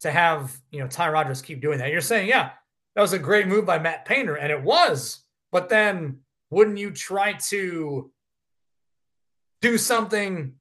to 0.00 0.10
have 0.10 0.56
you 0.70 0.80
know 0.80 0.86
Ty 0.86 1.10
Rodgers 1.10 1.42
keep 1.42 1.60
doing 1.60 1.78
that. 1.78 1.90
You're 1.90 2.00
saying, 2.00 2.28
yeah, 2.28 2.50
that 2.94 3.02
was 3.02 3.12
a 3.12 3.18
great 3.18 3.46
move 3.46 3.66
by 3.66 3.78
Matt 3.78 4.04
Painter, 4.04 4.36
and 4.36 4.50
it 4.50 4.62
was. 4.62 5.22
But 5.52 5.68
then, 5.68 6.20
wouldn't 6.50 6.78
you 6.78 6.90
try 6.90 7.34
to 7.50 8.10
do 9.62 9.78
something 9.78 10.54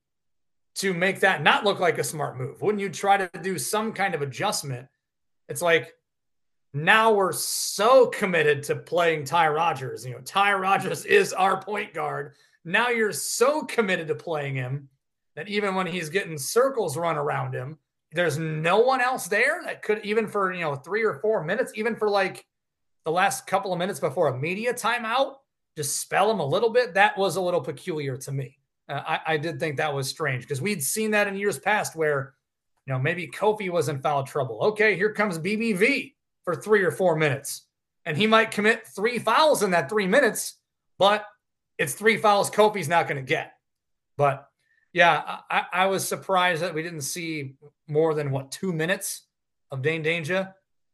to 0.75 0.93
make 0.93 1.21
that 1.21 1.41
not 1.41 1.63
look 1.63 1.79
like 1.79 1.97
a 1.97 2.03
smart 2.03 2.37
move? 2.37 2.61
Wouldn't 2.61 2.81
you 2.81 2.89
try 2.89 3.17
to 3.17 3.29
do 3.41 3.57
some 3.57 3.93
kind 3.93 4.13
of 4.13 4.21
adjustment? 4.21 4.87
It's 5.47 5.61
like 5.61 5.93
now 6.73 7.13
we're 7.13 7.31
so 7.31 8.07
committed 8.07 8.63
to 8.63 8.75
playing 8.75 9.23
Ty 9.23 9.49
Rodgers. 9.49 10.05
You 10.05 10.13
know, 10.13 10.21
Ty 10.21 10.53
Rodgers 10.55 11.05
is 11.05 11.31
our 11.31 11.61
point 11.61 11.93
guard. 11.93 12.33
Now 12.65 12.89
you're 12.89 13.13
so 13.13 13.63
committed 13.63 14.07
to 14.09 14.15
playing 14.15 14.55
him 14.55 14.89
that 15.35 15.47
even 15.47 15.75
when 15.75 15.87
he's 15.87 16.09
getting 16.09 16.37
circles 16.37 16.97
run 16.97 17.15
around 17.15 17.53
him, 17.53 17.77
there's 18.15 18.37
no 18.37 18.79
one 18.79 19.01
else 19.01 19.27
there 19.27 19.61
that 19.65 19.81
could 19.81 20.03
even 20.05 20.27
for 20.27 20.53
you 20.53 20.61
know 20.61 20.75
three 20.75 21.03
or 21.03 21.15
four 21.15 21.43
minutes, 21.43 21.73
even 21.75 21.95
for 21.95 22.09
like 22.09 22.45
the 23.03 23.11
last 23.11 23.45
couple 23.45 23.73
of 23.73 23.77
minutes 23.77 23.99
before 23.99 24.29
a 24.29 24.37
media 24.37 24.73
timeout, 24.73 25.35
just 25.75 25.99
spell 25.99 26.31
him 26.31 26.39
a 26.39 26.45
little 26.45 26.69
bit. 26.69 26.93
That 26.93 27.17
was 27.17 27.35
a 27.35 27.41
little 27.41 27.61
peculiar 27.61 28.17
to 28.17 28.31
me. 28.31 28.57
Uh, 28.87 29.01
I, 29.05 29.19
I 29.27 29.37
did 29.37 29.59
think 29.59 29.77
that 29.77 29.93
was 29.93 30.09
strange 30.09 30.43
because 30.43 30.61
we'd 30.61 30.81
seen 30.81 31.11
that 31.11 31.27
in 31.27 31.35
years 31.35 31.59
past 31.59 31.95
where 31.95 32.33
you 32.87 32.93
know 32.93 32.99
maybe 32.99 33.27
Kofi 33.27 33.69
was 33.69 33.89
in 33.89 33.99
foul 33.99 34.23
trouble. 34.23 34.59
Okay, 34.61 34.95
here 34.95 35.11
comes 35.11 35.37
BBV 35.37 36.13
for 36.45 36.55
three 36.55 36.83
or 36.83 36.91
four 36.91 37.17
minutes, 37.17 37.67
and 38.05 38.15
he 38.15 38.27
might 38.27 38.51
commit 38.51 38.87
three 38.87 39.19
fouls 39.19 39.61
in 39.61 39.71
that 39.71 39.89
three 39.89 40.07
minutes, 40.07 40.57
but 40.97 41.25
it's 41.77 41.93
three 41.93 42.15
fouls 42.15 42.49
Kofi's 42.49 42.87
not 42.87 43.09
going 43.09 43.23
to 43.23 43.27
get. 43.27 43.51
But 44.15 44.47
yeah, 44.95 45.39
I, 45.51 45.65
I, 45.73 45.85
was 45.87 46.07
surprised 46.07 46.61
that 46.61 46.73
we 46.73 46.81
didn't 46.81 47.01
see 47.01 47.55
more 47.85 48.13
than 48.13 48.31
what 48.31 48.49
two 48.49 48.71
minutes 48.71 49.23
of 49.69 49.81
Dain 49.81 50.05
Dainja. 50.05 50.53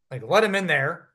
Like, 0.10 0.24
let 0.28 0.44
him 0.44 0.56
in 0.56 0.66
there, 0.66 1.10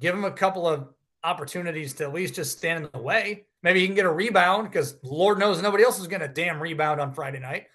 give 0.00 0.14
him 0.14 0.22
a 0.22 0.30
couple 0.30 0.64
of 0.64 0.86
opportunities 1.24 1.94
to 1.94 2.04
at 2.04 2.14
least 2.14 2.34
just 2.34 2.56
stand 2.56 2.84
in 2.84 2.90
the 2.92 3.02
way. 3.02 3.46
Maybe 3.64 3.80
he 3.80 3.86
can 3.86 3.96
get 3.96 4.04
a 4.04 4.12
rebound 4.12 4.68
because 4.68 4.94
Lord 5.02 5.40
knows 5.40 5.60
nobody 5.60 5.82
else 5.82 5.98
is 5.98 6.06
going 6.06 6.20
to 6.20 6.28
damn 6.28 6.62
rebound 6.62 7.00
on 7.00 7.12
Friday 7.12 7.40
night. 7.40 7.66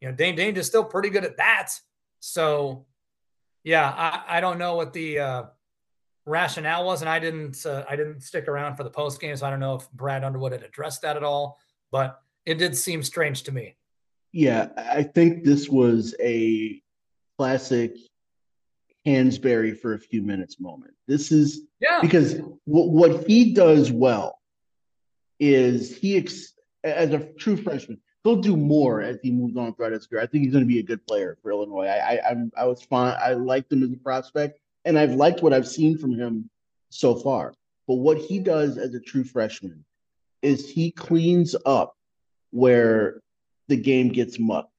You 0.00 0.08
know, 0.08 0.14
Dain 0.14 0.38
is 0.38 0.68
still 0.68 0.84
pretty 0.84 1.10
good 1.10 1.24
at 1.24 1.38
that. 1.38 1.72
So, 2.20 2.86
yeah, 3.64 3.90
I, 3.90 4.38
I 4.38 4.40
don't 4.40 4.58
know 4.58 4.76
what 4.76 4.92
the 4.92 5.18
uh, 5.18 5.42
rationale 6.24 6.84
was, 6.84 7.00
and 7.00 7.08
I 7.08 7.18
didn't 7.18 7.66
uh, 7.66 7.84
I 7.90 7.96
didn't 7.96 8.20
stick 8.20 8.46
around 8.46 8.76
for 8.76 8.84
the 8.84 8.90
post 8.90 9.20
game, 9.20 9.34
so 9.34 9.44
I 9.44 9.50
don't 9.50 9.58
know 9.58 9.74
if 9.74 9.90
Brad 9.90 10.22
Underwood 10.22 10.52
had 10.52 10.62
addressed 10.62 11.02
that 11.02 11.16
at 11.16 11.24
all. 11.24 11.58
But 11.90 12.20
it 12.46 12.58
did 12.58 12.76
seem 12.76 13.02
strange 13.02 13.42
to 13.42 13.50
me. 13.50 13.74
Yeah, 14.38 14.68
I 14.76 15.02
think 15.02 15.42
this 15.42 15.68
was 15.68 16.14
a 16.20 16.80
classic 17.36 17.96
Hansberry 19.04 19.76
for 19.76 19.94
a 19.94 19.98
few 19.98 20.22
minutes 20.22 20.60
moment. 20.60 20.94
This 21.08 21.32
is 21.32 21.62
yeah. 21.80 21.98
because 22.00 22.34
w- 22.34 22.54
what 22.64 23.26
he 23.26 23.52
does 23.52 23.90
well 23.90 24.38
is 25.40 25.96
he 25.96 26.18
ex- 26.18 26.52
as 26.84 27.10
a 27.10 27.18
true 27.32 27.56
freshman, 27.56 28.00
he'll 28.22 28.40
do 28.40 28.56
more 28.56 29.02
as 29.02 29.18
he 29.24 29.32
moves 29.32 29.56
on 29.56 29.74
throughout 29.74 29.90
his 29.90 30.06
career. 30.06 30.22
I 30.22 30.26
think 30.26 30.44
he's 30.44 30.52
going 30.52 30.62
to 30.62 30.72
be 30.72 30.78
a 30.78 30.84
good 30.84 31.04
player 31.04 31.36
for 31.42 31.50
Illinois. 31.50 31.86
I 31.86 31.98
I 31.98 32.30
I'm, 32.30 32.52
I 32.56 32.64
was 32.66 32.80
fine. 32.80 33.16
I 33.20 33.32
liked 33.32 33.72
him 33.72 33.82
as 33.82 33.90
a 33.90 33.96
prospect, 33.96 34.60
and 34.84 34.96
I've 34.96 35.14
liked 35.14 35.42
what 35.42 35.52
I've 35.52 35.66
seen 35.66 35.98
from 35.98 36.14
him 36.14 36.48
so 36.90 37.16
far. 37.16 37.54
But 37.88 37.94
what 37.94 38.18
he 38.18 38.38
does 38.38 38.78
as 38.78 38.94
a 38.94 39.00
true 39.00 39.24
freshman 39.24 39.84
is 40.42 40.70
he 40.70 40.92
cleans 40.92 41.56
up 41.66 41.96
where 42.52 43.20
the 43.68 43.76
game 43.76 44.08
gets 44.08 44.38
mucked. 44.38 44.72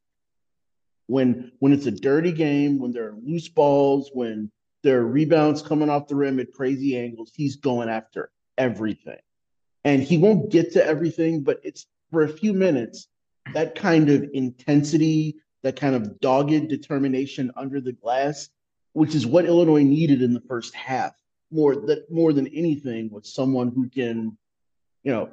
When 1.08 1.52
when 1.60 1.74
it's 1.74 1.86
a 1.86 1.92
dirty 1.92 2.32
game, 2.32 2.80
when 2.80 2.92
there 2.92 3.08
are 3.08 3.18
loose 3.24 3.48
balls, 3.48 4.12
when 4.14 4.52
there 4.84 5.00
are 5.00 5.08
rebounds 5.08 5.62
coming 5.62 5.90
off 5.90 6.08
the 6.08 6.16
rim 6.16 6.40
at 6.40 6.54
crazy 6.54 6.98
angles, 6.98 7.32
he's 7.34 7.56
going 7.56 7.90
after 7.90 8.32
everything. 8.58 9.20
And 9.84 10.04
he 10.04 10.18
won't 10.18 10.52
get 10.52 10.74
to 10.74 10.86
everything, 10.86 11.42
but 11.42 11.60
it's 11.64 11.88
for 12.12 12.24
a 12.24 12.30
few 12.30 12.54
minutes, 12.54 13.08
that 13.54 13.76
kind 13.76 14.10
of 14.10 14.30
intensity, 14.34 15.38
that 15.64 15.76
kind 15.76 15.96
of 15.96 16.20
dogged 16.20 16.68
determination 16.68 17.52
under 17.56 17.82
the 17.82 17.94
glass, 17.94 18.50
which 18.94 19.16
is 19.16 19.26
what 19.26 19.46
Illinois 19.46 19.84
needed 19.84 20.22
in 20.22 20.34
the 20.34 20.42
first 20.42 20.76
half, 20.76 21.14
more 21.52 21.76
that 21.76 22.12
more 22.12 22.34
than 22.34 22.48
anything, 22.48 23.10
was 23.10 23.34
someone 23.34 23.72
who 23.72 23.90
can, 23.90 24.38
you 25.04 25.12
know, 25.12 25.30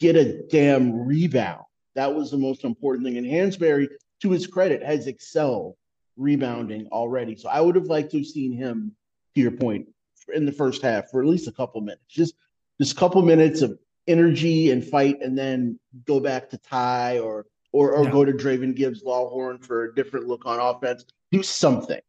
get 0.00 0.16
a 0.16 0.42
damn 0.48 1.06
rebound 1.06 1.64
that 1.94 2.14
was 2.14 2.30
the 2.30 2.38
most 2.38 2.64
important 2.64 3.06
thing. 3.06 3.16
And 3.18 3.26
Hansberry, 3.26 3.88
to 4.22 4.30
his 4.30 4.46
credit, 4.46 4.82
has 4.82 5.06
excelled 5.06 5.76
rebounding 6.16 6.88
already. 6.88 7.36
So 7.36 7.48
I 7.48 7.60
would 7.60 7.76
have 7.76 7.86
liked 7.86 8.10
to 8.10 8.18
have 8.18 8.26
seen 8.26 8.52
him, 8.52 8.92
to 9.34 9.40
your 9.40 9.52
point, 9.52 9.86
in 10.34 10.44
the 10.44 10.52
first 10.52 10.82
half 10.82 11.10
for 11.10 11.22
at 11.22 11.28
least 11.28 11.48
a 11.48 11.52
couple 11.52 11.80
minutes. 11.80 12.04
Just 12.08 12.34
just 12.80 12.92
a 12.92 12.96
couple 12.96 13.20
minutes 13.22 13.62
of 13.62 13.78
energy 14.06 14.70
and 14.70 14.84
fight, 14.84 15.18
and 15.22 15.36
then 15.36 15.78
go 16.06 16.20
back 16.20 16.50
to 16.50 16.58
Ty 16.58 17.18
or 17.18 17.46
or 17.72 17.92
or 17.92 18.04
yeah. 18.04 18.10
go 18.10 18.24
to 18.24 18.32
Draven 18.32 18.74
Gibbs 18.74 19.02
Lawhorn 19.02 19.64
for 19.64 19.84
a 19.84 19.94
different 19.94 20.26
look 20.26 20.46
on 20.46 20.60
offense. 20.60 21.04
Do 21.30 21.42
something. 21.42 22.00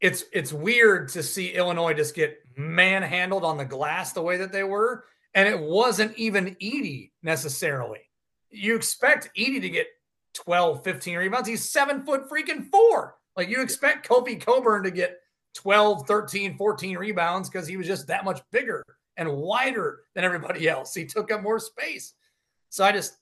It's 0.00 0.24
it's 0.32 0.52
weird 0.52 1.08
to 1.10 1.22
see 1.22 1.54
Illinois 1.54 1.94
just 1.94 2.14
get 2.14 2.38
manhandled 2.56 3.44
on 3.44 3.56
the 3.56 3.64
glass 3.64 4.12
the 4.12 4.22
way 4.22 4.36
that 4.38 4.52
they 4.52 4.62
were, 4.62 5.04
and 5.34 5.48
it 5.48 5.58
wasn't 5.58 6.16
even 6.16 6.56
Edey 6.56 7.10
necessarily 7.22 8.07
you 8.50 8.74
expect 8.74 9.30
Edey 9.36 9.60
to 9.60 9.68
get 9.68 9.86
12, 10.34 10.84
15 10.84 11.16
rebounds. 11.16 11.48
He's 11.48 11.68
seven 11.68 12.04
foot 12.04 12.28
freaking 12.28 12.70
four. 12.70 13.16
Like 13.36 13.48
you 13.48 13.60
expect 13.62 14.08
Kofi 14.08 14.40
Cockburn 14.40 14.82
to 14.84 14.90
get 14.90 15.18
12, 15.54 16.06
13, 16.06 16.56
14 16.56 16.96
rebounds 16.96 17.48
because 17.48 17.66
he 17.66 17.76
was 17.76 17.86
just 17.86 18.06
that 18.08 18.24
much 18.24 18.40
bigger 18.50 18.84
and 19.16 19.36
wider 19.36 20.00
than 20.14 20.24
everybody 20.24 20.68
else. 20.68 20.94
He 20.94 21.04
took 21.04 21.32
up 21.32 21.42
more 21.42 21.58
space. 21.58 22.14
So 22.68 22.84
I 22.84 22.92
just, 22.92 23.16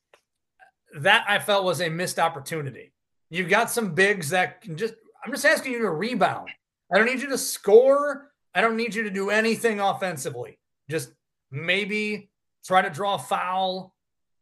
that 1.00 1.24
I 1.28 1.38
felt 1.38 1.64
was 1.64 1.80
a 1.80 1.88
missed 1.88 2.18
opportunity. 2.18 2.92
You've 3.30 3.48
got 3.48 3.70
some 3.70 3.94
bigs 3.94 4.30
that 4.30 4.60
can 4.60 4.76
just, 4.76 4.94
I'm 5.24 5.32
just 5.32 5.44
asking 5.44 5.72
you 5.72 5.82
to 5.82 5.90
rebound. 5.90 6.50
I 6.92 6.98
don't 6.98 7.06
need 7.06 7.22
you 7.22 7.28
to 7.30 7.38
score. 7.38 8.30
I 8.54 8.60
don't 8.60 8.76
need 8.76 8.94
you 8.94 9.02
to 9.04 9.10
do 9.10 9.30
anything 9.30 9.80
offensively. 9.80 10.58
Just 10.88 11.10
maybe 11.50 12.30
try 12.64 12.82
to 12.82 12.90
draw 12.90 13.14
a 13.14 13.18
foul 13.18 13.94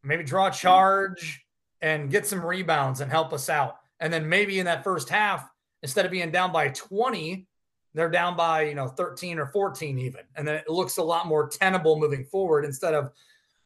maybe 0.05 0.23
draw 0.23 0.47
a 0.47 0.51
charge 0.51 1.45
and 1.81 2.11
get 2.11 2.27
some 2.27 2.45
rebounds 2.45 3.01
and 3.01 3.11
help 3.11 3.33
us 3.33 3.49
out. 3.49 3.79
And 4.01 4.13
then 4.13 4.29
maybe 4.29 4.59
in 4.59 4.67
that 4.67 4.85
first 4.85 5.09
half, 5.09 5.49
instead 5.83 6.05
of 6.05 6.11
being 6.11 6.31
down 6.31 6.53
by 6.53 6.69
20, 6.69 7.47
they're 7.95 8.11
down 8.11 8.37
by, 8.37 8.63
you 8.63 8.75
know, 8.75 8.89
13 8.89 9.39
or 9.39 9.47
14 9.47 9.99
even. 9.99 10.23
And 10.35 10.47
then 10.47 10.57
it 10.57 10.69
looks 10.69 10.97
a 10.97 11.03
lot 11.03 11.27
more 11.27 11.49
tenable 11.49 11.99
moving 11.99 12.25
forward 12.25 12.65
instead 12.65 12.95
of 12.95 13.11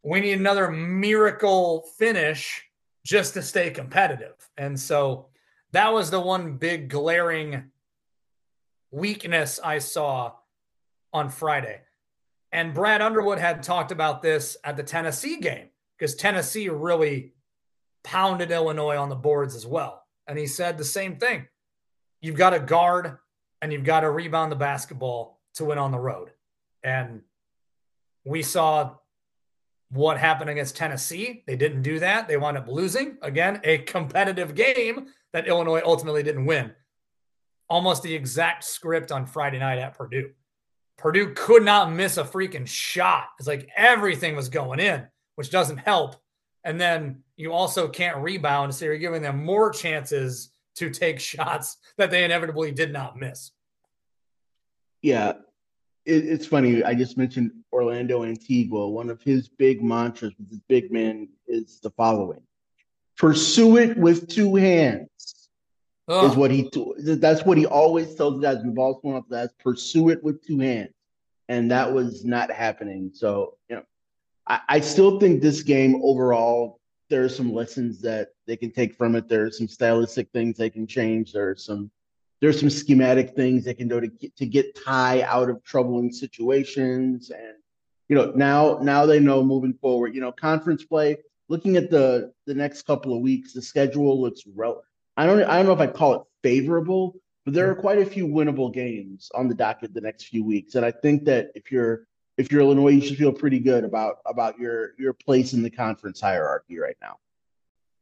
we 0.02 0.20
need 0.20 0.38
another 0.38 0.70
miracle 0.70 1.86
finish 1.98 2.64
just 3.04 3.34
to 3.34 3.42
stay 3.42 3.70
competitive. 3.70 4.34
And 4.56 4.78
so 4.78 5.28
that 5.72 5.92
was 5.92 6.10
the 6.10 6.20
one 6.20 6.56
big 6.56 6.88
glaring 6.88 7.70
weakness 8.90 9.58
I 9.62 9.78
saw 9.78 10.32
on 11.12 11.30
Friday. 11.30 11.80
And 12.52 12.74
Brad 12.74 13.02
Underwood 13.02 13.38
had 13.38 13.62
talked 13.62 13.92
about 13.92 14.22
this 14.22 14.56
at 14.64 14.76
the 14.76 14.82
Tennessee 14.82 15.38
game 15.38 15.68
because 15.98 16.14
Tennessee 16.14 16.68
really 16.68 17.32
pounded 18.04 18.50
Illinois 18.50 18.96
on 18.96 19.08
the 19.08 19.16
boards 19.16 19.54
as 19.54 19.66
well. 19.66 20.04
And 20.26 20.38
he 20.38 20.46
said 20.46 20.78
the 20.78 20.84
same 20.84 21.16
thing. 21.16 21.46
You've 22.20 22.36
got 22.36 22.50
to 22.50 22.60
guard 22.60 23.18
and 23.60 23.72
you've 23.72 23.84
got 23.84 24.00
to 24.00 24.10
rebound 24.10 24.52
the 24.52 24.56
basketball 24.56 25.40
to 25.54 25.64
win 25.64 25.78
on 25.78 25.90
the 25.90 25.98
road. 25.98 26.30
And 26.84 27.22
we 28.24 28.42
saw 28.42 28.94
what 29.90 30.18
happened 30.18 30.50
against 30.50 30.76
Tennessee. 30.76 31.42
They 31.46 31.56
didn't 31.56 31.82
do 31.82 31.98
that. 31.98 32.28
They 32.28 32.36
wound 32.36 32.58
up 32.58 32.68
losing. 32.68 33.16
Again, 33.22 33.60
a 33.64 33.78
competitive 33.78 34.54
game 34.54 35.06
that 35.32 35.48
Illinois 35.48 35.82
ultimately 35.84 36.22
didn't 36.22 36.46
win. 36.46 36.72
Almost 37.68 38.02
the 38.02 38.14
exact 38.14 38.64
script 38.64 39.10
on 39.12 39.26
Friday 39.26 39.58
night 39.58 39.78
at 39.78 39.96
Purdue. 39.96 40.30
Purdue 40.96 41.32
could 41.34 41.62
not 41.62 41.92
miss 41.92 42.16
a 42.16 42.24
freaking 42.24 42.66
shot. 42.66 43.28
It's 43.38 43.48
like 43.48 43.68
everything 43.76 44.36
was 44.36 44.48
going 44.48 44.80
in 44.80 45.06
which 45.38 45.50
doesn't 45.50 45.76
help. 45.76 46.16
And 46.64 46.80
then 46.80 47.22
you 47.36 47.52
also 47.52 47.86
can't 47.86 48.16
rebound, 48.16 48.74
so 48.74 48.86
you're 48.86 48.98
giving 48.98 49.22
them 49.22 49.44
more 49.44 49.70
chances 49.70 50.50
to 50.74 50.90
take 50.90 51.20
shots 51.20 51.76
that 51.96 52.10
they 52.10 52.24
inevitably 52.24 52.72
did 52.72 52.92
not 52.92 53.16
miss. 53.16 53.52
Yeah, 55.00 55.34
it, 56.04 56.26
it's 56.26 56.44
funny. 56.44 56.82
I 56.82 56.94
just 56.94 57.16
mentioned 57.16 57.52
Orlando 57.72 58.24
Antigua. 58.24 58.88
One 58.88 59.10
of 59.10 59.22
his 59.22 59.48
big 59.48 59.80
mantras 59.80 60.32
with 60.36 60.50
his 60.50 60.58
big 60.68 60.90
man 60.90 61.28
is 61.46 61.78
the 61.78 61.90
following: 61.90 62.42
"Pursue 63.16 63.76
it 63.76 63.96
with 63.96 64.26
two 64.26 64.56
hands." 64.56 65.50
Ugh. 66.08 66.32
Is 66.32 66.36
what 66.36 66.50
he 66.50 66.68
that's 66.96 67.44
what 67.44 67.58
he 67.58 67.66
always 67.66 68.12
tells 68.16 68.42
guys. 68.42 68.58
We've 68.64 68.76
all 68.76 68.98
sworn 69.00 69.18
off 69.18 69.28
that. 69.28 69.56
Pursue 69.60 70.08
it 70.08 70.24
with 70.24 70.44
two 70.44 70.58
hands, 70.58 70.94
and 71.48 71.70
that 71.70 71.92
was 71.92 72.24
not 72.24 72.50
happening. 72.50 73.12
So 73.14 73.54
you 73.68 73.76
know, 73.76 73.82
I, 74.48 74.60
I 74.68 74.80
still 74.80 75.20
think 75.20 75.40
this 75.40 75.62
game 75.62 76.00
overall 76.02 76.80
there 77.10 77.24
are 77.24 77.28
some 77.28 77.54
lessons 77.54 78.00
that 78.02 78.28
they 78.46 78.56
can 78.56 78.70
take 78.70 78.94
from 78.94 79.14
it. 79.14 79.28
There 79.28 79.44
are 79.44 79.50
some 79.50 79.68
stylistic 79.68 80.30
things 80.32 80.56
they 80.56 80.70
can 80.70 80.86
change. 80.86 81.32
There 81.32 81.50
are 81.50 81.56
some 81.56 81.90
there's 82.40 82.60
some 82.60 82.70
schematic 82.70 83.34
things 83.34 83.64
they 83.64 83.74
can 83.74 83.88
do 83.88 84.00
to 84.00 84.06
get, 84.06 84.36
to 84.36 84.46
get 84.46 84.78
Ty 84.84 85.22
out 85.22 85.50
of 85.50 85.62
troubling 85.64 86.12
situations 86.12 87.30
and 87.30 87.54
you 88.08 88.16
know 88.16 88.32
now 88.34 88.78
now 88.80 89.06
they 89.06 89.20
know 89.20 89.42
moving 89.42 89.74
forward 89.74 90.14
you 90.14 90.20
know 90.20 90.32
conference 90.32 90.84
play 90.84 91.16
looking 91.48 91.76
at 91.76 91.90
the 91.90 92.32
the 92.46 92.54
next 92.54 92.82
couple 92.82 93.14
of 93.14 93.20
weeks 93.20 93.52
the 93.52 93.62
schedule 93.62 94.20
looks 94.20 94.42
rel- 94.54 94.84
I 95.16 95.26
don't 95.26 95.42
I 95.42 95.56
don't 95.56 95.66
know 95.66 95.72
if 95.72 95.80
I'd 95.80 95.94
call 95.94 96.14
it 96.14 96.22
favorable 96.42 97.16
but 97.44 97.54
there 97.54 97.70
are 97.70 97.74
quite 97.74 97.98
a 97.98 98.06
few 98.06 98.26
winnable 98.26 98.72
games 98.72 99.30
on 99.34 99.48
the 99.48 99.54
docket 99.54 99.92
the 99.92 100.00
next 100.00 100.24
few 100.24 100.44
weeks 100.44 100.74
and 100.74 100.86
I 100.86 100.92
think 100.92 101.24
that 101.24 101.50
if 101.54 101.72
you're 101.72 102.06
if 102.38 102.50
you're 102.50 102.62
Illinois 102.62 102.90
you 102.90 103.00
should 103.00 103.18
feel 103.18 103.32
pretty 103.32 103.58
good 103.58 103.84
about 103.84 104.18
about 104.24 104.58
your 104.58 104.92
your 104.98 105.12
place 105.12 105.52
in 105.52 105.62
the 105.62 105.70
conference 105.70 106.20
hierarchy 106.20 106.78
right 106.78 106.96
now 107.02 107.18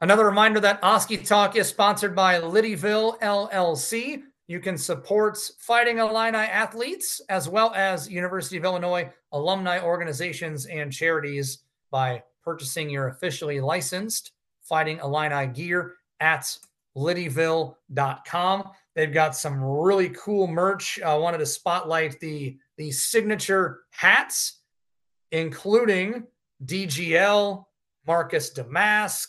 Another 0.03 0.26
reminder 0.26 0.61
that 0.61 0.78
Oski 0.82 1.16
Talk 1.16 1.57
is 1.57 1.68
sponsored 1.68 2.14
by 2.14 2.39
Littyville 2.39 3.18
LLC. 3.20 4.24
You 4.47 4.61
can 4.61 4.76
support 4.76 5.39
Fighting 5.59 5.99
Illini 5.99 6.37
athletes 6.37 7.22
as 7.30 7.49
well 7.49 7.72
as 7.74 8.07
University 8.07 8.59
of 8.59 8.64
Illinois 8.64 9.11
alumni 9.32 9.80
organizations 9.80 10.66
and 10.66 10.93
charities 10.93 11.61
by 11.91 12.22
purchasing 12.45 12.91
your 12.91 13.09
officially 13.09 13.59
licensed 13.59 14.32
Fighting 14.61 14.99
Illini 14.99 15.47
gear 15.47 15.95
at 16.20 16.59
littyville.com. 16.95 18.70
They've 18.95 19.12
got 19.14 19.34
some 19.34 19.62
really 19.62 20.11
cool 20.11 20.47
merch. 20.47 21.01
I 21.01 21.14
wanted 21.14 21.39
to 21.39 21.47
spotlight 21.47 22.20
the, 22.20 22.59
the 22.77 22.91
signature 22.91 23.85
hats, 23.91 24.61
including 25.33 26.27
DGL, 26.64 27.64
Marcus 28.07 28.53
Domask, 28.53 29.29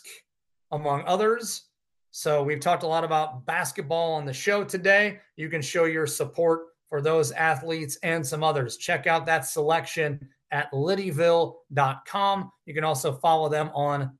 among 0.70 1.04
others. 1.06 1.64
So 2.10 2.42
we've 2.42 2.60
talked 2.60 2.82
a 2.82 2.86
lot 2.86 3.04
about 3.04 3.46
basketball 3.46 4.14
on 4.14 4.24
the 4.24 4.32
show 4.32 4.64
today. 4.64 5.20
You 5.36 5.48
can 5.48 5.62
show 5.62 5.84
your 5.84 6.06
support 6.06 6.66
for 6.88 7.00
those 7.00 7.32
athletes 7.32 7.98
and 8.02 8.26
some 8.26 8.42
others. 8.42 8.76
Check 8.76 9.06
out 9.06 9.26
that 9.26 9.46
selection 9.46 10.28
at 10.50 10.72
littyville.com. 10.72 12.52
You 12.66 12.74
can 12.74 12.84
also 12.84 13.12
follow 13.12 13.48
them 13.48 13.70
on 13.74 14.18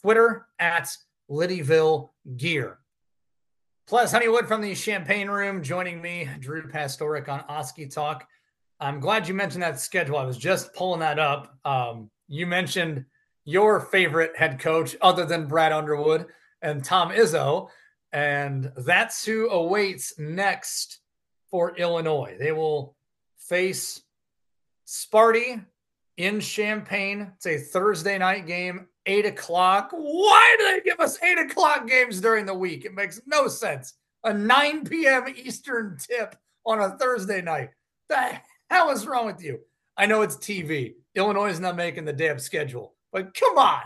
Twitter 0.00 0.46
at 0.58 0.94
Littyville 1.30 2.10
Gear. 2.36 2.78
Pleas, 3.86 4.12
Honeywood 4.12 4.46
from 4.46 4.60
the 4.60 4.74
Champaign 4.74 5.28
Room 5.28 5.62
joining 5.62 6.00
me, 6.00 6.28
Drew 6.38 6.68
Pastoric 6.68 7.28
on 7.28 7.40
Oski 7.48 7.86
Talk. 7.86 8.26
I'm 8.80 8.98
glad 8.98 9.28
you 9.28 9.34
mentioned 9.34 9.62
that 9.62 9.78
schedule. 9.78 10.16
I 10.16 10.24
was 10.24 10.38
just 10.38 10.72
pulling 10.74 11.00
that 11.00 11.18
up. 11.18 11.54
Um, 11.64 12.10
you 12.28 12.46
mentioned 12.46 13.04
your 13.44 13.80
favorite 13.80 14.36
head 14.36 14.58
coach 14.58 14.96
other 15.02 15.26
than 15.26 15.46
Brad 15.46 15.72
Underwood 15.72 16.26
and 16.62 16.82
Tom 16.82 17.10
Izzo. 17.10 17.68
And 18.12 18.72
that's 18.76 19.24
who 19.24 19.50
awaits 19.50 20.18
next 20.18 21.00
for 21.50 21.76
Illinois. 21.76 22.36
They 22.38 22.52
will 22.52 22.96
face 23.38 24.00
Sparty 24.86 25.64
in 26.16 26.40
Champaign. 26.40 27.32
It's 27.36 27.46
a 27.46 27.58
Thursday 27.58 28.18
night 28.18 28.46
game, 28.46 28.88
eight 29.04 29.26
o'clock. 29.26 29.90
Why 29.92 30.56
do 30.58 30.64
they 30.64 30.80
give 30.80 31.00
us 31.00 31.22
eight 31.22 31.38
o'clock 31.38 31.86
games 31.86 32.20
during 32.20 32.46
the 32.46 32.54
week? 32.54 32.84
It 32.84 32.94
makes 32.94 33.20
no 33.26 33.46
sense. 33.46 33.94
A 34.24 34.32
9 34.32 34.84
p.m. 34.84 35.24
Eastern 35.34 35.96
tip 35.98 36.36
on 36.66 36.80
a 36.80 36.96
Thursday 36.98 37.40
night. 37.42 37.70
The 38.08 38.40
hell 38.70 38.90
is 38.90 39.06
wrong 39.06 39.26
with 39.26 39.42
you? 39.42 39.60
I 39.96 40.06
know 40.06 40.22
it's 40.22 40.36
TV. 40.36 40.94
Illinois 41.14 41.50
is 41.50 41.60
not 41.60 41.76
making 41.76 42.04
the 42.04 42.12
damn 42.12 42.38
schedule. 42.38 42.94
But 43.12 43.34
come 43.34 43.58
on, 43.58 43.82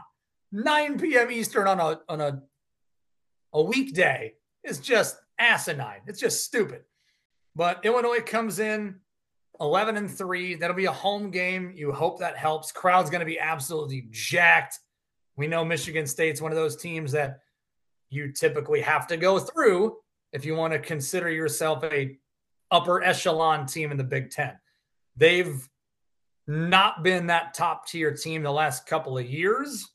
9 0.53 0.99
p.m. 0.99 1.31
Eastern 1.31 1.67
on 1.67 1.81
a 1.81 2.01
on 2.09 2.21
a 2.21 2.43
a 3.53 3.63
weekday 3.63 4.35
is 4.63 4.79
just 4.79 5.17
asinine. 5.39 6.01
It's 6.07 6.21
just 6.21 6.45
stupid. 6.45 6.83
But 7.57 7.85
Illinois 7.85 8.21
comes 8.21 8.59
in 8.59 8.97
11 9.61 9.97
and 9.97 10.11
3. 10.11 10.57
That'll 10.57 10.77
be 10.77 10.87
a 10.87 10.93
home 10.93 11.31
game. 11.31 11.73
You 11.75 11.93
hope 11.93 12.19
that 12.19 12.37
helps. 12.37 12.73
Crowd's 12.73 13.11
going 13.11 13.21
to 13.21 13.27
be 13.27 13.39
absolutely 13.39 14.09
jacked. 14.11 14.81
We 15.37 15.47
know 15.47 15.65
Michigan 15.65 16.07
State's 16.07 16.41
one 16.41 16.53
of 16.53 16.57
those 16.57 16.77
teams 16.77 17.13
that 17.13 17.41
you 18.11 18.33
typically 18.33 18.81
have 18.81 19.07
to 19.09 19.17
go 19.17 19.39
through 19.39 19.97
if 20.33 20.45
you 20.45 20.57
want 20.57 20.73
to 20.73 20.79
consider 20.81 21.31
yourself 21.31 21.85
a 21.85 22.19
upper 22.71 23.03
echelon 23.03 23.67
team 23.67 23.93
in 23.93 23.97
the 23.97 24.05
Big 24.05 24.31
10. 24.31 24.53
They've 25.17 25.69
not 26.47 27.03
been 27.03 27.29
that 27.29 27.55
top 27.55 27.87
tier 27.87 28.13
team 28.13 28.43
the 28.43 28.53
last 28.53 28.87
couple 28.87 29.17
of 29.17 29.27
years. 29.27 29.89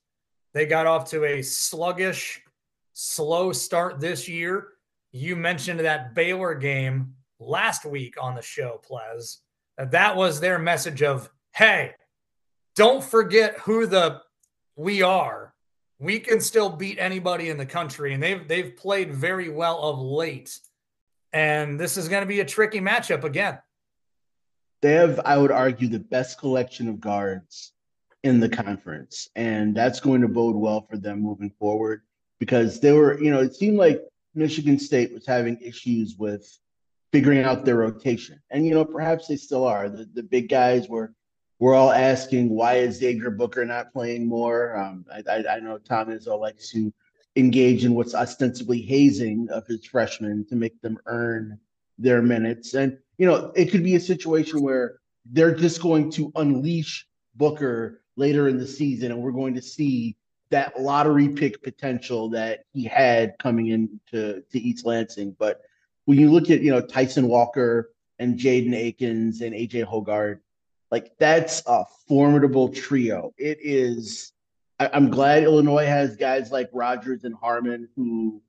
They 0.53 0.65
got 0.65 0.87
off 0.87 1.09
to 1.11 1.25
a 1.25 1.41
sluggish, 1.41 2.41
slow 2.93 3.51
start 3.51 3.99
this 3.99 4.27
year. 4.27 4.69
You 5.11 5.35
mentioned 5.35 5.79
that 5.81 6.15
Baylor 6.15 6.55
game 6.55 7.15
last 7.39 7.85
week 7.85 8.15
on 8.21 8.35
the 8.35 8.41
show, 8.41 8.79
Pleas. 8.83 9.39
That 9.77 9.91
that 9.91 10.15
was 10.15 10.39
their 10.39 10.59
message 10.59 11.03
of, 11.03 11.29
hey, 11.53 11.93
don't 12.75 13.03
forget 13.03 13.59
who 13.59 13.85
the 13.85 14.21
we 14.75 15.01
are. 15.01 15.53
We 15.99 16.19
can 16.19 16.39
still 16.39 16.69
beat 16.69 16.97
anybody 16.97 17.49
in 17.49 17.57
the 17.57 17.65
country. 17.65 18.13
And 18.13 18.23
they've 18.23 18.47
they've 18.47 18.75
played 18.75 19.13
very 19.13 19.49
well 19.49 19.79
of 19.79 19.99
late. 19.99 20.59
And 21.31 21.79
this 21.79 21.97
is 21.97 22.07
going 22.07 22.21
to 22.21 22.27
be 22.27 22.39
a 22.39 22.45
tricky 22.45 22.79
matchup 22.79 23.23
again 23.23 23.59
they 24.81 24.93
have, 24.93 25.19
I 25.25 25.37
would 25.37 25.51
argue, 25.51 25.87
the 25.87 25.99
best 25.99 26.39
collection 26.39 26.87
of 26.87 26.99
guards 26.99 27.73
in 28.23 28.39
the 28.39 28.49
conference, 28.49 29.29
and 29.35 29.75
that's 29.75 29.99
going 29.99 30.21
to 30.21 30.27
bode 30.27 30.55
well 30.55 30.85
for 30.89 30.97
them 30.97 31.21
moving 31.21 31.51
forward 31.59 32.01
because 32.39 32.79
they 32.79 32.91
were, 32.91 33.21
you 33.21 33.31
know, 33.31 33.39
it 33.39 33.55
seemed 33.55 33.77
like 33.77 34.01
Michigan 34.35 34.79
State 34.79 35.13
was 35.13 35.25
having 35.25 35.57
issues 35.61 36.15
with 36.17 36.47
figuring 37.11 37.43
out 37.43 37.65
their 37.65 37.77
rotation, 37.77 38.41
and 38.49 38.65
you 38.65 38.73
know, 38.73 38.85
perhaps 38.85 39.27
they 39.27 39.35
still 39.35 39.65
are. 39.65 39.89
The 39.89 40.05
the 40.13 40.23
big 40.23 40.49
guys 40.49 40.87
were 40.87 41.13
we're 41.59 41.75
all 41.75 41.91
asking 41.91 42.49
why 42.49 42.75
is 42.75 42.95
Xavier 42.95 43.31
Booker 43.31 43.65
not 43.65 43.91
playing 43.91 44.27
more? 44.27 44.77
Um, 44.77 45.05
I, 45.11 45.23
I, 45.29 45.55
I 45.55 45.59
know 45.59 45.77
Tom 45.77 46.07
Izzo 46.07 46.39
likes 46.39 46.71
to 46.71 46.93
engage 47.35 47.85
in 47.85 47.93
what's 47.93 48.15
ostensibly 48.15 48.81
hazing 48.81 49.47
of 49.49 49.67
his 49.67 49.85
freshmen 49.85 50.45
to 50.49 50.55
make 50.55 50.79
them 50.81 50.97
earn 51.05 51.59
their 51.99 52.21
minutes. 52.21 52.73
And 52.73 52.97
you 53.17 53.27
know, 53.27 53.51
it 53.55 53.65
could 53.71 53.83
be 53.83 53.95
a 53.95 53.99
situation 53.99 54.61
where 54.61 54.99
they're 55.25 55.53
just 55.53 55.81
going 55.81 56.09
to 56.11 56.31
unleash 56.35 57.05
Booker 57.35 58.01
later 58.15 58.47
in 58.47 58.57
the 58.57 58.67
season, 58.67 59.11
and 59.11 59.21
we're 59.21 59.31
going 59.31 59.53
to 59.55 59.61
see 59.61 60.15
that 60.49 60.79
lottery 60.79 61.29
pick 61.29 61.61
potential 61.61 62.29
that 62.29 62.61
he 62.73 62.83
had 62.83 63.35
coming 63.37 63.67
into 63.67 64.41
to 64.41 64.59
East 64.59 64.85
Lansing. 64.85 65.35
But 65.37 65.61
when 66.05 66.17
you 66.17 66.31
look 66.31 66.49
at 66.49 66.61
you 66.61 66.71
know 66.71 66.81
Tyson 66.81 67.27
Walker 67.27 67.91
and 68.17 68.39
Jaden 68.39 68.75
Akins 68.75 69.41
and 69.41 69.53
AJ 69.53 69.85
Hoggard, 69.85 70.39
like 70.89 71.11
that's 71.19 71.61
a 71.67 71.83
formidable 72.07 72.69
trio. 72.69 73.33
It 73.37 73.59
is. 73.61 74.31
I'm 74.79 75.09
glad 75.11 75.43
Illinois 75.43 75.85
has 75.85 76.15
guys 76.15 76.51
like 76.51 76.69
Rodgers 76.71 77.25
and 77.25 77.35
Harmon 77.35 77.89
who 77.97 78.41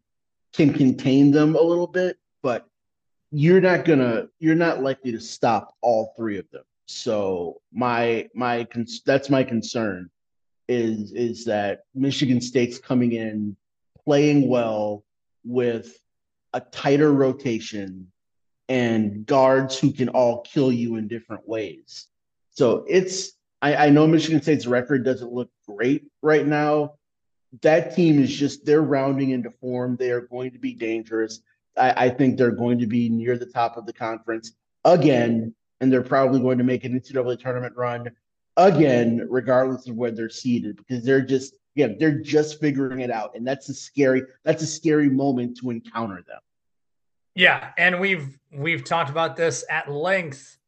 can 0.52 0.72
contain 0.72 1.32
them 1.32 1.56
a 1.56 1.60
little 1.60 1.88
bit, 1.88 2.18
but 2.40 2.69
you're 3.30 3.60
not 3.60 3.84
gonna 3.84 4.26
you're 4.38 4.54
not 4.54 4.82
likely 4.82 5.12
to 5.12 5.20
stop 5.20 5.74
all 5.80 6.12
three 6.16 6.38
of 6.38 6.50
them. 6.50 6.64
So 6.86 7.60
my 7.72 8.28
my 8.34 8.66
that's 9.06 9.30
my 9.30 9.44
concern 9.44 10.10
is 10.68 11.12
is 11.12 11.44
that 11.44 11.84
Michigan 11.94 12.40
State's 12.40 12.78
coming 12.78 13.12
in 13.12 13.56
playing 14.04 14.48
well 14.48 15.04
with 15.44 15.96
a 16.52 16.60
tighter 16.60 17.12
rotation 17.12 18.10
and 18.68 19.26
guards 19.26 19.78
who 19.78 19.92
can 19.92 20.08
all 20.08 20.42
kill 20.42 20.72
you 20.72 20.96
in 20.96 21.08
different 21.08 21.48
ways. 21.48 22.06
So 22.50 22.84
it's 22.88 23.32
I, 23.62 23.86
I 23.86 23.90
know 23.90 24.06
Michigan 24.06 24.42
State's 24.42 24.66
record 24.66 25.04
doesn't 25.04 25.32
look 25.32 25.50
great 25.68 26.06
right 26.22 26.46
now. 26.46 26.94
That 27.62 27.94
team 27.94 28.22
is 28.22 28.34
just 28.34 28.64
they're 28.64 28.82
rounding 28.82 29.30
into 29.30 29.50
form. 29.50 29.96
They 29.96 30.10
are 30.10 30.20
going 30.20 30.52
to 30.52 30.58
be 30.58 30.74
dangerous. 30.74 31.40
I, 31.80 32.06
I 32.06 32.08
think 32.10 32.36
they're 32.36 32.50
going 32.50 32.78
to 32.78 32.86
be 32.86 33.08
near 33.08 33.38
the 33.38 33.46
top 33.46 33.76
of 33.76 33.86
the 33.86 33.92
conference 33.92 34.52
again, 34.84 35.54
and 35.80 35.92
they're 35.92 36.02
probably 36.02 36.40
going 36.40 36.58
to 36.58 36.64
make 36.64 36.84
an 36.84 36.98
NCAA 36.98 37.40
tournament 37.40 37.74
run 37.76 38.10
again, 38.56 39.26
regardless 39.30 39.88
of 39.88 39.96
where 39.96 40.10
they're 40.10 40.28
seated, 40.28 40.76
because 40.76 41.04
they're 41.04 41.22
just 41.22 41.54
yeah, 41.74 41.88
they're 41.98 42.18
just 42.18 42.60
figuring 42.60 43.00
it 43.00 43.10
out, 43.10 43.34
and 43.34 43.46
that's 43.46 43.68
a 43.68 43.74
scary 43.74 44.22
that's 44.44 44.62
a 44.62 44.66
scary 44.66 45.08
moment 45.08 45.58
to 45.58 45.70
encounter 45.70 46.22
them. 46.26 46.40
Yeah, 47.34 47.70
and 47.78 48.00
we've 48.00 48.38
we've 48.52 48.84
talked 48.84 49.10
about 49.10 49.36
this 49.36 49.64
at 49.70 49.90
length 49.90 50.58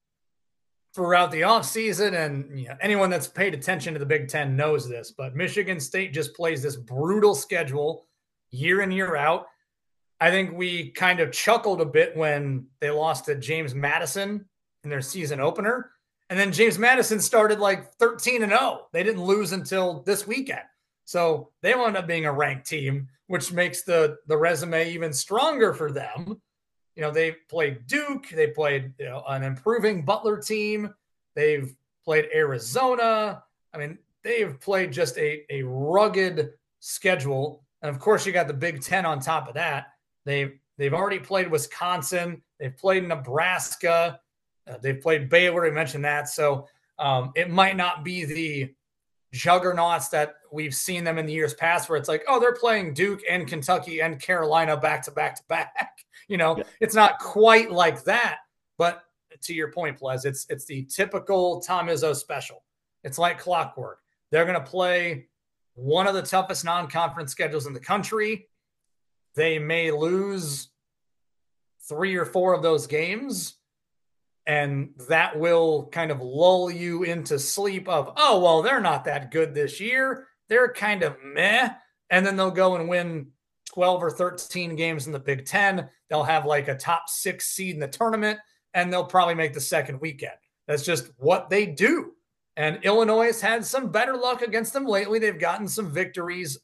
throughout 0.95 1.31
the 1.31 1.41
offseason 1.41 2.15
and 2.15 2.59
you 2.59 2.69
know, 2.69 2.77
anyone 2.81 3.09
that's 3.09 3.27
paid 3.27 3.55
attention 3.55 3.95
to 3.95 3.99
the 3.99 4.07
Big 4.07 4.29
10 4.29 4.57
knows 4.57 4.89
this, 4.89 5.11
but 5.11 5.35
Michigan 5.35 5.81
State 5.81 6.13
just 6.13 6.35
plays 6.35 6.63
this 6.63 6.77
brutal 6.77 7.35
schedule 7.35 8.07
year 8.51 8.83
in 8.83 8.91
year 8.91 9.17
out. 9.17 9.47
I 10.23 10.31
think 10.31 10.57
we 10.57 10.91
kind 10.91 11.19
of 11.19 11.33
chuckled 11.33 11.81
a 11.81 11.85
bit 11.85 12.17
when 12.17 12.67
they 12.79 12.91
lost 12.91 13.25
to 13.25 13.35
James 13.35 13.75
Madison 13.75 14.45
in 14.85 14.89
their 14.89 15.01
season 15.01 15.41
opener. 15.41 15.91
And 16.31 16.39
then 16.39 16.53
James 16.53 16.79
Madison 16.79 17.19
started 17.19 17.59
like 17.59 17.93
13 17.95 18.45
and 18.45 18.53
0. 18.53 18.87
They 18.93 19.03
didn't 19.03 19.25
lose 19.25 19.51
until 19.51 20.05
this 20.05 20.25
weekend. 20.25 20.63
So 21.07 21.51
they 21.61 21.75
wound 21.75 21.97
up 21.97 22.07
being 22.07 22.25
a 22.25 22.33
ranked 22.33 22.69
team, 22.69 23.09
which 23.27 23.53
makes 23.53 23.83
the 23.83 24.19
the 24.29 24.37
resume 24.37 24.93
even 24.93 25.13
stronger 25.13 25.75
for 25.75 25.91
them. 25.91 26.41
You 26.95 27.03
know, 27.03 27.11
they 27.11 27.33
played 27.51 27.89
Duke, 27.89 28.29
they 28.29 28.47
played 28.47 28.95
you 29.01 29.07
know, 29.07 29.25
an 29.29 29.43
improving 29.43 30.05
Butler 30.05 30.41
team, 30.41 30.95
they've 31.35 31.75
played 32.05 32.29
Arizona. 32.33 33.43
I 33.75 33.79
mean, 33.79 33.99
they've 34.23 34.57
played 34.61 34.93
just 34.93 35.19
a, 35.19 35.45
a 35.51 35.65
rugged 35.65 36.51
schedule. 36.79 37.65
And 37.83 37.91
of 37.91 38.01
course, 38.01 38.25
you 38.25 38.33
got 38.33 38.47
the 38.47 38.55
Big 38.55 38.83
Ten 38.83 39.05
on 39.05 39.19
top 39.19 39.49
of 39.49 39.55
that. 39.55 39.87
They've 40.25 40.59
they've 40.79 40.95
already 40.95 41.19
played 41.19 41.51
Wisconsin, 41.51 42.43
they've 42.59 42.77
played 42.77 43.07
Nebraska, 43.07 44.21
uh, 44.71 44.77
they've 44.83 45.01
played 45.01 45.29
Baylor. 45.29 45.63
We 45.63 45.71
mentioned 45.71 46.05
that, 46.05 46.29
so 46.29 46.69
um, 46.99 47.33
it 47.35 47.51
might 47.51 47.77
not 47.77 48.05
be 48.05 48.25
the 48.25 48.75
juggernauts 49.33 50.09
that 50.09 50.35
we've 50.53 50.75
seen 50.75 51.05
them 51.05 51.19
in 51.19 51.27
the 51.27 51.33
years 51.33 51.55
past, 51.55 51.89
where 51.89 51.99
it's 51.99 52.09
like, 52.09 52.23
oh, 52.29 52.39
they're 52.39 52.55
playing 52.55 52.95
Duke 52.95 53.21
and 53.29 53.47
Kentucky 53.47 54.01
and 54.01 54.21
Carolina 54.21 54.77
back 54.77 55.03
to 55.05 55.11
back 55.11 55.37
to 55.37 55.43
back. 55.49 55.73
You 56.29 56.37
know, 56.39 56.57
yeah. 56.57 56.65
it's 56.81 56.95
not 56.95 57.19
quite 57.19 57.73
like 57.73 58.05
that. 58.05 58.39
But 58.79 59.03
to 59.43 59.53
your 59.53 59.73
point, 59.73 59.99
Pleas, 59.99 60.25
it's 60.25 60.47
it's 60.49 60.65
the 60.65 60.85
typical 60.85 61.61
Tom 61.61 61.89
Izzo 61.89 62.15
special. 62.15 62.63
It's 63.03 63.19
like 63.19 63.39
clockwork. 63.39 63.99
They're 64.31 64.45
going 64.47 64.59
to 64.59 64.65
play 64.65 65.27
one 65.75 66.07
of 66.07 66.15
the 66.15 66.23
toughest 66.23 66.65
non-conference 66.65 67.33
schedules 67.33 67.67
in 67.67 67.73
the 67.73 67.81
country. 67.81 68.47
They 69.35 69.59
may 69.59 69.91
lose 69.91 70.69
three 71.89 72.17
or 72.17 72.25
four 72.25 72.55
of 72.55 72.63
those 72.63 72.87
games 72.87 73.55
and 74.47 74.91
that 75.09 75.39
will 75.39 75.89
kind 75.93 76.11
of 76.11 76.21
lull 76.21 76.71
you 76.71 77.05
into 77.05 77.39
sleep 77.39 77.89
of 77.89 78.13
oh 78.17 78.41
well 78.41 78.63
they're 78.63 78.81
not 78.81 79.05
that 79.05 79.31
good 79.31 79.55
this 79.55 79.81
year. 79.81 80.27
They're 80.49 80.73
kind 80.73 81.03
of 81.03 81.17
meh. 81.23 81.71
And 82.11 82.27
then 82.27 82.37
they'll 82.37 82.51
go 82.51 82.77
and 82.77 82.89
win 82.89 83.29
12 83.67 84.03
or 84.03 84.11
13 84.11 84.77
games 84.77 85.07
in 85.07 85.13
the 85.13 85.19
big 85.19 85.47
10 85.47 85.89
they'll 86.11 86.25
have 86.25 86.45
like 86.45 86.69
a 86.69 86.77
top 86.77 87.09
six 87.09 87.49
seed 87.49 87.75
in 87.75 87.81
the 87.81 87.89
tournament 87.89 88.39
and 88.75 88.93
they'll 88.93 89.05
probably 89.05 89.35
make 89.35 89.55
the 89.55 89.61
second 89.61 90.01
weekend. 90.01 90.33
That's 90.67 90.83
just 90.83 91.11
what 91.17 91.49
they 91.49 91.67
do. 91.67 92.13
And 92.57 92.81
illinois 92.83 93.27
has 93.27 93.41
had 93.41 93.65
some 93.65 93.91
better 93.91 94.15
luck 94.15 94.43
against 94.43 94.73
them 94.73 94.87
lately. 94.87 95.19
They've 95.19 95.39
gotten 95.39 95.69
some 95.69 95.91
victories. 95.91 96.59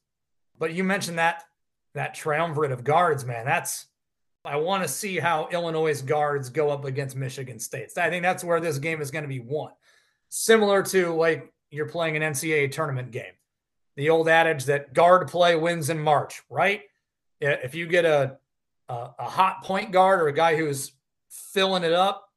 But 0.59 0.75
you 0.75 0.85
mentioned 0.85 1.19
that 1.19 1.45
that 1.99 2.15
triumvirate 2.15 2.73
of 2.73 2.85
guards 2.85 3.25
man 3.25 3.45
that's 3.45 3.87
I 4.45 4.57
want 4.57 4.83
to 4.83 4.89
see 4.89 5.19
how 5.19 5.49
Illinois' 5.53 6.01
guards 6.01 6.49
go 6.49 6.71
up 6.71 6.85
against 6.85 7.17
Michigan 7.17 7.59
State. 7.59 7.91
I 7.99 8.09
think 8.09 8.23
that's 8.23 8.43
where 8.43 8.61
this 8.61 8.79
game 8.79 9.03
is 9.03 9.11
going 9.11 9.25
to 9.25 9.29
be 9.29 9.41
won. 9.41 9.73
Similar 10.31 10.83
to 10.85 11.13
like 11.15 11.53
you're 11.71 11.89
playing 11.89 12.17
an 12.17 12.23
NCAA 12.23 12.73
tournament 12.73 13.11
game. 13.11 13.33
The 13.97 14.11
old 14.11 14.29
adage 14.29 14.65
that 14.67 14.95
guard 14.95 15.29
play 15.29 15.57
wins 15.57 15.91
in 15.91 15.99
March, 15.99 16.43
right? 16.49 16.83
If 17.41 17.75
you 17.75 17.87
get 17.87 18.05
a, 18.05 18.39
a, 18.89 19.11
a 19.19 19.25
hot 19.25 19.65
point 19.65 19.93
guard 19.93 20.21
or 20.21 20.29
a 20.29 20.33
guy 20.33 20.57
who's 20.57 20.93
filling 21.29 21.85
it 21.85 21.93
up, 21.93 22.31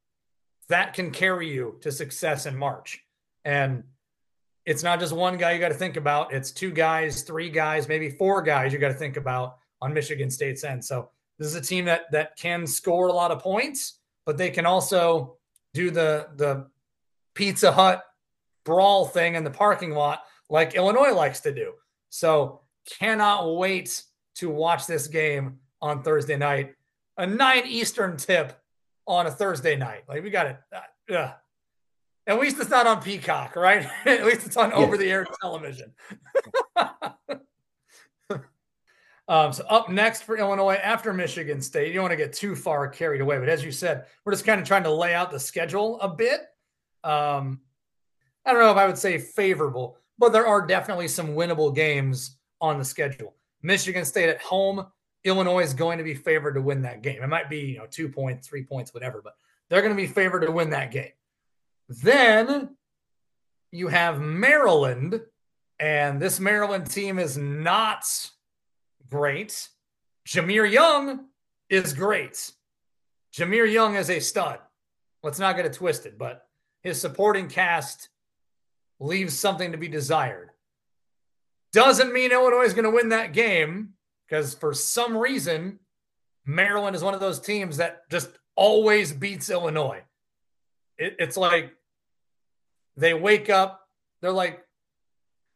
that 0.69 0.93
can 0.93 1.11
carry 1.11 1.53
you 1.53 1.77
to 1.81 1.91
success 1.91 2.45
in 2.45 2.57
March. 2.57 2.99
And 3.45 3.83
it's 4.71 4.83
not 4.83 5.01
just 5.01 5.11
one 5.11 5.35
guy 5.35 5.51
you 5.51 5.59
got 5.59 5.67
to 5.67 5.75
think 5.75 5.97
about. 5.97 6.31
It's 6.31 6.49
two 6.49 6.71
guys, 6.71 7.23
three 7.23 7.49
guys, 7.49 7.89
maybe 7.89 8.09
four 8.09 8.41
guys 8.41 8.71
you 8.71 8.79
got 8.79 8.87
to 8.87 8.93
think 8.93 9.17
about 9.17 9.57
on 9.81 9.93
Michigan 9.93 10.31
State's 10.31 10.63
end. 10.63 10.85
So 10.85 11.09
this 11.37 11.45
is 11.45 11.55
a 11.55 11.61
team 11.61 11.83
that 11.85 12.09
that 12.13 12.37
can 12.37 12.65
score 12.65 13.07
a 13.07 13.11
lot 13.11 13.31
of 13.31 13.39
points, 13.39 13.99
but 14.25 14.37
they 14.37 14.49
can 14.49 14.65
also 14.65 15.35
do 15.73 15.91
the 15.91 16.29
the 16.37 16.67
Pizza 17.33 17.73
Hut 17.73 18.01
brawl 18.63 19.05
thing 19.05 19.35
in 19.35 19.43
the 19.43 19.51
parking 19.51 19.91
lot 19.91 20.23
like 20.49 20.73
Illinois 20.73 21.13
likes 21.13 21.41
to 21.41 21.53
do. 21.53 21.73
So 22.09 22.61
cannot 22.97 23.57
wait 23.57 24.03
to 24.35 24.49
watch 24.49 24.87
this 24.87 25.07
game 25.07 25.59
on 25.81 26.01
Thursday 26.01 26.37
night. 26.37 26.75
A 27.17 27.27
nine 27.27 27.67
Eastern 27.67 28.15
tip 28.15 28.57
on 29.05 29.27
a 29.27 29.31
Thursday 29.31 29.75
night. 29.75 30.03
Like 30.07 30.23
we 30.23 30.29
got 30.29 30.45
it. 30.45 30.57
Uh, 31.13 31.31
At 32.27 32.39
least 32.39 32.59
it's 32.59 32.69
not 32.69 32.87
on 32.87 33.01
Peacock, 33.01 33.55
right? 33.55 33.87
At 34.05 34.25
least 34.25 34.45
it's 34.45 34.57
on 34.57 34.71
over 34.73 34.97
the 34.97 35.09
air 35.09 35.25
television. 35.41 35.93
Um, 39.31 39.53
so 39.53 39.63
up 39.69 39.87
next 39.89 40.23
for 40.23 40.37
Illinois 40.37 40.75
after 40.75 41.13
Michigan 41.13 41.61
State, 41.61 41.87
you 41.87 41.93
don't 41.93 42.03
want 42.03 42.11
to 42.11 42.17
get 42.17 42.33
too 42.33 42.53
far 42.53 42.89
carried 42.89 43.21
away, 43.21 43.39
but 43.39 43.47
as 43.47 43.63
you 43.63 43.71
said, 43.71 44.03
we're 44.25 44.33
just 44.33 44.43
kind 44.43 44.59
of 44.59 44.67
trying 44.67 44.83
to 44.83 44.91
lay 44.91 45.13
out 45.13 45.31
the 45.31 45.39
schedule 45.39 45.97
a 46.01 46.09
bit. 46.09 46.41
Um, 47.05 47.61
I 48.45 48.51
don't 48.51 48.61
know 48.61 48.71
if 48.71 48.77
I 48.77 48.87
would 48.87 48.97
say 48.97 49.17
favorable, 49.17 49.97
but 50.17 50.33
there 50.33 50.45
are 50.45 50.67
definitely 50.67 51.07
some 51.07 51.29
winnable 51.29 51.73
games 51.73 52.39
on 52.59 52.77
the 52.77 52.83
schedule. 52.83 53.35
Michigan 53.61 54.03
State 54.03 54.27
at 54.27 54.41
home, 54.41 54.85
Illinois 55.23 55.63
is 55.63 55.73
going 55.73 55.97
to 55.97 56.03
be 56.03 56.13
favored 56.13 56.55
to 56.55 56.61
win 56.61 56.81
that 56.81 57.01
game. 57.01 57.23
It 57.23 57.27
might 57.27 57.49
be 57.49 57.59
you 57.59 57.77
know 57.77 57.87
two 57.89 58.09
points, 58.09 58.45
three 58.45 58.65
points, 58.65 58.93
whatever, 58.93 59.21
but 59.23 59.35
they're 59.69 59.81
going 59.81 59.95
to 59.95 60.01
be 60.01 60.07
favored 60.07 60.41
to 60.41 60.51
win 60.51 60.71
that 60.71 60.91
game. 60.91 61.11
Then 61.91 62.77
you 63.73 63.89
have 63.89 64.21
Maryland, 64.21 65.19
and 65.77 66.21
this 66.21 66.39
Maryland 66.39 66.89
team 66.89 67.19
is 67.19 67.37
not 67.37 68.05
great. 69.09 69.67
Jahmir 70.25 70.71
Young 70.71 71.25
is 71.69 71.93
great. 71.93 72.53
Jahmir 73.33 73.69
Young 73.69 73.95
is 73.95 74.09
a 74.09 74.21
stud. 74.21 74.59
Let's 75.21 75.37
not 75.39 75.57
get 75.57 75.65
it 75.65 75.73
twisted, 75.73 76.17
but 76.17 76.45
his 76.81 76.99
supporting 77.01 77.49
cast 77.49 78.07
leaves 79.01 79.37
something 79.37 79.73
to 79.73 79.77
be 79.77 79.89
desired. 79.89 80.51
Doesn't 81.73 82.13
mean 82.13 82.31
Illinois 82.31 82.63
is 82.63 82.73
going 82.73 82.85
to 82.85 82.89
win 82.91 83.09
that 83.09 83.33
game 83.33 83.95
because 84.25 84.53
for 84.53 84.73
some 84.73 85.17
reason, 85.17 85.79
Maryland 86.45 86.95
is 86.95 87.03
one 87.03 87.15
of 87.15 87.19
those 87.19 87.41
teams 87.41 87.77
that 87.77 88.09
just 88.09 88.29
always 88.55 89.11
beats 89.11 89.49
Illinois. 89.49 90.03
It, 90.97 91.17
it's 91.19 91.35
like 91.35 91.73
they 92.97 93.13
wake 93.13 93.49
up, 93.49 93.87
they're 94.21 94.31
like, 94.31 94.63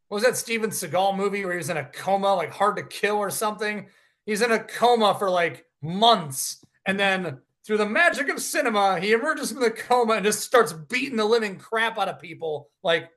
what 0.08 0.18
was 0.18 0.24
that 0.24 0.38
Steven 0.38 0.70
Seagal 0.70 1.18
movie 1.18 1.44
where 1.44 1.54
he 1.54 1.58
was 1.58 1.70
in 1.70 1.78
a 1.78 1.86
coma, 1.86 2.36
like 2.36 2.52
hard 2.52 2.78
to 2.78 2.84
kill 2.84 3.18
or 3.18 3.30
something? 3.30 3.88
He's 4.26 4.42
in 4.42 4.52
a 4.52 4.60
coma 4.60 5.16
for 5.18 5.30
like 5.30 5.66
months. 5.82 6.64
And 6.86 7.00
then 7.00 7.40
through 7.66 7.78
the 7.78 7.86
magic 7.86 8.30
of 8.30 8.40
cinema, 8.40 9.00
he 9.00 9.14
emerges 9.14 9.52
from 9.52 9.62
the 9.62 9.72
coma 9.72 10.14
and 10.14 10.26
just 10.26 10.42
starts 10.42 10.74
beating 10.74 11.18
the 11.18 11.26
living 11.26 11.58
crap 11.58 11.98
out 11.98 12.08
of 12.08 12.20
people, 12.20 12.70
like 12.84 13.10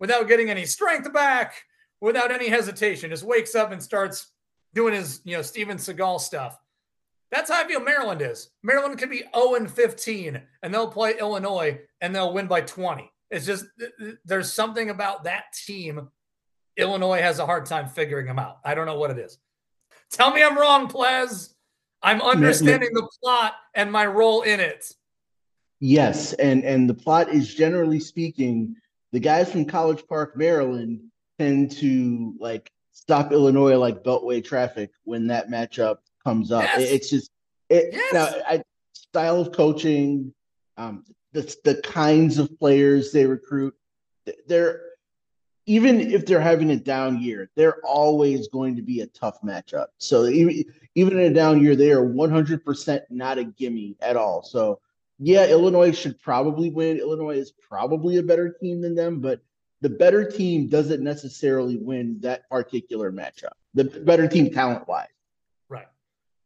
without 0.00 0.26
getting 0.26 0.50
any 0.50 0.66
strength 0.66 1.12
back, 1.12 1.54
without 2.00 2.32
any 2.32 2.48
hesitation. 2.48 3.10
Just 3.10 3.22
wakes 3.22 3.54
up 3.54 3.70
and 3.70 3.80
starts 3.80 4.32
doing 4.74 4.94
his, 4.94 5.20
you 5.24 5.36
know, 5.36 5.42
Steven 5.42 5.76
Seagal 5.76 6.20
stuff. 6.20 6.58
That's 7.30 7.50
how 7.50 7.62
I 7.62 7.68
feel 7.68 7.80
Maryland 7.80 8.20
is. 8.20 8.50
Maryland 8.62 8.98
could 8.98 9.10
be 9.10 9.22
0 9.34 9.54
and 9.54 9.70
15 9.70 10.42
and 10.62 10.74
they'll 10.74 10.90
play 10.90 11.14
Illinois 11.18 11.80
and 12.00 12.14
they'll 12.14 12.32
win 12.32 12.48
by 12.48 12.62
20. 12.62 13.11
It's 13.32 13.46
just 13.46 13.64
there's 14.24 14.52
something 14.52 14.90
about 14.90 15.24
that 15.24 15.44
team 15.66 16.10
Illinois 16.76 17.20
has 17.20 17.38
a 17.38 17.46
hard 17.46 17.66
time 17.66 17.88
figuring 17.88 18.26
them 18.26 18.38
out. 18.38 18.58
I 18.64 18.74
don't 18.74 18.86
know 18.86 18.98
what 18.98 19.10
it 19.10 19.18
is. 19.18 19.38
Tell 20.10 20.32
me 20.32 20.42
I'm 20.42 20.56
wrong, 20.56 20.88
Pleas. 20.88 21.54
I'm 22.02 22.20
understanding 22.20 22.90
the 22.92 23.08
plot 23.22 23.54
and 23.74 23.90
my 23.90 24.06
role 24.06 24.42
in 24.42 24.60
it. 24.60 24.92
Yes, 25.80 26.32
and 26.34 26.62
and 26.64 26.88
the 26.88 26.94
plot 26.94 27.30
is 27.30 27.52
generally 27.52 28.00
speaking, 28.00 28.76
the 29.12 29.20
guys 29.20 29.50
from 29.50 29.64
College 29.64 30.06
Park, 30.06 30.36
Maryland, 30.36 31.00
tend 31.38 31.72
to 31.72 32.34
like 32.38 32.70
stop 32.92 33.32
Illinois 33.32 33.76
like 33.76 34.04
Beltway 34.04 34.44
traffic 34.44 34.90
when 35.04 35.26
that 35.28 35.48
matchup 35.48 35.96
comes 36.22 36.52
up. 36.52 36.62
Yes. 36.62 36.80
It, 36.80 36.92
it's 36.92 37.10
just 37.10 37.30
it, 37.68 37.88
yes. 37.92 38.12
now 38.12 38.28
I, 38.46 38.62
style 38.92 39.40
of 39.40 39.52
coaching, 39.52 40.32
um, 40.76 41.04
the 41.32 41.56
the 41.64 41.76
kinds 41.82 42.38
of 42.38 42.58
players 42.58 43.12
they 43.12 43.26
recruit. 43.26 43.74
They're 44.46 44.82
even 45.66 46.00
if 46.00 46.26
they're 46.26 46.40
having 46.40 46.70
a 46.70 46.76
down 46.76 47.20
year, 47.20 47.50
they're 47.54 47.80
always 47.84 48.48
going 48.48 48.76
to 48.76 48.82
be 48.82 49.00
a 49.00 49.06
tough 49.06 49.40
matchup. 49.42 49.86
So 49.98 50.26
even, 50.26 50.64
even 50.94 51.18
in 51.18 51.30
a 51.30 51.34
down 51.34 51.62
year, 51.62 51.76
they 51.76 51.92
are 51.92 52.02
100% 52.02 53.00
not 53.10 53.38
a 53.38 53.44
gimme 53.44 53.96
at 54.00 54.16
all. 54.16 54.42
So 54.42 54.80
yeah, 55.18 55.46
Illinois 55.46 55.96
should 55.96 56.20
probably 56.20 56.70
win. 56.70 56.98
Illinois 56.98 57.36
is 57.36 57.52
probably 57.52 58.16
a 58.16 58.22
better 58.22 58.56
team 58.60 58.80
than 58.80 58.96
them, 58.96 59.20
but 59.20 59.40
the 59.80 59.90
better 59.90 60.28
team 60.28 60.68
doesn't 60.68 61.02
necessarily 61.02 61.76
win 61.76 62.18
that 62.20 62.48
particular 62.48 63.12
matchup. 63.12 63.52
The 63.74 63.84
better 63.84 64.26
team 64.26 64.50
talent 64.50 64.88
wise. 64.88 65.06
Right. 65.68 65.86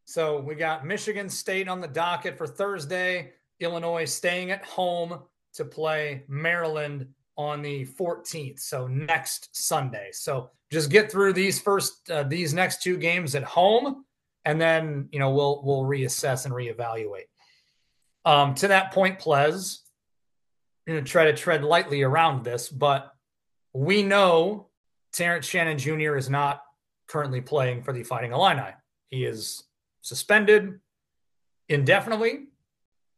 So 0.05 0.41
we 0.41 0.55
got 0.55 0.87
Michigan 0.87 1.31
State 1.31 1.69
on 1.69 1.81
the 1.81 1.89
docket 1.89 2.37
for 2.37 2.47
Thursday, 2.47 3.33
Illinois 3.61 4.05
staying 4.05 4.51
at 4.51 4.65
home 4.65 5.21
to 5.55 5.65
play 5.65 6.25
Maryland 6.29 7.09
on 7.37 7.63
the 7.63 7.87
14th, 7.87 8.61
so 8.61 8.87
next 8.87 9.55
Sunday. 9.55 10.09
So 10.13 10.51
just 10.73 10.91
get 10.91 11.11
through 11.11 11.35
these 11.35 11.61
first 11.61 12.11
uh, 12.11 12.23
these 12.23 12.55
next 12.55 12.83
two 12.83 12.97
games 12.97 13.35
at 13.35 13.45
home, 13.45 14.05
and 14.45 14.61
then 14.61 15.09
you 15.13 15.19
know 15.19 15.31
we'll 15.31 15.63
we'll 15.63 15.83
reassess 15.83 16.45
and 16.45 16.55
reevaluate. 16.55 17.29
Um, 18.25 18.55
to 18.57 18.69
that 18.69 18.93
point, 18.93 19.19
Pleas, 19.19 19.83
I'm 20.87 20.95
going 20.95 21.05
to 21.05 21.11
try 21.11 21.25
to 21.27 21.35
tread 21.35 21.63
lightly 21.63 22.03
around 22.03 22.45
this, 22.45 22.69
but 22.69 23.13
we 23.73 24.03
know 24.03 24.69
Terrence 25.13 25.47
Shannon 25.47 25.79
Jr. 25.79 26.17
is 26.17 26.29
not 26.29 26.63
currently 27.07 27.41
playing 27.41 27.83
for 27.83 27.93
the 27.93 28.03
Fighting 28.03 28.33
Illini. 28.33 28.73
He 29.09 29.25
is 29.25 29.63
suspended 30.01 30.81
indefinitely. 31.69 32.47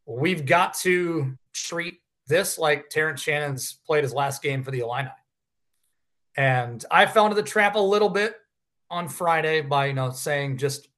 We've 0.09 0.47
got 0.47 0.73
to 0.79 1.37
treat 1.53 2.01
this 2.29 2.59
like 2.59 2.89
Terrence 2.89 3.21
Shannon's 3.21 3.75
played 3.87 4.05
his 4.05 4.15
last 4.15 4.43
game 4.43 4.63
for 4.63 4.71
the 4.71 4.81
Illini. 4.81 5.11
And 6.35 6.83
I 6.91 7.05
fell 7.05 7.27
into 7.27 7.37
the 7.37 7.43
trap 7.43 7.75
a 7.75 7.81
little 7.81 8.09
bit 8.09 8.35
on 8.91 9.09
Friday 9.09 9.61
by 9.61 9.87
you 9.87 9.93
know 9.93 10.11
saying 10.11 10.57
just 10.57 10.89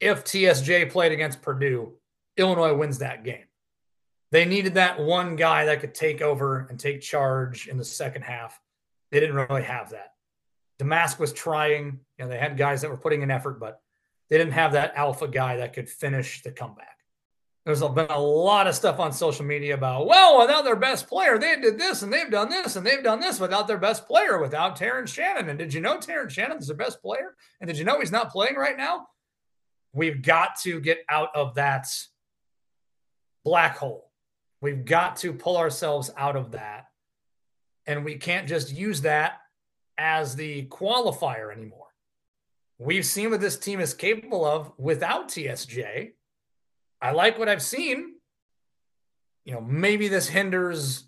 if 0.00 0.24
TSJ 0.24 0.90
played 0.90 1.12
against 1.12 1.42
Purdue, 1.42 1.92
Illinois 2.38 2.74
wins 2.74 2.98
that 2.98 3.22
game. 3.22 3.44
They 4.30 4.46
needed 4.46 4.74
that 4.74 4.98
one 4.98 5.36
guy 5.36 5.66
that 5.66 5.80
could 5.80 5.94
take 5.94 6.22
over 6.22 6.66
and 6.70 6.80
take 6.80 7.02
charge 7.02 7.68
in 7.68 7.76
the 7.76 7.84
second 7.84 8.22
half. 8.22 8.58
They 9.10 9.20
didn't 9.20 9.36
really 9.36 9.62
have 9.62 9.90
that. 9.90 10.12
Domask 10.78 11.18
was 11.18 11.32
trying, 11.32 12.00
you 12.18 12.24
know, 12.24 12.28
they 12.28 12.38
had 12.38 12.56
guys 12.56 12.80
that 12.80 12.90
were 12.90 12.96
putting 12.96 13.22
in 13.22 13.30
effort, 13.30 13.58
but 13.58 13.80
they 14.30 14.38
didn't 14.38 14.52
have 14.52 14.72
that 14.72 14.94
alpha 14.96 15.28
guy 15.28 15.56
that 15.56 15.72
could 15.72 15.88
finish 15.88 16.42
the 16.42 16.52
comeback. 16.52 16.97
There's 17.68 17.82
been 17.82 18.06
a 18.08 18.18
lot 18.18 18.66
of 18.66 18.74
stuff 18.74 18.98
on 18.98 19.12
social 19.12 19.44
media 19.44 19.74
about, 19.74 20.06
well, 20.06 20.40
without 20.40 20.64
their 20.64 20.74
best 20.74 21.06
player, 21.06 21.36
they 21.36 21.54
did 21.60 21.78
this 21.78 22.00
and 22.00 22.10
they've 22.10 22.30
done 22.30 22.48
this 22.48 22.76
and 22.76 22.86
they've 22.86 23.04
done 23.04 23.20
this 23.20 23.38
without 23.38 23.68
their 23.68 23.76
best 23.76 24.06
player, 24.06 24.40
without 24.40 24.74
Terrence 24.74 25.12
Shannon. 25.12 25.50
And 25.50 25.58
did 25.58 25.74
you 25.74 25.82
know 25.82 26.00
Terrence 26.00 26.32
Shannon's 26.32 26.66
the 26.66 26.72
best 26.72 27.02
player? 27.02 27.34
And 27.60 27.68
did 27.68 27.76
you 27.76 27.84
know 27.84 28.00
he's 28.00 28.10
not 28.10 28.32
playing 28.32 28.54
right 28.54 28.78
now? 28.78 29.08
We've 29.92 30.22
got 30.22 30.58
to 30.62 30.80
get 30.80 31.00
out 31.10 31.28
of 31.34 31.56
that 31.56 31.88
black 33.44 33.76
hole. 33.76 34.10
We've 34.62 34.86
got 34.86 35.16
to 35.16 35.34
pull 35.34 35.58
ourselves 35.58 36.10
out 36.16 36.36
of 36.36 36.52
that. 36.52 36.86
And 37.86 38.02
we 38.02 38.14
can't 38.14 38.48
just 38.48 38.72
use 38.72 39.02
that 39.02 39.40
as 39.98 40.36
the 40.36 40.64
qualifier 40.68 41.54
anymore. 41.54 41.88
We've 42.78 43.04
seen 43.04 43.28
what 43.28 43.42
this 43.42 43.58
team 43.58 43.78
is 43.78 43.92
capable 43.92 44.46
of 44.46 44.72
without 44.78 45.28
TSJ. 45.28 46.12
I 47.00 47.12
like 47.12 47.38
what 47.38 47.48
I've 47.48 47.62
seen. 47.62 48.14
You 49.44 49.54
know, 49.54 49.60
maybe 49.60 50.08
this 50.08 50.28
hinders 50.28 51.04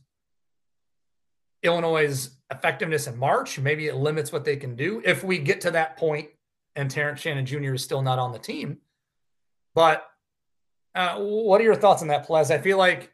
Illinois' 1.62 2.30
effectiveness 2.50 3.06
in 3.06 3.18
March. 3.18 3.58
Maybe 3.58 3.86
it 3.86 3.96
limits 3.96 4.32
what 4.32 4.44
they 4.44 4.56
can 4.56 4.76
do 4.76 5.02
if 5.04 5.22
we 5.22 5.38
get 5.38 5.62
to 5.62 5.72
that 5.72 5.96
point 5.96 6.28
and 6.76 6.90
Terrence 6.90 7.20
Shannon 7.20 7.46
Jr. 7.46 7.74
is 7.74 7.84
still 7.84 8.02
not 8.02 8.18
on 8.18 8.32
the 8.32 8.38
team. 8.38 8.78
But 9.74 10.06
uh, 10.94 11.16
what 11.18 11.60
are 11.60 11.64
your 11.64 11.74
thoughts 11.74 12.02
on 12.02 12.08
that, 12.08 12.26
Pleas? 12.26 12.50
I 12.50 12.58
feel 12.58 12.78
like 12.78 13.12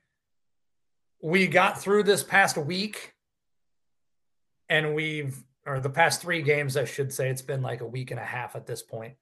we 1.22 1.46
got 1.46 1.80
through 1.80 2.04
this 2.04 2.22
past 2.22 2.56
week 2.56 3.14
and 4.68 4.94
we've, 4.94 5.42
or 5.64 5.80
the 5.80 5.90
past 5.90 6.22
three 6.22 6.42
games, 6.42 6.76
I 6.76 6.84
should 6.84 7.12
say, 7.12 7.28
it's 7.28 7.42
been 7.42 7.62
like 7.62 7.80
a 7.80 7.86
week 7.86 8.10
and 8.10 8.20
a 8.20 8.24
half 8.24 8.56
at 8.56 8.66
this 8.66 8.82
point. 8.82 9.14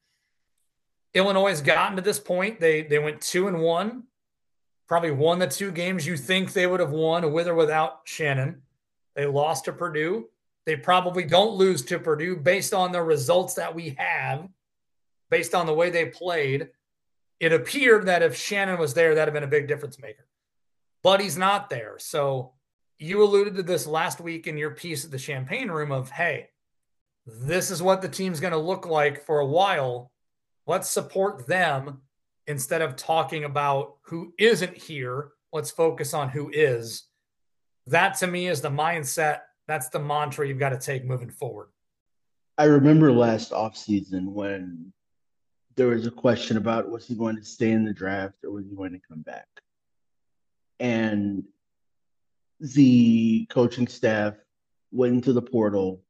Illinois 1.15 1.51
has 1.51 1.63
gotten 1.63 1.97
to 1.97 2.03
this 2.03 2.19
point. 2.19 2.61
They 2.61 2.83
they 2.83 2.99
went 2.99 3.21
two 3.21 3.49
and 3.49 3.61
one, 3.61 4.05
probably 4.89 5.13
won 5.13 5.39
the 5.39 5.47
two 5.47 5.71
games 5.71 6.07
you 6.07 6.17
think 6.17 6.53
they 6.53 6.67
would 6.67 6.81
have 6.81 6.91
won 6.91 7.33
with 7.33 7.49
or 7.49 7.55
without 7.55 8.01
Shannon. 8.05 8.63
They 9.15 9.27
lost 9.27 9.67
to 9.67 9.73
Purdue. 9.73 10.29
They 10.67 10.77
probably 10.77 11.25
don't 11.25 11.57
lose 11.57 11.83
to 11.83 11.99
Purdue 11.99 12.37
based 12.37 12.75
on 12.75 12.91
the 12.91 13.03
results 13.03 13.55
that 13.55 13.75
we 13.75 13.95
have, 13.99 14.49
based 15.31 15.55
on 15.55 15.67
the 15.67 15.75
way 15.75 15.91
they 15.91 16.07
played. 16.07 16.69
It 17.39 17.53
appeared 17.53 18.07
that 18.07 18.23
if 18.23 18.37
Shannon 18.37 18.79
was 18.79 18.95
there, 18.95 19.15
that'd 19.15 19.33
have 19.33 19.35
been 19.35 19.47
a 19.47 19.51
big 19.51 19.69
difference 19.69 20.01
maker. 20.01 20.27
But 21.03 21.21
he's 21.21 21.37
not 21.37 21.69
there. 21.69 21.97
So 21.99 22.53
you 22.99 23.23
alluded 23.23 23.57
to 23.57 23.63
this 23.63 23.87
last 23.87 24.21
week 24.21 24.47
in 24.47 24.57
your 24.57 24.71
piece 24.71 25.05
at 25.05 25.11
the 25.11 25.19
Champaign 25.19 25.71
Room 25.71 25.93
of, 25.93 26.11
hey, 26.11 26.49
this 27.27 27.71
is 27.71 27.83
what 27.83 28.01
the 28.01 28.09
team's 28.09 28.41
going 28.41 28.53
to 28.53 28.59
look 28.59 28.87
like 28.87 29.27
for 29.27 29.41
a 29.41 29.47
while. 29.47 30.11
Let's 30.67 30.91
support 30.91 31.47
them 31.47 32.01
instead 32.47 32.83
of 32.83 32.97
talking 32.97 33.45
about 33.45 33.97
who 34.03 34.33
isn't 34.39 34.77
here. 34.77 35.31
Let's 35.53 35.71
focus 35.71 36.15
on 36.15 36.29
who 36.29 36.51
is. 36.53 37.05
That 37.87 38.17
to 38.19 38.27
me 38.27 38.49
is 38.49 38.61
the 38.61 38.71
mindset. 38.71 39.41
That's 39.69 39.89
the 39.89 39.99
mantra 39.99 40.49
you've 40.49 40.59
got 40.59 40.71
to 40.71 40.79
take 40.79 41.05
moving 41.05 41.31
forward. 41.31 41.69
I 42.57 42.65
remember 42.65 43.13
last 43.13 43.53
offseason 43.53 44.27
when 44.27 44.93
there 45.77 45.89
was 45.89 46.07
a 46.07 46.11
question 46.11 46.57
about 46.57 46.91
was 46.91 47.07
he 47.07 47.15
going 47.15 47.37
to 47.37 47.45
stay 47.45 47.73
in 47.73 47.85
the 47.85 47.93
draft 47.93 48.45
or 48.45 48.53
was 48.53 48.65
he 48.69 48.77
going 48.77 48.93
to 48.93 49.01
come 49.09 49.23
back? 49.23 49.49
And 50.81 51.45
the 52.61 53.47
coaching 53.51 53.89
staff 53.89 54.35
went 54.93 55.15
into 55.15 55.33
the 55.33 55.43
portal 55.43 56.03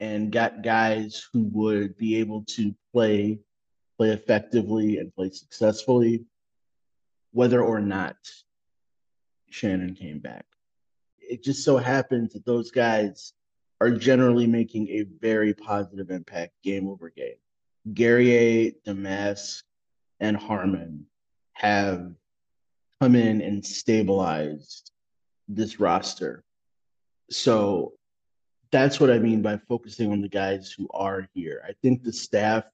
and 0.00 0.32
got 0.32 0.62
guys 0.62 1.26
who 1.32 1.44
would 1.52 1.96
be 1.96 2.16
able 2.16 2.42
to 2.42 2.74
play 2.92 3.38
play 3.96 4.10
effectively 4.10 4.98
and 4.98 5.14
play 5.14 5.30
successfully 5.30 6.24
whether 7.32 7.62
or 7.62 7.80
not 7.80 8.16
Shannon 9.50 9.94
came 9.94 10.18
back. 10.20 10.46
It 11.18 11.42
just 11.42 11.64
so 11.64 11.76
happens 11.76 12.32
that 12.32 12.46
those 12.46 12.70
guys 12.70 13.32
are 13.80 13.90
generally 13.90 14.46
making 14.46 14.88
a 14.88 15.02
very 15.20 15.52
positive 15.52 16.10
impact 16.10 16.52
game 16.62 16.88
over 16.88 17.10
game. 17.10 17.34
Guerrier, 17.92 18.72
Domask, 18.86 19.62
and 20.20 20.36
Harmon 20.36 21.06
have 21.52 22.10
come 23.00 23.14
in 23.14 23.42
and 23.42 23.64
stabilized 23.64 24.92
this 25.48 25.78
roster. 25.78 26.42
So 27.30 27.92
that's 28.70 28.98
what 28.98 29.10
I 29.10 29.18
mean 29.18 29.42
by 29.42 29.58
focusing 29.68 30.10
on 30.10 30.22
the 30.22 30.28
guys 30.28 30.72
who 30.72 30.88
are 30.94 31.28
here. 31.34 31.62
I 31.68 31.72
think 31.82 32.02
the 32.02 32.12
staff 32.12 32.64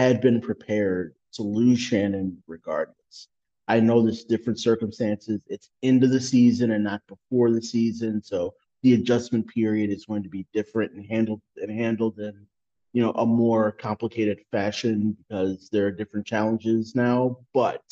had 0.00 0.22
been 0.22 0.40
prepared 0.40 1.14
to 1.34 1.42
lose 1.42 1.78
Shannon 1.78 2.42
regardless. 2.46 3.28
I 3.68 3.80
know 3.80 4.02
there's 4.02 4.24
different 4.24 4.58
circumstances. 4.58 5.42
It's 5.46 5.68
into 5.82 6.06
the 6.08 6.20
season 6.20 6.72
and 6.72 6.82
not 6.82 7.02
before 7.06 7.50
the 7.50 7.62
season, 7.62 8.22
so 8.22 8.54
the 8.82 8.94
adjustment 8.94 9.46
period 9.48 9.90
is 9.90 10.06
going 10.06 10.22
to 10.22 10.30
be 10.30 10.46
different 10.54 10.92
and 10.92 11.04
handled 11.04 11.42
and 11.56 11.70
handled 11.70 12.18
in 12.18 12.46
you 12.94 13.02
know 13.02 13.12
a 13.12 13.26
more 13.26 13.72
complicated 13.72 14.40
fashion 14.50 15.16
because 15.18 15.68
there 15.70 15.86
are 15.86 15.92
different 15.92 16.26
challenges 16.26 16.94
now. 16.94 17.36
But 17.52 17.82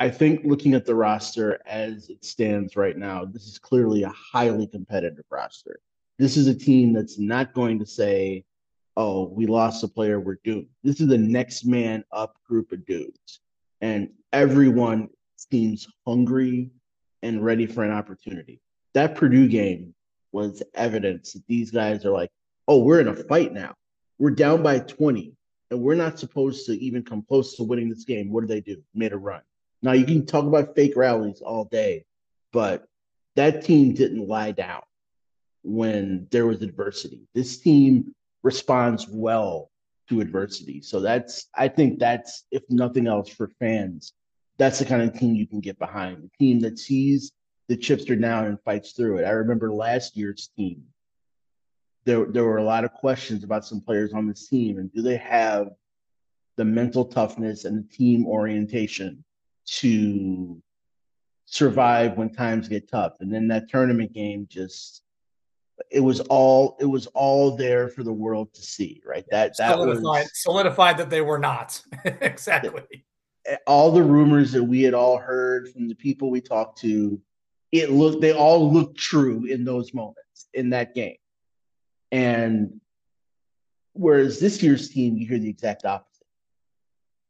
I 0.00 0.08
think 0.08 0.44
looking 0.44 0.72
at 0.72 0.86
the 0.86 0.94
roster 0.94 1.60
as 1.66 2.08
it 2.08 2.24
stands 2.24 2.74
right 2.74 2.96
now, 2.96 3.26
this 3.26 3.46
is 3.46 3.58
clearly 3.58 4.04
a 4.04 4.14
highly 4.32 4.66
competitive 4.66 5.26
roster. 5.30 5.78
This 6.18 6.38
is 6.38 6.46
a 6.46 6.54
team 6.54 6.94
that's 6.94 7.18
not 7.18 7.52
going 7.52 7.78
to 7.80 7.86
say, 7.86 8.44
oh, 8.98 9.28
we 9.28 9.46
lost 9.46 9.84
a 9.84 9.88
player, 9.88 10.18
we're 10.18 10.40
doomed. 10.42 10.66
This 10.82 11.00
is 11.00 11.06
the 11.06 11.16
next 11.16 11.64
man 11.64 12.04
up 12.10 12.36
group 12.44 12.72
of 12.72 12.84
dudes. 12.84 13.40
And 13.80 14.10
everyone 14.32 15.08
seems 15.36 15.86
hungry 16.04 16.72
and 17.22 17.44
ready 17.44 17.64
for 17.64 17.84
an 17.84 17.92
opportunity. 17.92 18.60
That 18.94 19.14
Purdue 19.14 19.46
game 19.46 19.94
was 20.32 20.64
evidence 20.74 21.34
that 21.34 21.46
these 21.46 21.70
guys 21.70 22.04
are 22.04 22.10
like, 22.10 22.30
oh, 22.66 22.82
we're 22.82 22.98
in 22.98 23.06
a 23.06 23.14
fight 23.14 23.52
now. 23.52 23.76
We're 24.18 24.30
down 24.30 24.64
by 24.64 24.80
20, 24.80 25.32
and 25.70 25.80
we're 25.80 25.94
not 25.94 26.18
supposed 26.18 26.66
to 26.66 26.72
even 26.72 27.04
come 27.04 27.22
close 27.22 27.54
to 27.56 27.62
winning 27.62 27.88
this 27.88 28.04
game. 28.04 28.32
What 28.32 28.40
do 28.40 28.48
they 28.48 28.60
do? 28.60 28.82
Made 28.94 29.12
a 29.12 29.16
run. 29.16 29.42
Now 29.80 29.92
you 29.92 30.06
can 30.06 30.26
talk 30.26 30.44
about 30.44 30.74
fake 30.74 30.96
rallies 30.96 31.40
all 31.40 31.66
day, 31.66 32.04
but 32.52 32.88
that 33.36 33.64
team 33.64 33.94
didn't 33.94 34.26
lie 34.26 34.50
down 34.50 34.82
when 35.62 36.26
there 36.32 36.48
was 36.48 36.62
adversity. 36.62 37.28
This 37.32 37.58
team 37.58 38.12
responds 38.42 39.06
well 39.08 39.70
to 40.08 40.20
adversity. 40.20 40.80
So 40.80 41.00
that's 41.00 41.46
I 41.54 41.68
think 41.68 41.98
that's 41.98 42.44
if 42.50 42.62
nothing 42.70 43.06
else 43.06 43.28
for 43.28 43.50
fans, 43.58 44.12
that's 44.58 44.78
the 44.78 44.84
kind 44.84 45.02
of 45.02 45.18
team 45.18 45.34
you 45.34 45.46
can 45.46 45.60
get 45.60 45.78
behind. 45.78 46.22
The 46.22 46.30
team 46.38 46.60
that 46.60 46.78
sees 46.78 47.32
the 47.68 47.76
chips 47.76 48.08
are 48.08 48.16
down 48.16 48.46
and 48.46 48.60
fights 48.62 48.92
through 48.92 49.18
it. 49.18 49.24
I 49.24 49.30
remember 49.30 49.72
last 49.72 50.16
year's 50.16 50.50
team. 50.56 50.82
There, 52.04 52.24
there 52.24 52.44
were 52.44 52.56
a 52.56 52.64
lot 52.64 52.84
of 52.84 52.92
questions 52.94 53.44
about 53.44 53.66
some 53.66 53.82
players 53.82 54.14
on 54.14 54.26
this 54.26 54.48
team 54.48 54.78
and 54.78 54.90
do 54.92 55.02
they 55.02 55.18
have 55.18 55.68
the 56.56 56.64
mental 56.64 57.04
toughness 57.04 57.66
and 57.66 57.78
the 57.78 57.96
team 57.96 58.26
orientation 58.26 59.22
to 59.66 60.60
survive 61.44 62.16
when 62.16 62.30
times 62.30 62.68
get 62.68 62.90
tough. 62.90 63.16
And 63.20 63.32
then 63.32 63.48
that 63.48 63.68
tournament 63.68 64.12
game 64.12 64.46
just 64.50 65.02
it 65.90 66.00
was 66.00 66.20
all 66.20 66.76
it 66.80 66.84
was 66.84 67.06
all 67.08 67.56
there 67.56 67.88
for 67.88 68.02
the 68.02 68.12
world 68.12 68.52
to 68.54 68.62
see, 68.62 69.02
right? 69.06 69.24
That 69.30 69.56
that 69.58 69.72
solidified, 69.72 70.02
was 70.02 70.30
solidified 70.34 70.98
that 70.98 71.10
they 71.10 71.20
were 71.20 71.38
not. 71.38 71.80
exactly. 72.04 73.04
All 73.66 73.92
the 73.92 74.02
rumors 74.02 74.52
that 74.52 74.62
we 74.62 74.82
had 74.82 74.94
all 74.94 75.18
heard 75.18 75.68
from 75.68 75.88
the 75.88 75.94
people 75.94 76.30
we 76.30 76.40
talked 76.40 76.80
to, 76.80 77.20
it 77.72 77.90
looked 77.90 78.20
they 78.20 78.32
all 78.32 78.72
looked 78.72 78.98
true 78.98 79.44
in 79.44 79.64
those 79.64 79.94
moments 79.94 80.48
in 80.52 80.70
that 80.70 80.94
game. 80.94 81.16
And 82.10 82.80
whereas 83.92 84.40
this 84.40 84.62
year's 84.62 84.90
team, 84.90 85.16
you 85.16 85.26
hear 85.26 85.38
the 85.38 85.48
exact 85.48 85.84
opposite. 85.84 86.08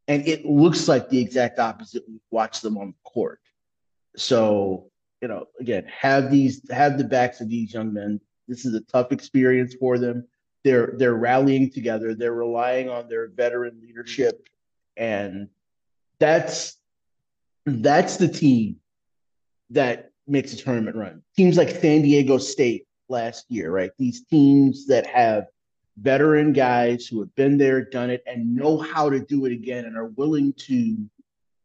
And 0.06 0.26
it 0.26 0.46
looks 0.46 0.88
like 0.88 1.08
the 1.08 1.20
exact 1.20 1.58
opposite. 1.58 2.04
We 2.08 2.18
watch 2.30 2.60
them 2.60 2.78
on 2.78 2.88
the 2.88 3.10
court. 3.10 3.40
So, 4.16 4.90
you 5.20 5.28
know, 5.28 5.46
again, 5.60 5.84
have 5.86 6.30
these 6.30 6.62
have 6.70 6.96
the 6.96 7.04
backs 7.04 7.40
of 7.40 7.48
these 7.48 7.74
young 7.74 7.92
men. 7.92 8.20
This 8.48 8.64
is 8.64 8.74
a 8.74 8.80
tough 8.80 9.12
experience 9.12 9.74
for 9.78 9.98
them. 9.98 10.26
They're 10.64 10.94
they're 10.96 11.14
rallying 11.14 11.70
together. 11.70 12.14
They're 12.14 12.32
relying 12.32 12.88
on 12.88 13.08
their 13.08 13.28
veteran 13.28 13.80
leadership, 13.80 14.48
and 14.96 15.48
that's 16.18 16.76
that's 17.66 18.16
the 18.16 18.28
team 18.28 18.76
that 19.70 20.10
makes 20.26 20.52
a 20.52 20.56
tournament 20.56 20.96
run. 20.96 21.22
Teams 21.36 21.56
like 21.56 21.70
San 21.70 22.02
Diego 22.02 22.38
State 22.38 22.86
last 23.08 23.46
year, 23.48 23.70
right? 23.70 23.90
These 23.98 24.24
teams 24.24 24.86
that 24.86 25.06
have 25.06 25.46
veteran 26.00 26.52
guys 26.52 27.06
who 27.06 27.20
have 27.20 27.34
been 27.34 27.58
there, 27.58 27.84
done 27.84 28.10
it, 28.10 28.22
and 28.26 28.54
know 28.54 28.78
how 28.78 29.10
to 29.10 29.20
do 29.20 29.44
it 29.46 29.52
again 29.52 29.84
and 29.84 29.96
are 29.96 30.08
willing 30.08 30.52
to 30.54 30.96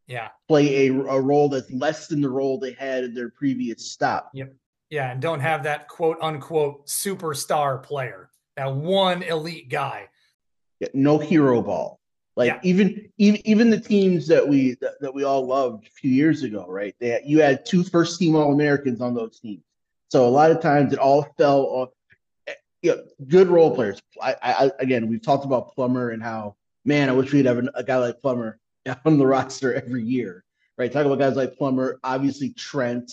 yeah 0.08 0.30
play 0.50 0.88
a, 0.88 0.94
a 0.94 1.22
role 1.22 1.48
that's 1.48 1.72
less 1.72 2.08
than 2.08 2.22
the 2.22 2.30
role 2.30 2.60
they 2.60 2.74
had 2.74 3.04
in 3.04 3.14
their 3.14 3.30
previous 3.30 3.92
stop. 3.92 4.30
Yep. 4.34 4.54
Yeah, 4.94 5.12
and 5.12 5.20
don't 5.20 5.40
have 5.40 5.64
that 5.64 5.88
quote 5.88 6.20
unquote 6.22 6.86
superstar 6.86 7.82
player, 7.82 8.30
that 8.56 8.76
one 8.76 9.24
elite 9.24 9.68
guy. 9.68 10.08
Yeah, 10.80 10.90
no 10.94 11.18
hero 11.18 11.64
ball. 11.64 12.00
Like 12.36 12.50
yeah. 12.50 12.60
even 12.62 13.10
even 13.18 13.42
even 13.48 13.70
the 13.72 13.80
teams 13.80 14.28
that 14.28 14.48
we 14.48 14.78
that, 14.82 15.02
that, 15.02 15.12
we 15.12 15.24
all 15.24 15.48
loved 15.48 15.88
a 15.88 15.90
few 15.90 16.12
years 16.12 16.44
ago, 16.44 16.68
right? 16.70 16.94
They 17.00 17.08
had, 17.08 17.22
you 17.26 17.42
had 17.42 17.66
two 17.66 17.84
first 17.84 18.20
team 18.20 18.36
All 18.36 18.54
Americans 18.54 19.02
on 19.02 19.16
those 19.16 19.40
teams. 19.40 19.64
So 20.10 20.28
a 20.28 20.30
lot 20.30 20.52
of 20.52 20.62
times 20.62 20.94
it 20.94 21.00
all 21.00 21.24
fell 21.40 21.62
off. 21.62 21.90
Eh, 22.46 22.54
you 22.84 22.92
know, 22.92 23.04
good 23.28 23.48
role 23.48 23.74
players. 23.74 24.00
I, 24.22 24.36
I 24.44 24.72
again, 24.78 25.08
we've 25.08 25.24
talked 25.24 25.46
about 25.46 25.74
Plummer 25.74 26.12
and 26.12 26.22
how 26.22 26.56
man, 26.86 27.10
I 27.10 27.14
wish 27.14 27.34
we'd 27.34 27.48
have 27.48 27.68
a 27.74 27.84
guy 27.84 27.98
like 27.98 28.22
Plummer 28.22 28.60
on 29.06 29.18
the 29.18 29.26
roster 29.26 29.74
every 29.74 30.04
year, 30.04 30.44
right? 30.78 30.92
Talk 30.92 31.08
about 31.08 31.18
guys 31.18 31.36
like 31.36 31.58
Plummer, 31.58 32.00
obviously 32.04 32.52
Trent, 32.52 33.12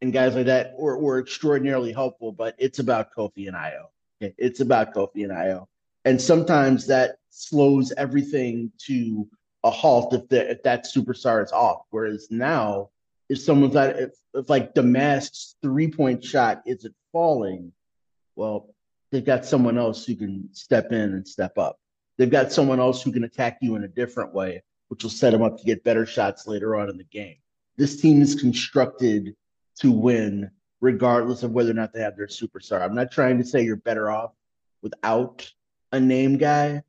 and 0.00 0.12
guys 0.12 0.34
like 0.34 0.46
that 0.46 0.78
were, 0.78 0.98
were 0.98 1.18
extraordinarily 1.18 1.92
helpful. 1.92 2.32
But 2.32 2.54
it's 2.58 2.78
about 2.78 3.14
Kofi 3.16 3.48
and 3.48 3.56
Ayo. 3.56 3.86
It's 4.20 4.60
about 4.60 4.94
Kofi 4.94 5.24
and 5.24 5.32
Ayo. 5.32 5.66
and 6.04 6.20
sometimes 6.20 6.86
that 6.86 7.16
slows 7.30 7.92
everything 7.96 8.72
to 8.86 9.28
a 9.64 9.70
halt 9.70 10.14
if 10.14 10.28
the 10.28 10.50
if 10.50 10.62
that 10.62 10.86
superstar 10.86 11.44
is 11.44 11.52
off. 11.52 11.82
Whereas 11.90 12.28
now, 12.30 12.90
if 13.28 13.40
someone's 13.40 13.76
at 13.76 13.98
if, 13.98 14.10
if 14.34 14.48
like 14.48 14.74
Domask's 14.74 15.56
three 15.62 15.90
point 15.90 16.24
shot 16.24 16.62
isn't 16.66 16.94
falling, 17.12 17.72
well, 18.36 18.74
they've 19.10 19.24
got 19.24 19.44
someone 19.44 19.78
else 19.78 20.04
who 20.04 20.16
can 20.16 20.48
step 20.52 20.92
in 20.92 21.14
and 21.14 21.26
step 21.26 21.58
up. 21.58 21.78
They've 22.16 22.30
got 22.30 22.52
someone 22.52 22.80
else 22.80 23.02
who 23.02 23.12
can 23.12 23.24
attack 23.24 23.58
you 23.60 23.76
in 23.76 23.84
a 23.84 23.88
different 23.88 24.34
way, 24.34 24.62
which 24.88 25.02
will 25.02 25.10
set 25.10 25.30
them 25.30 25.42
up 25.42 25.58
to 25.58 25.64
get 25.64 25.84
better 25.84 26.06
shots 26.06 26.46
later 26.46 26.74
on 26.76 26.90
in 26.90 26.96
the 26.96 27.04
game. 27.04 27.36
This 27.76 28.00
team 28.00 28.22
is 28.22 28.34
constructed 28.34 29.36
to 29.80 29.90
win 29.90 30.50
regardless 30.80 31.42
of 31.42 31.52
whether 31.52 31.70
or 31.70 31.74
not 31.74 31.92
they 31.92 32.00
have 32.00 32.16
their 32.16 32.26
superstar. 32.26 32.82
I'm 32.82 32.94
not 32.94 33.10
trying 33.10 33.38
to 33.38 33.44
say 33.44 33.62
you're 33.62 33.76
better 33.76 34.10
off 34.10 34.32
without 34.82 35.50
a 35.92 35.98
name 35.98 36.38
guy, 36.38 36.82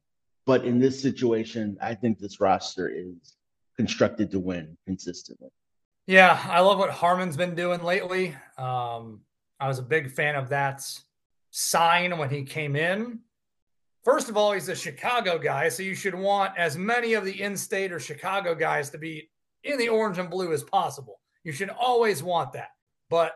but 0.46 0.66
in 0.66 0.80
this 0.80 1.02
situation, 1.02 1.78
I 1.82 1.96
think 1.96 2.20
this 2.20 2.40
roster 2.40 2.90
is 2.90 3.36
constructed 3.76 4.32
to 4.32 4.40
win 4.40 4.78
consistently. 4.86 5.50
Yeah, 6.06 6.40
I 6.50 6.60
love 6.62 6.80
what 6.80 6.90
Harmon's 6.90 7.38
been 7.38 7.56
doing 7.56 7.84
lately. 7.84 8.36
Um, 8.58 9.22
I 9.60 9.68
was 9.68 9.80
a 9.80 9.84
big 9.84 10.12
fan 10.12 10.36
of 10.36 10.50
that 10.50 10.84
sign 11.52 12.18
when 12.18 12.30
he 12.30 12.44
came 12.44 12.76
in. 12.76 13.20
First 14.04 14.30
of 14.30 14.38
all, 14.38 14.54
he's 14.54 14.70
a 14.70 14.76
Chicago 14.76 15.38
guy, 15.38 15.70
so 15.70 15.84
you 15.84 15.94
should 15.94 16.16
want 16.16 16.58
as 16.58 16.78
many 16.78 17.14
of 17.14 17.26
the 17.26 17.42
in 17.42 17.56
state 17.58 17.92
or 17.92 18.00
Chicago 18.00 18.56
guys 18.56 18.90
to 18.92 18.98
be 18.98 19.30
in 19.64 19.78
the 19.78 19.90
orange 19.90 20.18
and 20.18 20.30
blue 20.30 20.52
as 20.52 20.64
possible. 20.64 21.20
You 21.44 21.52
should 21.52 21.70
always 21.70 22.24
want 22.24 22.54
that. 22.54 22.70
But 23.10 23.34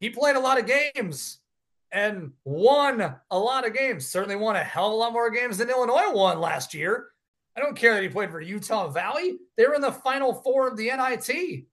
he 0.00 0.10
played 0.10 0.36
a 0.36 0.40
lot 0.40 0.58
of 0.58 0.66
games 0.66 1.38
and 1.90 2.32
won 2.44 3.14
a 3.30 3.38
lot 3.38 3.66
of 3.66 3.74
games. 3.74 4.06
Certainly 4.06 4.36
won 4.36 4.56
a 4.56 4.64
hell 4.64 4.88
of 4.88 4.92
a 4.92 4.96
lot 4.96 5.12
more 5.12 5.30
games 5.30 5.58
than 5.58 5.70
Illinois 5.70 6.12
won 6.12 6.40
last 6.40 6.74
year. 6.74 7.08
I 7.56 7.60
don't 7.60 7.76
care 7.76 7.94
that 7.94 8.02
he 8.02 8.08
played 8.08 8.30
for 8.30 8.40
Utah 8.40 8.88
Valley. 8.88 9.38
They 9.56 9.66
were 9.66 9.74
in 9.74 9.80
the 9.80 9.92
final 9.92 10.34
four 10.34 10.68
of 10.68 10.76
the 10.76 10.90
NIT. 10.90 11.64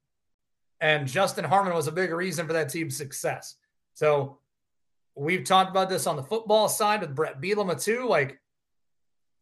And 0.79 1.07
Justin 1.07 1.43
Harmon 1.43 1.73
was 1.73 1.87
a 1.87 1.91
big 1.91 2.11
reason 2.11 2.47
for 2.47 2.53
that 2.53 2.69
team's 2.69 2.95
success. 2.95 3.55
So 3.93 4.39
we've 5.15 5.43
talked 5.43 5.71
about 5.71 5.89
this 5.89 6.07
on 6.07 6.15
the 6.15 6.23
football 6.23 6.69
side 6.69 7.01
with 7.01 7.15
Brett 7.15 7.41
Bielema 7.41 7.81
too. 7.81 8.07
Like, 8.07 8.39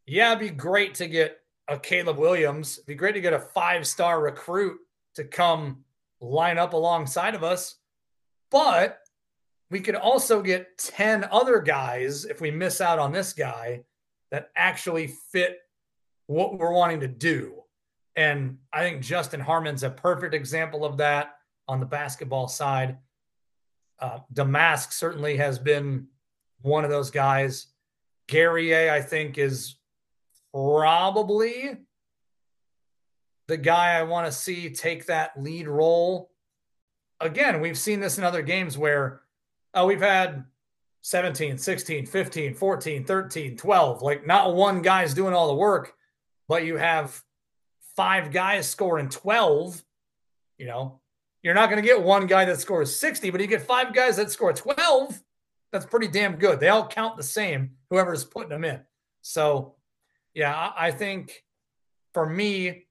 yeah, 0.08 0.32
it'd 0.32 0.40
be 0.40 0.50
great 0.50 0.96
to 0.96 1.08
get 1.08 1.40
a 1.68 1.78
Caleb 1.78 2.18
Williams. 2.18 2.78
It'd 2.78 2.88
be 2.88 2.96
great 2.96 3.14
to 3.14 3.22
get 3.22 3.34
a 3.34 3.40
five-star 3.40 4.20
recruit 4.20 4.80
to 5.16 5.24
come 5.24 5.84
line 6.22 6.58
up 6.58 6.74
alongside 6.74 7.36
of 7.36 7.44
us. 7.44 7.76
But 8.50 9.00
we 9.70 9.80
could 9.80 9.96
also 9.96 10.42
get 10.42 10.78
10 10.78 11.26
other 11.32 11.60
guys 11.60 12.26
if 12.26 12.40
we 12.40 12.52
miss 12.52 12.80
out 12.80 13.00
on 13.00 13.12
this 13.12 13.34
guy 13.34 13.84
that 14.30 14.52
actually 14.56 15.08
fit 15.32 15.60
what 16.28 16.58
we're 16.58 16.74
wanting 16.74 17.02
to 17.02 17.08
do. 17.08 17.64
And 18.16 18.58
I 18.72 18.82
think 18.82 19.02
Justin 19.02 19.40
Harmon's 19.40 19.84
a 19.84 19.90
perfect 19.90 20.34
example 20.34 20.86
of 20.86 20.98
that 20.98 21.36
on 21.68 21.80
the 21.80 21.86
basketball 21.86 22.48
side. 22.48 22.98
Uh, 24.00 24.20
Domask 24.34 24.92
certainly 24.92 25.38
has 25.38 25.58
been 25.58 26.08
one 26.62 26.84
of 26.84 26.90
those 26.90 27.12
guys. 27.12 27.68
Guerrier, 28.28 28.92
I 28.92 29.02
think, 29.02 29.38
is 29.38 29.76
probably 30.54 31.78
the 33.52 33.58
guy 33.58 34.00
I 34.00 34.04
want 34.04 34.28
to 34.28 34.32
see 34.32 34.70
take 34.70 35.08
that 35.08 35.34
lead 35.36 35.68
role. 35.68 36.32
Again, 37.20 37.60
we've 37.60 37.78
seen 37.78 38.00
this 38.00 38.18
in 38.18 38.24
other 38.24 38.42
games 38.42 38.78
where 38.78 39.24
uh, 39.74 39.84
we've 39.86 40.00
had 40.00 40.46
17, 41.02 41.58
16, 41.58 42.06
15, 42.06 42.54
14, 42.54 43.04
13, 43.04 43.58
12. 43.58 44.02
Like 44.02 44.26
not 44.26 44.56
one 44.56 44.82
guy's 44.82 45.14
doing 45.14 45.34
all 45.34 45.50
the 45.50 45.56
work, 45.56 45.94
but 46.48 46.64
you 46.64 46.78
have 46.78 47.22
five 47.98 48.32
guys 48.32 48.70
scoring 48.70 49.10
12. 49.10 49.84
You 50.58 50.68
know, 50.68 51.02
you're 51.44 51.54
not 51.54 51.70
going 51.70 51.82
to 51.82 51.88
get 51.88 52.02
one 52.02 52.28
guy 52.28 52.46
that 52.46 52.62
scores 52.62 52.96
60, 52.96 53.32
but 53.32 53.42
you 53.42 53.48
get 53.48 53.64
five 53.64 53.94
guys 53.94 54.16
that 54.16 54.32
score 54.32 54.54
12. 54.54 55.22
That's 55.74 55.86
pretty 55.86 56.08
damn 56.08 56.38
good. 56.38 56.62
They 56.62 56.70
all 56.70 56.88
count 56.88 57.18
the 57.18 57.24
same, 57.24 57.72
whoever's 57.90 58.24
putting 58.24 58.52
them 58.52 58.64
in. 58.64 58.80
So, 59.22 59.76
yeah, 60.34 60.56
I, 60.56 60.88
I 60.88 60.92
think 60.92 61.44
for 62.14 62.26
me, 62.26 62.86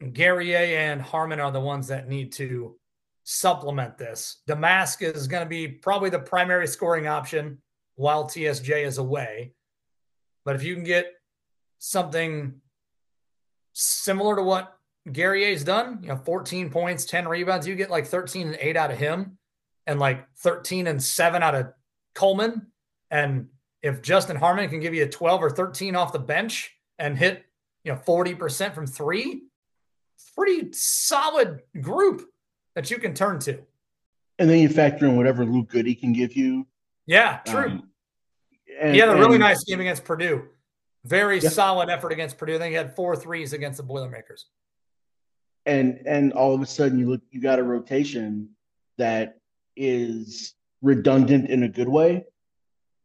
Guerrier 0.00 0.56
and 0.56 1.00
Harmon 1.00 1.40
are 1.40 1.52
the 1.52 1.60
ones 1.60 1.88
that 1.88 2.08
need 2.08 2.32
to 2.32 2.76
supplement 3.24 3.98
this. 3.98 4.38
Domask 4.48 5.02
is 5.02 5.28
going 5.28 5.42
to 5.42 5.48
be 5.48 5.68
probably 5.68 6.10
the 6.10 6.18
primary 6.18 6.66
scoring 6.66 7.06
option 7.06 7.58
while 7.96 8.24
TSJ 8.24 8.84
is 8.84 8.98
away. 8.98 9.52
But 10.44 10.56
if 10.56 10.62
you 10.62 10.74
can 10.74 10.84
get 10.84 11.12
something 11.78 12.54
similar 13.72 14.36
to 14.36 14.42
what 14.42 14.76
Guerrier's 15.10 15.64
done, 15.64 15.98
you 16.02 16.08
know, 16.08 16.16
14 16.16 16.70
points, 16.70 17.04
10 17.04 17.28
rebounds, 17.28 17.66
you 17.66 17.74
get 17.74 17.90
like 17.90 18.06
13 18.06 18.48
and 18.48 18.58
8 18.58 18.76
out 18.76 18.90
of 18.90 18.98
him 18.98 19.38
and 19.86 20.00
like 20.00 20.26
13 20.38 20.86
and 20.86 21.02
7 21.02 21.42
out 21.42 21.54
of 21.54 21.72
Coleman. 22.14 22.68
And 23.10 23.48
if 23.82 24.02
Justin 24.02 24.36
Harmon 24.36 24.68
can 24.68 24.80
give 24.80 24.94
you 24.94 25.04
a 25.04 25.08
12 25.08 25.42
or 25.42 25.50
13 25.50 25.94
off 25.96 26.12
the 26.12 26.18
bench 26.18 26.74
and 26.98 27.18
hit, 27.18 27.44
you 27.84 27.92
know, 27.92 27.98
40% 27.98 28.74
from 28.74 28.86
three, 28.86 29.44
pretty 30.36 30.72
solid 30.72 31.60
group 31.80 32.22
that 32.74 32.90
you 32.90 32.98
can 32.98 33.14
turn 33.14 33.38
to. 33.40 33.60
And 34.38 34.48
then 34.48 34.58
you 34.58 34.68
factor 34.68 35.06
in 35.06 35.16
whatever 35.16 35.44
Luke 35.44 35.68
Goode 35.68 35.98
can 36.00 36.12
give 36.12 36.34
you. 36.34 36.66
Yeah, 37.06 37.40
true. 37.46 37.64
Um, 37.64 37.90
and, 38.80 38.94
he 38.94 39.00
had 39.00 39.10
a 39.10 39.16
really 39.16 39.34
and, 39.34 39.40
nice 39.40 39.64
game 39.64 39.80
against 39.80 40.04
Purdue. 40.04 40.48
Very 41.04 41.40
yeah. 41.40 41.50
solid 41.50 41.88
effort 41.90 42.12
against 42.12 42.38
Purdue. 42.38 42.56
I 42.56 42.58
think 42.58 42.70
he 42.70 42.76
had 42.76 42.96
four 42.96 43.16
threes 43.16 43.52
against 43.52 43.78
the 43.78 43.82
Boilermakers. 43.82 44.46
And 45.66 46.00
and 46.06 46.32
all 46.32 46.54
of 46.54 46.62
a 46.62 46.66
sudden 46.66 46.98
you 46.98 47.10
look 47.10 47.20
you 47.30 47.40
got 47.40 47.58
a 47.58 47.62
rotation 47.62 48.50
that 48.96 49.38
is 49.76 50.54
redundant 50.80 51.50
in 51.50 51.62
a 51.62 51.68
good 51.68 51.88
way. 51.88 52.24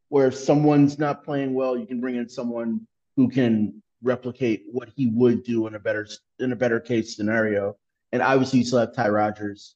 Where 0.09 0.27
if 0.27 0.35
someone's 0.35 0.97
not 0.97 1.25
playing 1.25 1.53
well, 1.53 1.77
you 1.77 1.85
can 1.85 1.99
bring 1.99 2.15
in 2.15 2.29
someone 2.29 2.87
who 3.17 3.27
can 3.27 3.81
replicate 4.05 4.63
what 4.71 4.89
he 4.95 5.07
would 5.07 5.43
do 5.43 5.67
in 5.67 5.75
a 5.75 5.79
better 5.79 6.07
in 6.39 6.51
a 6.51 6.55
better 6.55 6.79
case 6.79 7.15
scenario. 7.15 7.75
And 8.11 8.21
obviously, 8.21 8.59
you 8.59 8.65
still 8.65 8.79
have 8.79 8.93
Ty 8.93 9.09
Rodgers, 9.09 9.75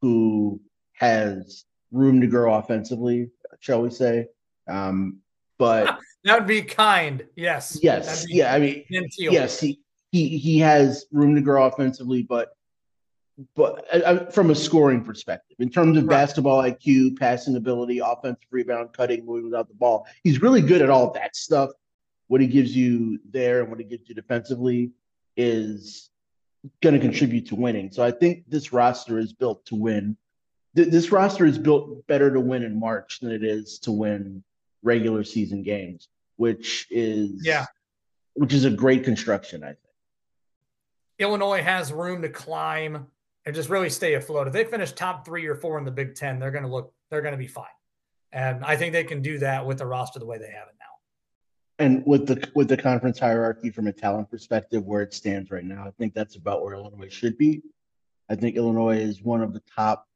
who 0.00 0.60
has 0.92 1.64
room 1.92 2.20
to 2.20 2.26
grow 2.26 2.54
offensively, 2.54 3.30
shall 3.60 3.82
we 3.82 3.90
say? 3.90 4.28
Um, 4.68 5.18
but 5.58 5.98
that 6.24 6.38
would 6.38 6.48
be 6.48 6.62
kind. 6.62 7.26
Yes. 7.36 7.78
Yes. 7.82 8.24
Yeah. 8.28 8.54
I 8.54 8.58
mean, 8.58 8.84
yes, 8.88 9.60
he, 9.60 9.80
he 10.12 10.38
he 10.38 10.58
has 10.60 11.06
room 11.12 11.34
to 11.34 11.40
grow 11.40 11.64
offensively, 11.66 12.22
but 12.22 12.52
but 13.56 13.84
uh, 13.92 13.98
uh, 13.98 14.30
from 14.30 14.50
a 14.50 14.54
scoring 14.54 15.02
perspective, 15.04 15.56
in 15.58 15.68
terms 15.68 15.98
of 15.98 16.04
right. 16.04 16.10
basketball 16.10 16.62
IQ, 16.62 17.18
passing 17.18 17.56
ability, 17.56 17.98
offensive 17.98 18.46
rebound, 18.50 18.92
cutting, 18.92 19.26
moving 19.26 19.46
without 19.46 19.68
the 19.68 19.74
ball, 19.74 20.06
he's 20.22 20.40
really 20.40 20.62
good 20.62 20.82
at 20.82 20.90
all 20.90 21.12
that 21.12 21.34
stuff. 21.34 21.70
What 22.28 22.40
he 22.40 22.46
gives 22.46 22.74
you 22.74 23.20
there 23.30 23.60
and 23.60 23.70
what 23.70 23.78
he 23.78 23.84
gives 23.84 24.08
you 24.08 24.14
defensively, 24.14 24.92
is 25.36 26.10
going 26.82 26.94
to 26.94 27.00
contribute 27.00 27.46
to 27.46 27.54
winning. 27.54 27.90
So 27.90 28.02
I 28.02 28.10
think 28.10 28.44
this 28.48 28.72
roster 28.72 29.18
is 29.18 29.32
built 29.32 29.66
to 29.66 29.74
win. 29.74 30.16
Th- 30.76 30.88
this 30.88 31.12
roster 31.12 31.44
is 31.44 31.58
built 31.58 32.06
better 32.06 32.32
to 32.32 32.40
win 32.40 32.62
in 32.62 32.78
March 32.78 33.20
than 33.20 33.30
it 33.30 33.44
is 33.44 33.78
to 33.80 33.92
win 33.92 34.42
regular 34.82 35.24
season 35.24 35.62
games, 35.62 36.08
which 36.36 36.86
is 36.90 37.42
yeah, 37.44 37.66
which 38.34 38.52
is 38.52 38.64
a 38.64 38.70
great 38.70 39.04
construction, 39.04 39.62
I 39.62 39.68
think. 39.68 39.78
Illinois 41.18 41.62
has 41.62 41.92
room 41.92 42.22
to 42.22 42.28
climb 42.28 43.06
and 43.46 43.54
just 43.54 43.68
really 43.68 43.90
stay 43.90 44.14
afloat. 44.14 44.46
If 44.46 44.52
they 44.52 44.64
finish 44.64 44.92
top 44.92 45.24
three 45.24 45.46
or 45.46 45.54
four 45.54 45.78
in 45.78 45.84
the 45.84 45.90
Big 45.90 46.14
Ten, 46.14 46.38
they're 46.38 46.50
going 46.50 46.64
to 46.64 46.70
look, 46.70 46.92
they're 47.10 47.22
going 47.22 47.32
to 47.32 47.38
be 47.38 47.46
fine. 47.46 47.66
And 48.32 48.64
I 48.64 48.76
think 48.76 48.92
they 48.92 49.04
can 49.04 49.22
do 49.22 49.38
that 49.38 49.64
with 49.64 49.78
the 49.78 49.86
roster 49.86 50.18
the 50.18 50.26
way 50.26 50.38
they 50.38 50.50
have 50.50 50.66
it 50.68 50.74
now. 50.80 50.93
And 51.78 52.04
with 52.06 52.26
the 52.26 52.48
with 52.54 52.68
the 52.68 52.76
conference 52.76 53.18
hierarchy 53.18 53.70
from 53.70 53.88
a 53.88 53.92
talent 53.92 54.30
perspective, 54.30 54.84
where 54.84 55.02
it 55.02 55.12
stands 55.12 55.50
right 55.50 55.64
now, 55.64 55.84
I 55.86 55.90
think 55.98 56.14
that's 56.14 56.36
about 56.36 56.62
where 56.62 56.74
Illinois 56.74 57.12
should 57.12 57.36
be. 57.36 57.62
I 58.28 58.36
think 58.36 58.56
Illinois 58.56 58.98
is 58.98 59.22
one 59.22 59.42
of 59.42 59.52
the 59.52 59.62
top 59.74 60.06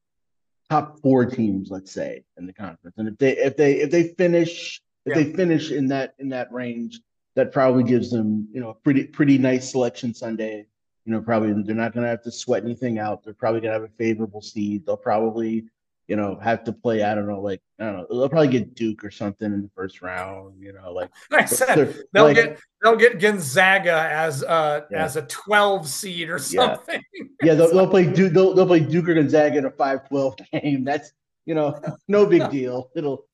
top 0.70 1.00
four 1.00 1.26
teams, 1.26 1.70
let's 1.70 1.92
say, 1.92 2.24
in 2.36 2.46
the 2.46 2.52
conference. 2.52 2.96
And 2.98 3.08
if 3.08 3.18
they 3.18 3.36
if 3.36 3.56
they 3.56 3.80
if 3.80 3.90
they 3.90 4.08
finish 4.14 4.80
if 5.04 5.16
yeah. 5.16 5.22
they 5.22 5.32
finish 5.32 5.70
in 5.70 5.88
that 5.88 6.14
in 6.18 6.28
that 6.30 6.52
range, 6.52 7.00
that 7.34 7.52
probably 7.52 7.82
gives 7.82 8.10
them 8.10 8.48
you 8.52 8.60
know 8.60 8.70
a 8.70 8.74
pretty 8.74 9.04
pretty 9.04 9.38
nice 9.38 9.70
selection 9.70 10.14
Sunday. 10.14 10.66
You 11.04 11.12
know, 11.12 11.20
probably 11.22 11.62
they're 11.62 11.74
not 11.74 11.94
going 11.94 12.04
to 12.04 12.10
have 12.10 12.22
to 12.22 12.30
sweat 12.30 12.64
anything 12.64 12.98
out. 12.98 13.24
They're 13.24 13.32
probably 13.32 13.62
going 13.62 13.72
to 13.72 13.80
have 13.80 13.90
a 13.90 13.94
favorable 13.96 14.42
seed. 14.42 14.84
They'll 14.84 14.96
probably 14.96 15.64
you 16.08 16.16
know, 16.16 16.38
have 16.42 16.64
to 16.64 16.72
play. 16.72 17.02
I 17.02 17.14
don't 17.14 17.28
know, 17.28 17.40
like 17.40 17.60
I 17.78 17.84
don't 17.84 17.96
know. 17.98 18.06
They'll 18.08 18.28
probably 18.30 18.48
get 18.48 18.74
Duke 18.74 19.04
or 19.04 19.10
something 19.10 19.52
in 19.52 19.62
the 19.62 19.70
first 19.74 20.00
round. 20.00 20.54
You 20.58 20.72
know, 20.72 20.92
like 20.92 21.10
I 21.32 21.44
said, 21.44 22.02
they'll 22.12 22.24
like, 22.24 22.36
get 22.36 22.58
they'll 22.82 22.96
get 22.96 23.20
Gonzaga 23.20 24.08
as 24.10 24.42
uh 24.42 24.80
yeah. 24.90 25.04
as 25.04 25.16
a 25.16 25.22
twelve 25.22 25.86
seed 25.86 26.30
or 26.30 26.38
something. 26.38 27.02
Yeah, 27.12 27.24
yeah 27.42 27.54
they'll, 27.54 27.72
they'll 27.72 27.90
play 27.90 28.10
Duke. 28.10 28.32
They'll, 28.32 28.54
they'll 28.54 28.66
play 28.66 28.80
Duke 28.80 29.08
or 29.08 29.14
Gonzaga 29.14 29.58
in 29.58 29.64
a 29.66 29.70
5-12 29.70 30.40
game. 30.62 30.84
That's 30.84 31.12
you 31.44 31.54
know, 31.54 31.80
no 32.08 32.26
big 32.26 32.50
deal. 32.50 32.90
It'll 32.94 33.26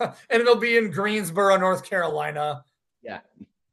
and 0.00 0.14
it'll 0.30 0.56
be 0.56 0.76
in 0.76 0.90
Greensboro, 0.90 1.56
North 1.56 1.84
Carolina. 1.84 2.64
Yeah. 3.02 3.20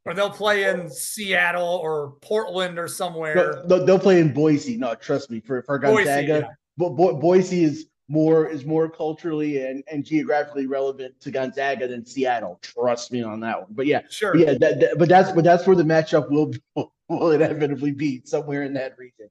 Or 0.04 0.14
they'll 0.14 0.30
play 0.30 0.64
in 0.64 0.90
Seattle 0.90 1.80
or 1.82 2.16
Portland 2.22 2.78
or 2.78 2.88
somewhere. 2.88 3.62
They'll, 3.66 3.84
they'll 3.84 3.98
play 3.98 4.20
in 4.20 4.32
Boise. 4.32 4.76
No, 4.76 4.94
trust 4.94 5.30
me. 5.30 5.40
For 5.40 5.62
for 5.62 5.78
Gonzaga, 5.78 6.04
Boise, 6.04 6.26
yeah. 6.26 6.48
Bo- 6.78 6.90
Bo- 6.90 7.16
Boise 7.16 7.64
is 7.64 7.86
more 8.08 8.48
is 8.48 8.64
more 8.64 8.88
culturally 8.88 9.64
and, 9.64 9.84
and 9.90 10.04
geographically 10.04 10.66
relevant 10.66 11.20
to 11.20 11.30
Gonzaga 11.30 11.86
than 11.86 12.04
Seattle. 12.04 12.58
Trust 12.62 13.12
me 13.12 13.22
on 13.22 13.40
that 13.40 13.60
one. 13.60 13.68
But 13.70 13.86
yeah, 13.86 14.02
sure. 14.08 14.32
But 14.32 14.40
yeah, 14.40 14.52
that, 14.58 14.80
that, 14.80 14.98
but 14.98 15.08
that's 15.08 15.30
but 15.32 15.44
that's 15.44 15.66
where 15.66 15.76
the 15.76 15.82
matchup 15.82 16.30
will 16.30 16.52
will 17.08 17.32
inevitably 17.32 17.92
be 17.92 18.22
somewhere 18.24 18.62
in 18.62 18.72
that 18.74 18.96
region. 18.98 19.28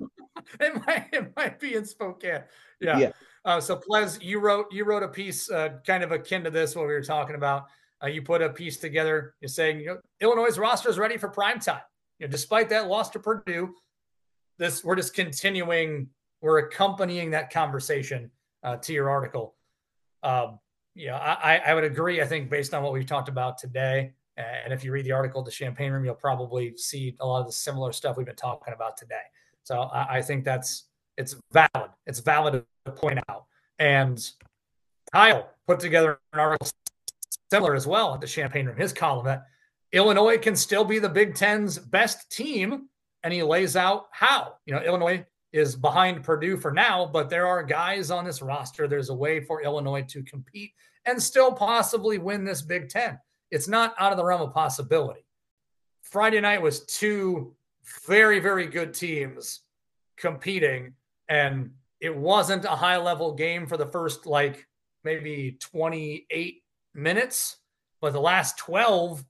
it 0.60 0.86
might 0.86 1.08
it 1.12 1.36
might 1.36 1.60
be 1.60 1.74
in 1.74 1.84
Spokane. 1.84 2.42
Yeah. 2.80 2.98
yeah. 2.98 3.12
Uh, 3.44 3.60
so 3.60 3.76
Pleas, 3.76 4.18
you 4.22 4.40
wrote 4.40 4.66
you 4.72 4.84
wrote 4.84 5.02
a 5.02 5.08
piece 5.08 5.50
uh, 5.50 5.80
kind 5.86 6.02
of 6.02 6.10
akin 6.10 6.44
to 6.44 6.50
this 6.50 6.74
what 6.74 6.86
we 6.86 6.94
were 6.94 7.02
talking 7.02 7.36
about. 7.36 7.66
Uh, 8.02 8.08
you 8.08 8.22
put 8.22 8.40
a 8.40 8.48
piece 8.48 8.78
together. 8.78 9.34
You're 9.40 9.48
saying 9.48 9.80
you 9.80 9.86
know, 9.86 9.98
Illinois' 10.20 10.58
roster 10.58 10.88
is 10.88 10.98
ready 10.98 11.18
for 11.18 11.28
prime 11.28 11.60
time. 11.60 11.82
You 12.18 12.26
know, 12.26 12.30
despite 12.30 12.70
that 12.70 12.88
loss 12.88 13.10
to 13.10 13.18
Purdue, 13.18 13.74
this 14.58 14.82
we're 14.82 14.96
just 14.96 15.14
continuing 15.14 16.08
we're 16.44 16.58
accompanying 16.58 17.30
that 17.30 17.50
conversation 17.50 18.30
uh, 18.62 18.76
to 18.76 18.92
your 18.92 19.08
article. 19.08 19.54
Um, 20.22 20.58
yeah, 20.94 21.16
I, 21.16 21.56
I 21.56 21.72
would 21.74 21.84
agree. 21.84 22.20
I 22.20 22.26
think 22.26 22.50
based 22.50 22.74
on 22.74 22.82
what 22.82 22.92
we've 22.92 23.06
talked 23.06 23.30
about 23.30 23.56
today, 23.56 24.12
and 24.36 24.70
if 24.70 24.84
you 24.84 24.92
read 24.92 25.06
the 25.06 25.12
article, 25.12 25.42
the 25.42 25.50
Champaign 25.50 25.90
Room, 25.90 26.04
you'll 26.04 26.14
probably 26.14 26.76
see 26.76 27.16
a 27.20 27.26
lot 27.26 27.40
of 27.40 27.46
the 27.46 27.52
similar 27.52 27.92
stuff 27.92 28.18
we've 28.18 28.26
been 28.26 28.36
talking 28.36 28.74
about 28.74 28.98
today. 28.98 29.22
So 29.62 29.84
I, 29.84 30.18
I 30.18 30.22
think 30.22 30.44
that's 30.44 30.84
it's 31.16 31.34
valid. 31.50 31.90
It's 32.06 32.20
valid 32.20 32.62
to 32.84 32.92
point 32.92 33.20
out. 33.30 33.46
And 33.78 34.22
Kyle 35.14 35.48
put 35.66 35.80
together 35.80 36.18
an 36.34 36.40
article 36.40 36.68
similar 37.50 37.74
as 37.74 37.86
well 37.86 38.12
at 38.12 38.20
the 38.20 38.26
Champaign 38.26 38.66
Room, 38.66 38.76
his 38.76 38.92
column 38.92 39.24
that 39.24 39.46
Illinois 39.92 40.36
can 40.36 40.56
still 40.56 40.84
be 40.84 40.98
the 40.98 41.08
Big 41.08 41.36
Ten's 41.36 41.78
best 41.78 42.30
team, 42.30 42.90
and 43.22 43.32
he 43.32 43.42
lays 43.42 43.76
out 43.76 44.08
how. 44.10 44.56
You 44.66 44.74
know, 44.74 44.82
Illinois 44.82 45.24
is 45.54 45.76
behind 45.76 46.24
Purdue 46.24 46.56
for 46.56 46.72
now, 46.72 47.06
but 47.06 47.30
there 47.30 47.46
are 47.46 47.62
guys 47.62 48.10
on 48.10 48.24
this 48.24 48.42
roster. 48.42 48.88
There's 48.88 49.10
a 49.10 49.14
way 49.14 49.38
for 49.38 49.62
Illinois 49.62 50.02
to 50.08 50.24
compete 50.24 50.72
and 51.04 51.22
still 51.22 51.52
possibly 51.52 52.18
win 52.18 52.44
this 52.44 52.60
Big 52.60 52.88
Ten. 52.88 53.20
It's 53.52 53.68
not 53.68 53.94
out 54.00 54.10
of 54.10 54.18
the 54.18 54.24
realm 54.24 54.42
of 54.42 54.52
possibility. 54.52 55.24
Friday 56.02 56.40
night 56.40 56.60
was 56.60 56.84
two 56.86 57.54
very, 58.04 58.40
very 58.40 58.66
good 58.66 58.94
teams 58.94 59.60
competing, 60.16 60.94
and 61.28 61.70
it 62.00 62.16
wasn't 62.16 62.64
a 62.64 62.70
high 62.70 62.96
level 62.96 63.34
game 63.34 63.68
for 63.68 63.76
the 63.76 63.86
first 63.86 64.26
like 64.26 64.66
maybe 65.04 65.56
28 65.60 66.64
minutes, 66.94 67.58
but 68.00 68.12
the 68.12 68.20
last 68.20 68.58
12 68.58 69.24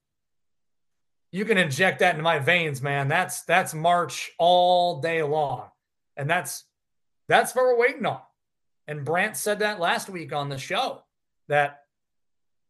you 1.33 1.45
can 1.45 1.59
inject 1.59 1.99
that 1.99 2.13
into 2.13 2.23
my 2.23 2.39
veins, 2.39 2.81
man. 2.81 3.09
That's 3.09 3.43
that's 3.43 3.75
March 3.75 4.31
all 4.39 5.01
day 5.01 5.21
long. 5.25 5.69
And 6.17 6.29
that's 6.29 6.65
that's 7.29 7.55
what 7.55 7.65
we're 7.65 7.79
waiting 7.79 8.07
on. 8.07 8.21
And 8.87 9.05
Brant 9.05 9.37
said 9.37 9.61
that 9.61 9.81
last 9.81 10.09
week 10.09 10.33
on 10.33 10.49
the 10.49 10.59
show 10.59 11.03
that 11.49 11.81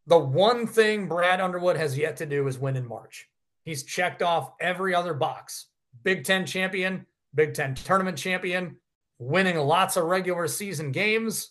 the 0.06 0.18
one 0.18 0.66
thing 0.66 1.08
Brad 1.08 1.40
Underwood 1.40 1.76
has 1.76 1.96
yet 1.98 2.18
to 2.18 2.26
do 2.26 2.46
is 2.46 2.58
win 2.58 2.76
in 2.76 2.86
March. 2.86 3.28
He's 3.64 3.82
checked 3.82 4.22
off 4.22 4.52
every 4.60 4.94
other 4.94 5.14
box. 5.14 5.66
Big 6.02 6.24
10 6.24 6.46
champion, 6.46 7.06
Big 7.34 7.54
10 7.54 7.74
tournament 7.76 8.18
champion, 8.18 8.76
winning 9.18 9.56
lots 9.56 9.96
of 9.96 10.04
regular 10.04 10.46
season 10.46 10.92
games, 10.92 11.50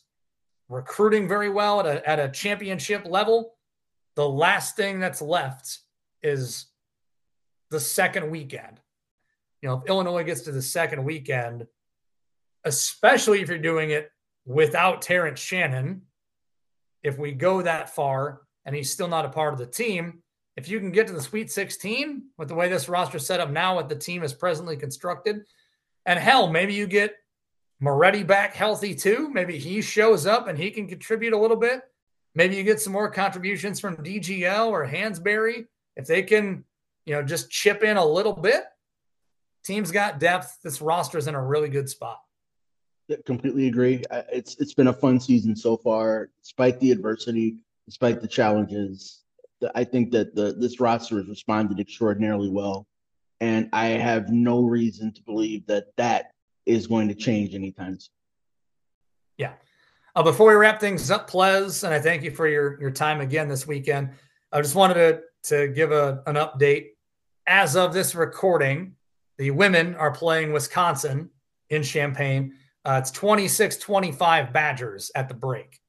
recruiting 0.69 1.27
very 1.27 1.49
well 1.49 1.79
at 1.79 1.85
a, 1.85 2.09
at 2.09 2.19
a 2.19 2.29
championship 2.29 3.05
level. 3.05 3.55
The 4.15 4.27
last 4.27 4.75
thing 4.75 4.99
that's 4.99 5.21
left 5.21 5.79
is 6.21 6.67
the 7.71 7.79
second 7.79 8.29
weekend. 8.29 8.79
You 9.61 9.69
know, 9.69 9.81
if 9.81 9.89
Illinois 9.89 10.23
gets 10.23 10.41
to 10.41 10.51
the 10.51 10.61
second 10.61 11.03
weekend, 11.03 11.65
especially 12.65 13.41
if 13.41 13.49
you're 13.49 13.57
doing 13.57 13.89
it 13.89 14.11
without 14.45 15.01
Terrence 15.01 15.39
Shannon. 15.39 16.03
If 17.01 17.17
we 17.17 17.33
go 17.33 17.61
that 17.61 17.93
far 17.93 18.41
and 18.65 18.75
he's 18.75 18.91
still 18.91 19.07
not 19.07 19.25
a 19.25 19.29
part 19.29 19.53
of 19.53 19.59
the 19.59 19.65
team, 19.65 20.23
if 20.55 20.69
you 20.69 20.79
can 20.79 20.91
get 20.91 21.07
to 21.07 21.13
the 21.13 21.21
Sweet 21.21 21.51
16 21.51 22.23
with 22.37 22.47
the 22.47 22.55
way 22.55 22.69
this 22.69 22.87
roster 22.87 23.19
set 23.19 23.39
up 23.39 23.49
now, 23.49 23.75
what 23.75 23.89
the 23.89 23.95
team 23.95 24.23
is 24.23 24.33
presently 24.33 24.77
constructed, 24.77 25.41
and 26.05 26.19
hell, 26.19 26.47
maybe 26.47 26.73
you 26.73 26.85
get 26.85 27.15
Moretti 27.79 28.23
back 28.23 28.53
healthy 28.53 28.93
too. 28.95 29.29
Maybe 29.29 29.57
he 29.57 29.81
shows 29.81 30.25
up 30.25 30.47
and 30.47 30.57
he 30.57 30.71
can 30.71 30.87
contribute 30.87 31.33
a 31.33 31.37
little 31.37 31.57
bit. 31.57 31.81
Maybe 32.35 32.55
you 32.55 32.63
get 32.63 32.79
some 32.79 32.93
more 32.93 33.09
contributions 33.11 33.79
from 33.79 33.97
DGL 33.97 34.67
or 34.67 34.87
Hansberry. 34.87 35.65
If 35.95 36.07
they 36.07 36.23
can, 36.23 36.63
you 37.05 37.13
know, 37.13 37.23
just 37.23 37.49
chip 37.49 37.83
in 37.83 37.97
a 37.97 38.05
little 38.05 38.33
bit, 38.33 38.63
team's 39.65 39.91
got 39.91 40.19
depth. 40.19 40.59
This 40.63 40.81
roster 40.81 41.17
is 41.17 41.27
in 41.27 41.35
a 41.35 41.43
really 41.43 41.69
good 41.69 41.89
spot 41.89 42.22
completely 43.25 43.67
agree. 43.67 44.03
It's 44.31 44.55
it's 44.59 44.73
been 44.73 44.87
a 44.87 44.93
fun 44.93 45.19
season 45.19 45.55
so 45.55 45.77
far, 45.77 46.29
despite 46.41 46.79
the 46.79 46.91
adversity, 46.91 47.57
despite 47.85 48.21
the 48.21 48.27
challenges. 48.27 49.23
I 49.75 49.83
think 49.83 50.11
that 50.11 50.35
the 50.35 50.53
this 50.53 50.79
roster 50.79 51.17
has 51.17 51.27
responded 51.27 51.79
extraordinarily 51.79 52.49
well, 52.49 52.87
and 53.39 53.69
I 53.73 53.87
have 53.87 54.29
no 54.29 54.63
reason 54.63 55.13
to 55.13 55.21
believe 55.23 55.65
that 55.67 55.87
that 55.97 56.31
is 56.65 56.87
going 56.87 57.07
to 57.09 57.15
change 57.15 57.55
anytime 57.55 57.99
soon. 57.99 58.09
Yeah. 59.37 59.53
Uh, 60.15 60.23
before 60.23 60.49
we 60.49 60.53
wrap 60.53 60.79
things 60.79 61.09
up, 61.09 61.27
Pleas, 61.27 61.83
and 61.83 61.93
I 61.93 61.99
thank 61.99 62.23
you 62.23 62.31
for 62.31 62.47
your 62.47 62.79
your 62.79 62.91
time 62.91 63.21
again 63.21 63.47
this 63.47 63.65
weekend. 63.65 64.11
I 64.51 64.61
just 64.61 64.75
wanted 64.75 64.95
to 64.95 65.21
to 65.49 65.67
give 65.69 65.91
a, 65.91 66.23
an 66.25 66.35
update. 66.35 66.89
As 67.45 67.75
of 67.75 67.93
this 67.93 68.15
recording, 68.15 68.95
the 69.37 69.51
women 69.51 69.95
are 69.95 70.11
playing 70.11 70.53
Wisconsin 70.53 71.29
in 71.69 71.83
Champaign. 71.83 72.53
Uh, 72.85 72.99
it's 73.01 73.11
26 73.11 73.77
25 73.77 74.51
Badgers 74.53 75.11
at 75.15 75.27
the 75.27 75.33
break. 75.33 75.79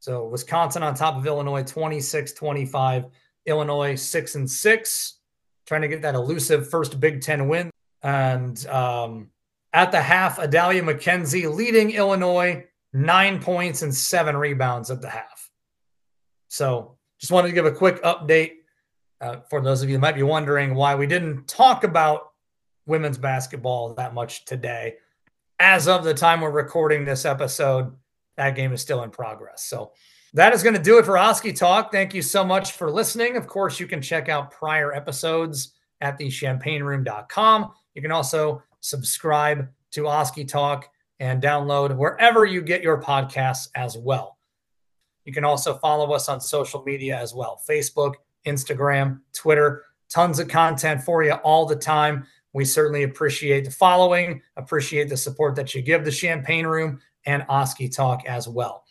So 0.00 0.26
Wisconsin 0.26 0.82
on 0.82 0.94
top 0.94 1.16
of 1.16 1.26
Illinois, 1.26 1.62
26 1.62 2.32
25. 2.32 3.06
Illinois, 3.46 3.94
six 3.94 4.34
and 4.34 4.50
six, 4.50 5.18
trying 5.66 5.82
to 5.82 5.88
get 5.88 6.02
that 6.02 6.14
elusive 6.14 6.68
first 6.70 6.98
Big 7.00 7.20
Ten 7.20 7.48
win. 7.48 7.70
And 8.02 8.64
um, 8.66 9.30
at 9.72 9.92
the 9.92 10.00
half, 10.00 10.38
Adalia 10.38 10.82
McKenzie 10.82 11.52
leading 11.54 11.90
Illinois, 11.90 12.66
nine 12.92 13.40
points 13.40 13.82
and 13.82 13.94
seven 13.94 14.36
rebounds 14.36 14.90
at 14.90 15.00
the 15.00 15.10
half. 15.10 15.50
So 16.48 16.96
just 17.18 17.32
wanted 17.32 17.48
to 17.48 17.54
give 17.54 17.66
a 17.66 17.72
quick 17.72 18.02
update 18.02 18.52
uh, 19.20 19.40
for 19.48 19.60
those 19.60 19.82
of 19.82 19.90
you 19.90 19.98
might 19.98 20.14
be 20.14 20.22
wondering 20.22 20.74
why 20.74 20.94
we 20.94 21.06
didn't 21.06 21.48
talk 21.48 21.84
about 21.84 22.32
women's 22.86 23.18
basketball 23.18 23.94
that 23.94 24.12
much 24.14 24.44
today 24.44 24.94
as 25.58 25.88
of 25.88 26.04
the 26.04 26.14
time 26.14 26.40
we're 26.40 26.50
recording 26.50 27.04
this 27.04 27.24
episode, 27.24 27.94
that 28.36 28.56
game 28.56 28.72
is 28.72 28.80
still 28.80 29.02
in 29.02 29.10
progress. 29.10 29.64
So 29.64 29.92
that 30.34 30.52
is 30.52 30.62
going 30.62 30.74
to 30.74 30.82
do 30.82 30.98
it 30.98 31.04
for 31.04 31.16
Oskee 31.16 31.52
Talk. 31.52 31.92
Thank 31.92 32.12
you 32.12 32.22
so 32.22 32.44
much 32.44 32.72
for 32.72 32.90
listening. 32.90 33.36
Of 33.36 33.46
course, 33.46 33.78
you 33.78 33.86
can 33.86 34.02
check 34.02 34.28
out 34.28 34.50
prior 34.50 34.92
episodes 34.92 35.74
at 36.00 36.18
thechampaignroom.com. 36.18 37.72
You 37.94 38.02
can 38.02 38.10
also 38.10 38.62
subscribe 38.80 39.68
to 39.92 40.08
Oskee 40.08 40.44
Talk 40.44 40.88
and 41.20 41.40
download 41.40 41.96
wherever 41.96 42.44
you 42.44 42.60
get 42.60 42.82
your 42.82 43.00
podcasts 43.00 43.68
as 43.76 43.96
well. 43.96 44.38
You 45.24 45.32
can 45.32 45.44
also 45.44 45.74
follow 45.78 46.12
us 46.12 46.28
on 46.28 46.40
social 46.40 46.82
media 46.82 47.16
as 47.18 47.32
well 47.32 47.62
Facebook, 47.68 48.14
Instagram, 48.46 49.20
Twitter. 49.32 49.84
Tons 50.10 50.38
of 50.38 50.48
content 50.48 51.02
for 51.02 51.24
you 51.24 51.32
all 51.32 51.64
the 51.64 51.76
time. 51.76 52.26
We 52.54 52.64
certainly 52.64 53.02
appreciate 53.02 53.64
the 53.64 53.70
following, 53.70 54.40
appreciate 54.56 55.08
the 55.10 55.16
support 55.16 55.56
that 55.56 55.74
you 55.74 55.82
give 55.82 56.04
the 56.04 56.10
Champaign 56.10 56.66
Room 56.66 57.00
and 57.26 57.44
Oskee 57.48 57.88
Talk 57.88 58.24
as 58.26 58.48
well. 58.48 58.84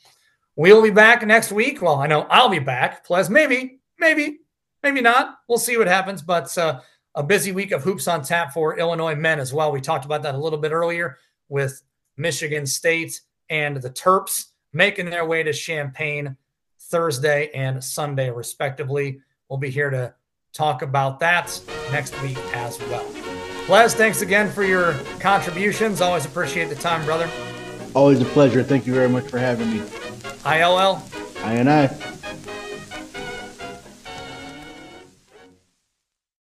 We'll 0.56 0.84
be 0.84 0.92
back 0.92 1.26
next 1.26 1.52
week. 1.52 1.82
Well, 1.82 1.96
I 1.96 2.06
know 2.06 2.28
I'll 2.30 2.50
be 2.50 2.60
back. 2.60 3.06
Plus, 3.06 3.30
maybe, 3.30 3.80
maybe, 3.98 4.42
maybe 4.84 5.02
not. 5.02 5.38
We'll 5.48 5.58
see 5.58 5.78
what 5.78 5.88
happens. 5.88 6.22
But 6.22 6.56
uh, 6.58 6.82
a 7.16 7.24
busy 7.24 7.54
week 7.54 7.72
of 7.72 7.84
hoops 7.84 8.08
on 8.08 8.22
tap 8.22 8.54
for 8.54 8.78
Illinois 8.78 9.16
men 9.16 9.40
as 9.40 9.54
well. 9.54 9.72
We 9.72 9.82
talked 9.82 10.06
about 10.06 10.24
that 10.24 10.36
a 10.36 10.38
little 10.38 10.60
bit 10.60 10.72
earlier 10.72 11.18
with 11.48 11.82
Michigan 12.18 12.66
State 12.66 13.22
and 13.50 13.78
the 13.78 13.90
Terps 13.90 14.48
making 14.74 15.10
their 15.10 15.26
way 15.26 15.42
to 15.42 15.54
Champaign 15.54 16.36
Thursday 16.80 17.50
and 17.54 17.84
Sunday, 17.84 18.30
respectively. 18.30 19.22
We'll 19.50 19.60
be 19.60 19.70
here 19.70 19.90
to 19.90 20.14
talk 20.54 20.82
about 20.82 21.20
that 21.20 21.60
next 21.92 22.20
week 22.22 22.38
as 22.54 22.80
well. 22.80 23.33
Les, 23.70 23.94
thanks 23.94 24.22
again 24.22 24.52
for 24.52 24.64
your 24.64 24.94
contributions. 25.20 26.02
Always 26.02 26.26
appreciate 26.26 26.70
the 26.70 26.76
time, 26.76 27.06
brother. 27.06 27.30
Always 27.96 28.20
a 28.20 28.26
pleasure. 28.26 28.62
Thank 28.62 28.86
you 28.86 28.94
very 28.94 29.08
much 29.08 29.28
for 29.28 29.38
having 29.38 29.72
me. 29.72 29.84
ILL. 30.46 31.02
I 31.44 31.54
and 31.54 31.70
I. 31.70 31.88